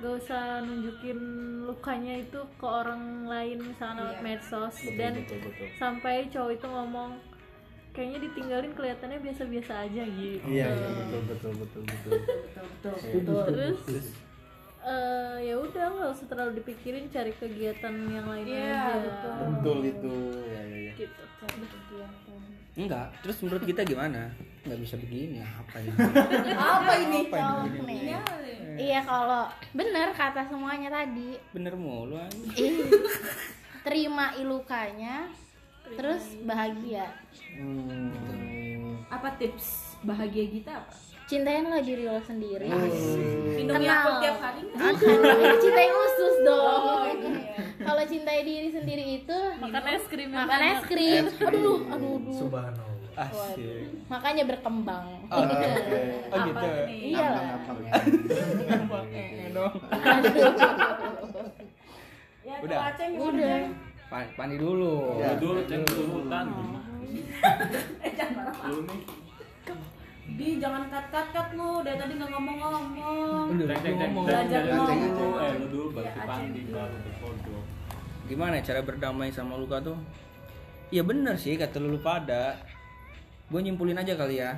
gak 0.00 0.16
usah 0.16 0.64
nunjukin 0.64 1.20
lukanya 1.62 2.14
itu 2.18 2.40
ke 2.56 2.64
orang 2.64 3.02
lain 3.24 3.60
misalnya 3.62 4.00
lewat 4.02 4.16
Iya. 4.16 4.24
medsos. 4.24 4.76
Dan 4.90 5.12
betul 5.20 5.38
betul. 5.44 5.68
sampai 5.76 6.24
cowok 6.26 6.52
itu 6.56 6.66
ngomong 6.66 7.10
kayaknya 7.90 8.18
ditinggalin 8.22 8.72
kelihatannya 8.72 9.18
biasa-biasa 9.20 9.72
aja 9.84 10.02
gitu. 10.08 10.46
Iya 10.48 10.68
iya 10.72 10.88
betul 10.96 11.20
betul 11.28 11.52
betul 11.54 11.82
betul. 11.84 12.10
Betul 12.16 12.92
betul 12.96 13.20
betul. 13.20 13.44
Terus 13.52 13.80
eh, 14.82 15.36
ya 15.42 15.54
udah 15.56 15.84
nggak 15.90 16.10
usah 16.10 16.26
terlalu 16.26 16.52
dipikirin 16.58 17.06
cari 17.06 17.32
kegiatan 17.32 17.94
yang 18.06 18.26
lain 18.26 18.46
Iya, 18.46 18.64
aja 18.72 18.96
betul. 18.98 19.32
betul 19.46 19.78
itu 19.84 20.14
ya 20.46 20.62
ya 20.62 20.78
ya 20.80 20.92
gitu 20.94 21.22
cari 21.36 21.64
kegiatan 21.64 22.40
Enggak. 22.70 23.10
Terus 23.20 23.36
menurut 23.42 23.64
kita 23.66 23.82
gimana? 23.82 24.30
Nggak 24.62 24.78
bisa 24.78 24.94
begini 24.96 25.42
apa 25.42 25.76
ini? 25.78 25.90
apa 26.78 26.92
ini 26.96 27.18
cowok 27.26 27.82
nih. 27.82 28.02
Iya 28.78 29.00
kalau 29.02 29.44
bener 29.72 30.08
kata 30.14 30.46
semuanya 30.46 30.88
tadi 30.88 31.36
Bener 31.50 31.74
mulu 31.74 32.16
terima 33.82 34.32
ilukanya 34.36 35.28
terus 35.90 36.36
bahagia 36.40 37.10
Hmm. 37.50 39.02
apa 39.10 39.34
tips 39.34 39.98
bahagia 40.00 40.46
kita 40.48 40.70
apa 40.78 40.94
cintainlah 41.30 41.78
diri 41.78 42.02
lo 42.02 42.18
sendiri 42.20 42.66
minum 42.66 43.70
Kenal. 43.72 43.86
Yakult 43.86 44.18
tiap 44.18 44.36
hari 44.40 44.60
Bukan, 44.66 45.16
ini 45.22 45.56
cinta 45.60 45.78
yang 45.78 45.94
khusus 45.94 46.34
dong 46.42 46.82
Oh, 46.82 47.06
iya. 47.06 47.30
kalau 47.80 48.02
cintai 48.02 48.42
diri 48.42 48.68
sendiri 48.68 49.04
itu 49.16 49.38
makan 49.56 49.84
es 49.88 50.04
krim 50.04 50.28
makan 50.28 50.60
es 50.60 50.82
krim 50.84 51.24
aduh 51.38 51.78
aduh 51.86 51.94
aduh 51.94 52.34
Subhanallah. 52.34 52.88
Asik. 53.12 54.00
makanya 54.06 54.44
berkembang 54.44 55.06
Oh 55.28 55.44
gitu. 55.44 55.66
Oh 56.26 56.38
gitu. 56.42 56.68
iya 56.88 57.26
lah 57.28 57.44
ya. 57.44 57.56
Dong. 59.50 59.74
ya 62.40 62.54
Udah. 62.60 62.78
udah 62.80 62.92
Ceng? 62.96 63.12
Pa- 64.10 64.32
Pandi 64.34 64.56
dulu. 64.56 65.16
Ya. 65.16 65.36
dulu 65.36 65.60
ceng 65.64 65.84
turutan 65.84 66.44
gimana 66.50 66.80
eh 68.02 68.10
jangan 68.12 68.32
marah 68.36 68.54
di 70.30 70.48
jangan 70.56 70.82
cut 70.86 71.06
cut 71.08 71.26
cut 71.30 71.48
lu 71.52 71.80
dari 71.80 71.96
tadi 71.96 72.12
nggak 72.14 72.30
ngomong 72.30 72.56
ngomong 72.56 73.44
Udah, 73.50 73.66
ceng 73.68 73.80
ceng 73.80 73.96
ceng 73.96 74.10
ngomong. 74.10 74.24
ceng 74.24 74.30
Belajar 74.30 74.62
ngomong. 74.66 75.32
eh 75.36 75.52
lu 75.54 75.66
dulu 75.66 75.86
baru 75.90 76.00
Ya, 76.00 76.10
ke 76.10 76.18
Aceh 76.18 76.28
pandi 76.28 76.60
baru 76.66 76.96
kodok 77.16 77.64
Gimana 78.24 78.52
ya 78.54 78.64
cara 78.64 78.80
berdamai 78.80 79.28
sama 79.28 79.54
luka 79.54 79.76
tuh? 79.80 79.98
Ya 80.88 81.02
bener 81.02 81.34
sih 81.34 81.54
kata 81.54 81.78
lu 81.78 81.98
pada. 81.98 82.58
Gue 83.46 83.60
nyimpulin 83.60 83.94
aja 83.96 84.14
kali 84.14 84.38
ya. 84.38 84.54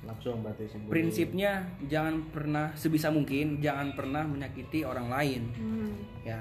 langsung 0.00 0.40
berarti 0.40 0.64
sih 0.64 0.80
Prinsipnya 0.82 1.60
jangan 1.84 2.24
pernah 2.26 2.72
sebisa 2.72 3.12
mungkin 3.12 3.60
jangan 3.60 3.92
pernah 3.92 4.24
menyakiti 4.24 4.80
orang 4.80 5.12
lain. 5.12 5.42
Hmm. 5.52 5.92
Ya. 6.22 6.40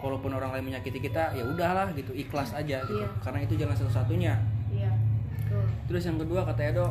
Kalaupun 0.00 0.32
orang 0.32 0.48
lain 0.50 0.64
menyakiti 0.66 0.96
kita, 0.98 1.32
ya 1.32 1.44
udahlah 1.44 1.92
gitu, 1.92 2.12
ikhlas 2.12 2.52
aja 2.52 2.80
gitu. 2.82 3.00
Iya. 3.00 3.08
Karena 3.20 3.38
itu 3.40 3.52
jalan 3.54 3.72
satu-satunya. 3.74 4.34
iya 4.70 4.88
betul 5.34 5.64
Terus 5.86 6.02
yang 6.04 6.16
kedua 6.16 6.40
kata 6.42 6.60
Edo, 6.66 6.88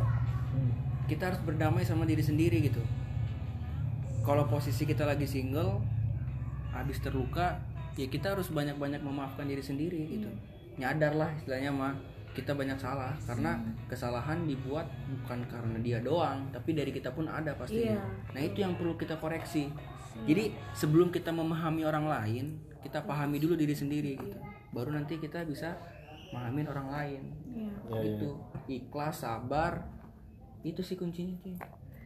kita 1.10 1.32
harus 1.32 1.42
berdamai 1.44 1.84
sama 1.84 2.08
diri 2.08 2.24
sendiri 2.24 2.64
gitu. 2.64 2.80
Kalau 4.24 4.48
posisi 4.48 4.88
kita 4.88 5.04
lagi 5.04 5.28
single, 5.28 5.84
habis 6.72 7.04
terluka, 7.04 7.60
ya 8.00 8.08
kita 8.08 8.34
harus 8.34 8.48
banyak-banyak 8.50 9.04
memaafkan 9.04 9.44
diri 9.46 9.60
sendiri 9.60 10.00
gitu. 10.08 10.30
Nyadar 10.80 11.14
lah 11.14 11.30
istilahnya 11.36 11.76
mah 11.76 11.94
kita 12.34 12.58
banyak 12.58 12.82
salah 12.82 13.14
karena 13.30 13.62
kesalahan 13.86 14.48
dibuat 14.50 14.90
bukan 15.22 15.46
karena 15.46 15.78
dia 15.84 16.00
doang, 16.02 16.50
tapi 16.50 16.74
dari 16.74 16.90
kita 16.90 17.12
pun 17.12 17.28
ada 17.30 17.54
pastinya. 17.54 18.00
Iya. 18.00 18.04
Nah 18.34 18.42
itu 18.42 18.58
yang 18.64 18.74
perlu 18.80 18.96
kita 18.96 19.20
koreksi. 19.20 19.70
Jadi 20.24 20.54
sebelum 20.74 21.12
kita 21.12 21.34
memahami 21.34 21.84
orang 21.84 22.06
lain, 22.08 22.46
kita 22.82 23.04
pahami 23.04 23.38
dulu 23.44 23.60
diri 23.60 23.76
sendiri 23.76 24.14
gitu. 24.18 24.38
Baru 24.74 24.90
nanti 24.96 25.20
kita 25.22 25.46
bisa 25.46 25.78
memahami 26.34 26.66
orang 26.66 26.88
lain 26.90 27.22
iya 27.54 27.70
Ya, 27.94 28.02
ya. 28.02 28.18
itu 28.18 28.30
ikhlas 28.66 29.22
sabar 29.22 29.86
itu 30.64 30.80
sih 30.80 30.96
kuncinya 30.96 31.36
cuy. 31.44 31.56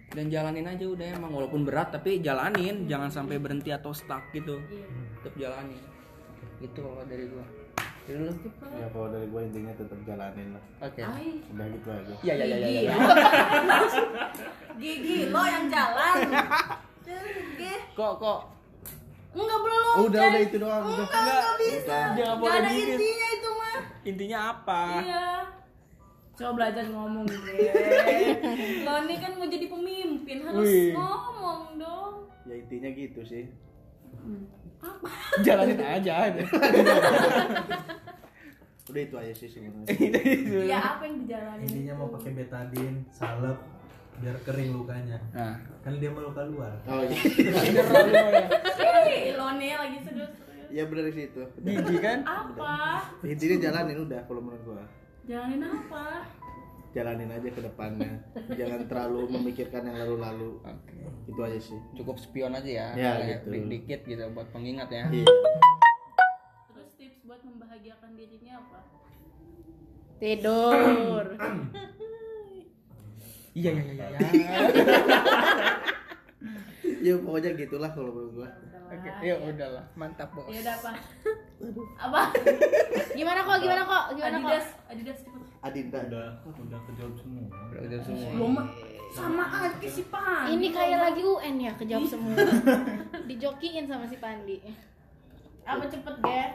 Dan 0.07 0.33
jalanin 0.33 0.65
aja 0.65 0.85
udah 0.87 1.07
emang 1.19 1.31
walaupun 1.35 1.61
berat 1.67 1.93
tapi 1.93 2.19
jalanin. 2.23 2.89
Jangan 2.89 3.13
sampai 3.13 3.37
berhenti 3.37 3.69
atau 3.69 3.93
stuck 3.93 4.33
gitu. 4.33 4.57
Tetap 5.21 5.35
jalanin. 5.37 5.79
Itu 6.57 6.79
kalau 6.81 7.05
dari 7.05 7.29
gua. 7.29 7.45
Dari 8.07 8.23
lu 8.23 8.31
ya 8.79 8.87
kalau 8.95 9.07
dari 9.11 9.27
gue 9.27 9.41
intinya 9.51 9.71
tetap 9.75 9.99
jalanin 10.07 10.55
lah. 10.55 10.63
Oke. 10.79 11.01
Ay, 11.03 11.43
udah 11.51 11.65
gitu 11.69 11.87
aja. 11.91 12.13
Ya 12.23 12.33
ya 12.39 12.45
ya 12.47 12.57
ya, 12.57 12.81
ya. 12.87 12.95
gigi. 14.81 15.27
Lo 15.27 15.43
yang 15.43 15.67
jalan. 15.67 16.15
Kok 17.93 18.13
kok? 18.17 18.39
Enggak 19.37 19.59
belum 19.59 19.83
udah 20.07 20.23
udah 20.23 20.41
itu 20.41 20.55
doang. 20.57 20.83
Udah 20.87 21.03
enggak 21.03 21.19
enggak 21.19 21.55
bisa. 21.59 21.83
Jangan 21.85 22.15
Nggak 22.15 22.35
boleh 22.39 22.59
ada 22.63 22.71
intinya 22.73 23.27
itu 23.35 23.49
mah. 23.53 23.79
Intinya 24.07 24.39
apa? 24.55 24.81
Iya 25.03 25.27
coba 26.37 26.51
belajar 26.53 26.85
ngomong 26.93 27.25
gue 27.25 27.73
lo 28.85 28.93
ini 29.09 29.15
kan 29.17 29.31
mau 29.41 29.49
jadi 29.49 29.65
pemimpin 29.65 30.37
harus 30.45 30.69
Wih. 30.69 30.93
ngomong 30.93 31.81
dong. 31.81 32.29
Ya 32.45 32.53
intinya 32.61 32.89
gitu 32.93 33.25
sih. 33.25 33.49
Apa? 34.77 35.09
Jalanin 35.45 35.81
aja. 35.81 36.29
Udah 38.87 39.01
itu 39.01 39.15
aja 39.17 39.33
sih 39.33 39.49
sebenarnya. 39.49 39.89
Ya 40.71 40.79
apa 40.95 41.09
yang 41.09 41.25
dijalanin 41.25 41.65
Intinya 41.65 41.93
mau 42.05 42.13
pakai 42.13 42.31
betadine, 42.37 43.01
salep 43.09 43.57
biar 44.21 44.37
kering 44.45 44.77
lukanya. 44.77 45.17
nah. 45.33 45.57
Kan 45.81 45.97
dia 45.97 46.13
mau 46.13 46.21
luka 46.21 46.45
luar. 46.45 46.73
oh 46.85 47.01
iya. 47.01 47.17
Lo 49.33 49.57
nih 49.57 49.73
lagi 49.73 49.99
serius 50.05 50.31
ya 50.67 50.83
benar 50.85 51.07
sih 51.15 51.31
itu. 51.33 51.43
Gigi 51.65 51.97
kan? 51.97 52.21
Apa? 52.27 53.01
Intinya 53.25 53.57
jalanin 53.57 54.05
udah 54.05 54.21
kalau 54.29 54.41
menurut 54.45 54.61
gua 54.67 54.85
jalanin 55.27 55.63
apa? 55.63 56.05
Jalanin 56.95 57.29
aja 57.29 57.49
ke 57.51 57.61
depannya. 57.61 58.11
Jangan 58.55 58.87
terlalu 58.89 59.21
memikirkan 59.37 59.85
yang 59.85 59.97
lalu-lalu. 60.01 60.57
Itu 61.27 61.39
aja 61.43 61.59
sih. 61.59 61.77
Cukup 61.93 62.17
spion 62.17 62.55
aja 62.55 62.65
ya, 62.65 62.87
Ya, 62.95 63.11
gitu. 63.43 63.67
dikit 63.67 64.01
gitu 64.07 64.23
buat 64.33 64.49
pengingat 64.49 64.89
ya. 64.89 65.05
Iya. 65.11 65.27
Terus 66.71 66.89
tips 66.97 67.19
buat 67.27 67.43
membahagiakan 67.43 68.15
dirinya 68.15 68.63
apa? 68.63 68.79
Tidur. 70.17 71.25
Iya 73.57 73.73
iya 73.73 73.89
iya 73.89 74.05
ya. 74.13 74.19
ya 77.09 77.13
pokoknya 77.17 77.57
gitulah 77.57 77.89
kalau 77.89 78.13
menurut 78.13 78.31
gua 78.37 78.49
oke 78.87 79.09
ya 79.25 79.35
udahlah. 79.39 79.83
Mantap 79.99 80.29
bos. 80.31 80.47
Ya 80.47 80.59
udah 80.63 80.75
apa 80.79 80.91
apa? 81.99 82.21
Gimana 83.17 83.39
kok 83.43 83.57
gimana 83.59 83.81
kok 83.83 84.03
gimana 84.15 84.37
kok? 84.39 84.51
Adidas 84.87 85.19
Adidas 85.61 86.03
udah 86.07 86.25
udah 86.47 86.79
kejawab 86.87 87.15
semua. 87.19 87.45
Udah 87.51 87.81
udah 87.83 87.99
semua. 88.05 88.29
Lo 88.35 88.45
mah 88.51 88.67
sama 89.07 89.43
aja 89.47 89.87
si 89.87 90.03
Pan 90.11 90.51
ini 90.51 90.67
kayak 90.75 90.99
lagi 90.99 91.23
UN 91.23 91.55
ya 91.59 91.71
kejawab 91.75 92.05
semua. 92.07 92.35
Dijokiin 93.29 93.87
sama 93.87 94.05
si 94.07 94.17
Pandi. 94.19 94.59
Apa 95.67 95.83
cepet 95.87 96.15
Ger 96.23 96.51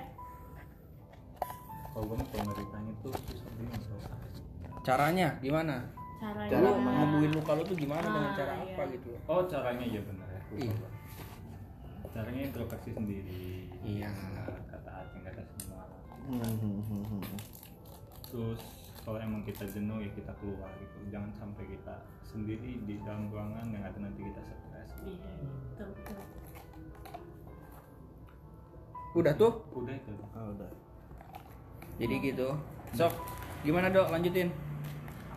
kalau 1.92 2.08
gue 2.08 2.16
ngeritanya 2.24 2.92
tuh 3.04 3.12
susah 3.12 3.52
bingung 3.60 3.76
caranya 4.82 5.28
gimana? 5.44 5.76
Caranya. 6.18 6.56
Lu 6.58 6.70
nyembuhin 6.80 7.32
luka 7.36 7.52
lu 7.58 7.62
tuh 7.68 7.76
gimana 7.76 8.06
dengan 8.06 8.30
Ah, 8.32 8.36
cara 8.38 8.52
iya. 8.56 8.64
apa 8.74 8.82
gitu 8.94 9.08
oh 9.28 9.42
caranya 9.46 9.84
ya 9.86 10.00
bener 10.00 10.28
ya. 10.28 10.40
Iya. 10.56 10.74
Caranya 12.12 12.42
introspeksi 12.52 12.90
sendiri. 12.92 13.72
Iya. 13.80 14.12
kata 14.68 14.90
hati 14.92 15.18
kata 15.24 15.42
semua. 15.56 15.84
Hmm, 16.28 16.38
hmm, 16.38 16.80
hmm, 16.86 17.04
hmm. 17.08 17.40
terus 18.30 18.62
kalau 19.02 19.18
emang 19.18 19.42
kita 19.42 19.66
jenuh 19.66 19.98
ya 19.98 20.10
kita 20.14 20.32
keluar 20.38 20.70
gitu. 20.78 20.96
Jangan 21.08 21.32
sampai 21.34 21.64
kita 21.66 21.94
sendiri 22.22 22.84
di 22.84 22.94
dalam 23.02 23.32
ruangan 23.32 23.66
yang 23.72 23.82
ada 23.82 23.98
nanti 23.98 24.20
kita 24.22 24.40
stres. 24.44 24.90
Iya, 25.02 25.28
betul, 25.42 25.88
betul. 25.98 26.18
udah 29.12 29.32
tuh? 29.36 29.52
Udah 29.76 29.94
itu. 29.96 30.12
Ah, 30.32 30.46
udah. 30.52 30.70
Jadi 32.00 32.14
gitu. 32.22 32.48
Sok 32.96 33.12
gimana 33.64 33.88
dok? 33.90 34.08
Lanjutin. 34.12 34.48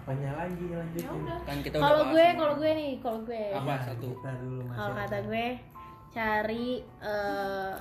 Apanya 0.05 0.37
lagi 0.37 0.65
lanjutin? 0.69 1.21
kan 1.49 1.57
kita 1.65 1.75
udah 1.81 1.87
kalau 1.89 2.03
gue 2.13 2.25
kalau 2.37 2.53
gue 2.61 2.71
nih 2.77 2.91
kalau 3.01 3.19
gue. 3.25 3.43
Apa 3.57 3.73
satu? 3.89 4.07
Kita 4.13 4.31
dulu 4.37 4.59
masih. 4.69 4.77
kalau 4.77 4.93
kata 5.01 5.17
gue 5.25 5.47
cari 6.15 6.79
eh, 7.03 7.75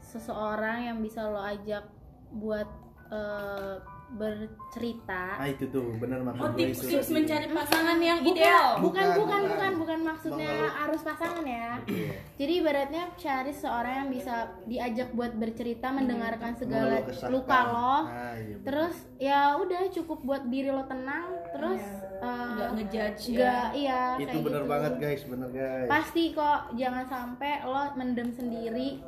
seseorang 0.00 0.88
yang 0.88 0.98
bisa 1.04 1.28
lo 1.28 1.44
ajak 1.44 1.84
buat 2.32 2.68
eh, 3.12 3.76
bercerita 4.10 5.36
ah 5.36 5.44
itu 5.44 5.68
tuh 5.68 5.92
bener 5.94 6.20
maksud 6.20 6.40
Oh 6.40 6.52
tips 6.52 6.78
itu 6.80 6.88
tips 6.90 7.08
mencari 7.10 7.46
pasangan 7.46 7.98
yang 7.98 8.18
bukan, 8.18 8.32
ideal. 8.34 8.68
bukan 8.74 8.86
Bukan, 8.88 9.06
bukan 9.10 9.18
bukan. 9.18 9.42
bukan 9.44 9.72
bukan 9.78 9.98
maksudnya 10.02 10.50
harus 10.70 11.00
pasangan 11.00 11.44
ya 11.44 11.70
Iya. 11.84 12.12
jadi 12.34 12.52
ibaratnya 12.58 13.02
cari 13.14 13.50
seseorang 13.50 13.94
yang 13.96 14.08
bisa 14.10 14.34
diajak 14.64 15.08
buat 15.12 15.32
bercerita 15.32 15.86
mendengarkan 15.88 16.52
segala 16.54 17.04
luka 17.28 17.58
lo 17.64 17.76
ah, 17.78 18.00
iya, 18.34 18.56
bener. 18.56 18.64
terus 18.64 18.96
ya 19.16 19.40
udah 19.56 19.80
cukup 19.90 20.18
buat 20.20 20.42
diri 20.46 20.68
lo 20.68 20.84
tenang 20.84 21.26
terus 21.50 21.82
eh, 22.18 22.48
Nggak 22.50 22.70
ngejudge 22.74 23.22
ya. 23.26 23.36
nggak 23.36 23.66
iya 23.74 24.00
itu 24.16 24.26
kayak 24.30 24.42
bener 24.42 24.62
gitu. 24.62 24.70
banget 24.70 24.92
guys 24.98 25.22
bener 25.24 25.48
guys 25.50 25.88
pasti 25.88 26.22
kok 26.32 26.60
jangan 26.74 27.04
sampai 27.06 27.52
lo 27.62 27.82
mendem 27.94 28.28
sendiri 28.30 28.98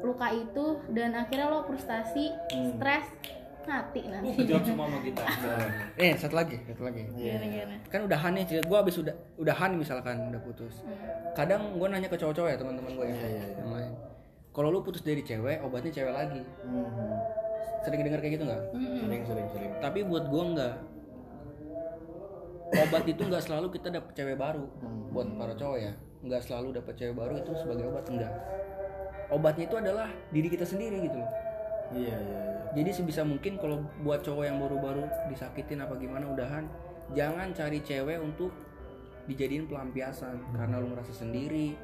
luka 0.00 0.28
itu 0.30 0.66
dan 0.88 1.14
akhirnya 1.14 1.46
lo 1.48 1.62
frustasi 1.62 2.34
Hmm. 2.50 2.74
stres 2.74 3.06
mati 3.64 4.00
nanti 4.10 4.28
kejawab 4.38 4.64
semua 4.66 4.86
sama 4.88 4.98
kita. 5.04 5.22
Eh 6.02 6.12
satu 6.18 6.34
lagi 6.34 6.56
satu 6.66 6.82
lagi. 6.86 7.02
Iya. 7.14 7.64
kan 7.88 8.00
udahan 8.06 8.32
nih 8.34 8.44
gue 8.62 8.78
abis 8.78 8.96
udah 9.02 9.14
udahan 9.38 9.70
misalkan 9.76 10.16
udah 10.32 10.40
putus. 10.42 10.82
Kadang 11.36 11.78
gue 11.78 11.86
nanya 11.88 12.08
ke 12.10 12.16
cowok-cowok 12.18 12.48
ya 12.50 12.56
teman-teman 12.58 12.92
gue 12.96 13.06
yang, 13.08 13.18
Iya, 13.18 13.28
iya, 13.28 13.44
iya. 13.44 13.56
yang 13.62 13.72
lain. 13.72 13.92
Kalau 14.52 14.68
lu 14.68 14.84
putus 14.84 15.00
dari 15.00 15.22
cewek 15.24 15.64
obatnya 15.64 15.92
cewek 15.92 16.12
lagi. 16.12 16.42
Hmm, 16.64 16.84
hmm. 16.84 17.16
sering 17.82 18.00
dengar 18.06 18.20
kayak 18.22 18.34
gitu 18.38 18.44
nggak? 18.46 18.62
Sering 18.72 19.22
sering 19.26 19.46
sering. 19.50 19.72
Tapi 19.80 19.98
buat 20.06 20.24
gue 20.28 20.42
nggak. 20.54 20.74
Obat 22.72 23.04
itu 23.04 23.20
nggak 23.20 23.42
selalu 23.44 23.66
kita 23.74 23.88
dapet 23.92 24.12
cewek 24.16 24.36
baru. 24.36 24.64
Buat 25.12 25.28
para 25.36 25.54
cowok 25.56 25.78
ya. 25.80 25.92
Nggak 26.22 26.42
selalu 26.46 26.68
dapet 26.78 26.94
cewek 26.96 27.14
baru 27.16 27.34
itu 27.40 27.50
sebagai 27.58 27.84
obat. 27.90 28.04
Enggak 28.08 28.32
obatnya 29.32 29.64
itu 29.64 29.76
adalah 29.80 30.08
diri 30.28 30.48
kita 30.52 30.68
sendiri 30.68 31.08
gitu 31.08 31.16
loh. 31.16 31.30
Iya 31.92 32.16
iya 32.20 32.38
iya 32.40 32.51
jadi 32.72 32.90
sebisa 32.90 33.20
mungkin 33.20 33.60
kalau 33.60 33.84
buat 34.00 34.24
cowok 34.24 34.44
yang 34.48 34.56
baru-baru 34.56 35.04
disakitin 35.28 35.84
apa 35.84 35.92
gimana 36.00 36.24
udahan 36.32 36.64
jangan 37.12 37.52
cari 37.52 37.84
cewek 37.84 38.16
untuk 38.16 38.48
dijadiin 39.26 39.68
pelampiasan. 39.68 40.40
Karena 40.56 40.80
lu 40.80 40.92
ngerasa 40.94 41.12
sendiri 41.14 41.76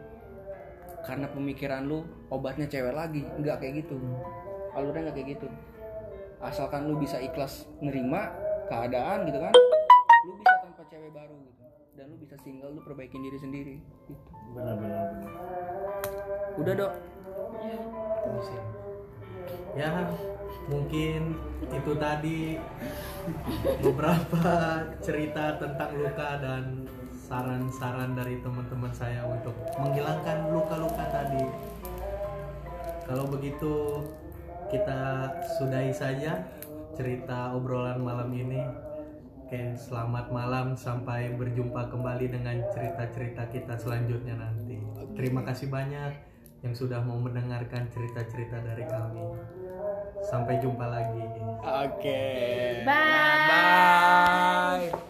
karena 1.07 1.31
pemikiran 1.31 1.87
lu 1.87 2.05
obatnya 2.33 2.67
cewek 2.67 2.95
lagi. 2.97 3.23
Nggak 3.39 3.57
kayak 3.63 3.85
gitu. 3.85 3.97
Alurnya 4.75 5.11
nggak 5.11 5.17
kayak 5.21 5.29
gitu. 5.39 5.49
Asalkan 6.41 6.89
lu 6.89 6.97
bisa 6.97 7.21
ikhlas 7.21 7.67
nerima 7.83 8.33
keadaan 8.69 9.25
gitu 9.25 9.41
kan 9.41 9.53
lu 10.29 10.33
bisa 10.37 10.55
tanpa 10.61 10.83
cewek 10.89 11.11
baru 11.13 11.37
gitu. 11.45 11.63
Dan 11.97 12.05
lu 12.15 12.17
bisa 12.21 12.37
single 12.41 12.73
lu 12.77 12.81
perbaikin 12.85 13.21
diri 13.25 13.39
sendiri 13.41 13.77
gitu. 14.09 14.15
bener 14.57 15.05
udah 16.59 16.75
dok. 16.75 16.93
Ya 19.77 19.89
mungkin 20.69 21.35
itu 21.69 21.93
tadi 21.97 22.61
beberapa 23.81 24.85
cerita 25.01 25.57
tentang 25.57 25.91
luka 25.97 26.31
dan 26.41 26.85
saran-saran 27.29 28.17
dari 28.17 28.41
teman-teman 28.41 28.93
saya 28.93 29.21
untuk 29.29 29.53
menghilangkan 29.77 30.49
luka-luka 30.49 31.05
tadi. 31.13 31.45
Kalau 33.05 33.29
begitu 33.29 34.05
kita 34.69 35.33
sudahi 35.57 35.93
saja 35.93 36.45
cerita 36.97 37.57
obrolan 37.57 38.01
malam 38.01 38.29
ini. 38.33 38.61
Oke, 39.49 39.73
selamat 39.81 40.29
malam 40.29 40.77
sampai 40.77 41.33
berjumpa 41.33 41.89
kembali 41.89 42.29
dengan 42.29 42.61
cerita-cerita 42.69 43.49
kita 43.49 43.81
selanjutnya 43.81 44.37
nanti. 44.37 44.77
Terima 45.17 45.41
kasih 45.41 45.73
banyak 45.73 46.13
yang 46.61 46.75
sudah 46.77 47.01
mau 47.01 47.17
mendengarkan 47.17 47.89
cerita-cerita 47.89 48.61
dari 48.61 48.85
kami. 48.85 49.25
Sampai 50.25 50.59
jumpa 50.63 50.87
lagi. 50.89 51.23
oke. 51.63 52.23
Bye. 52.87 54.91
Bye 54.93 55.09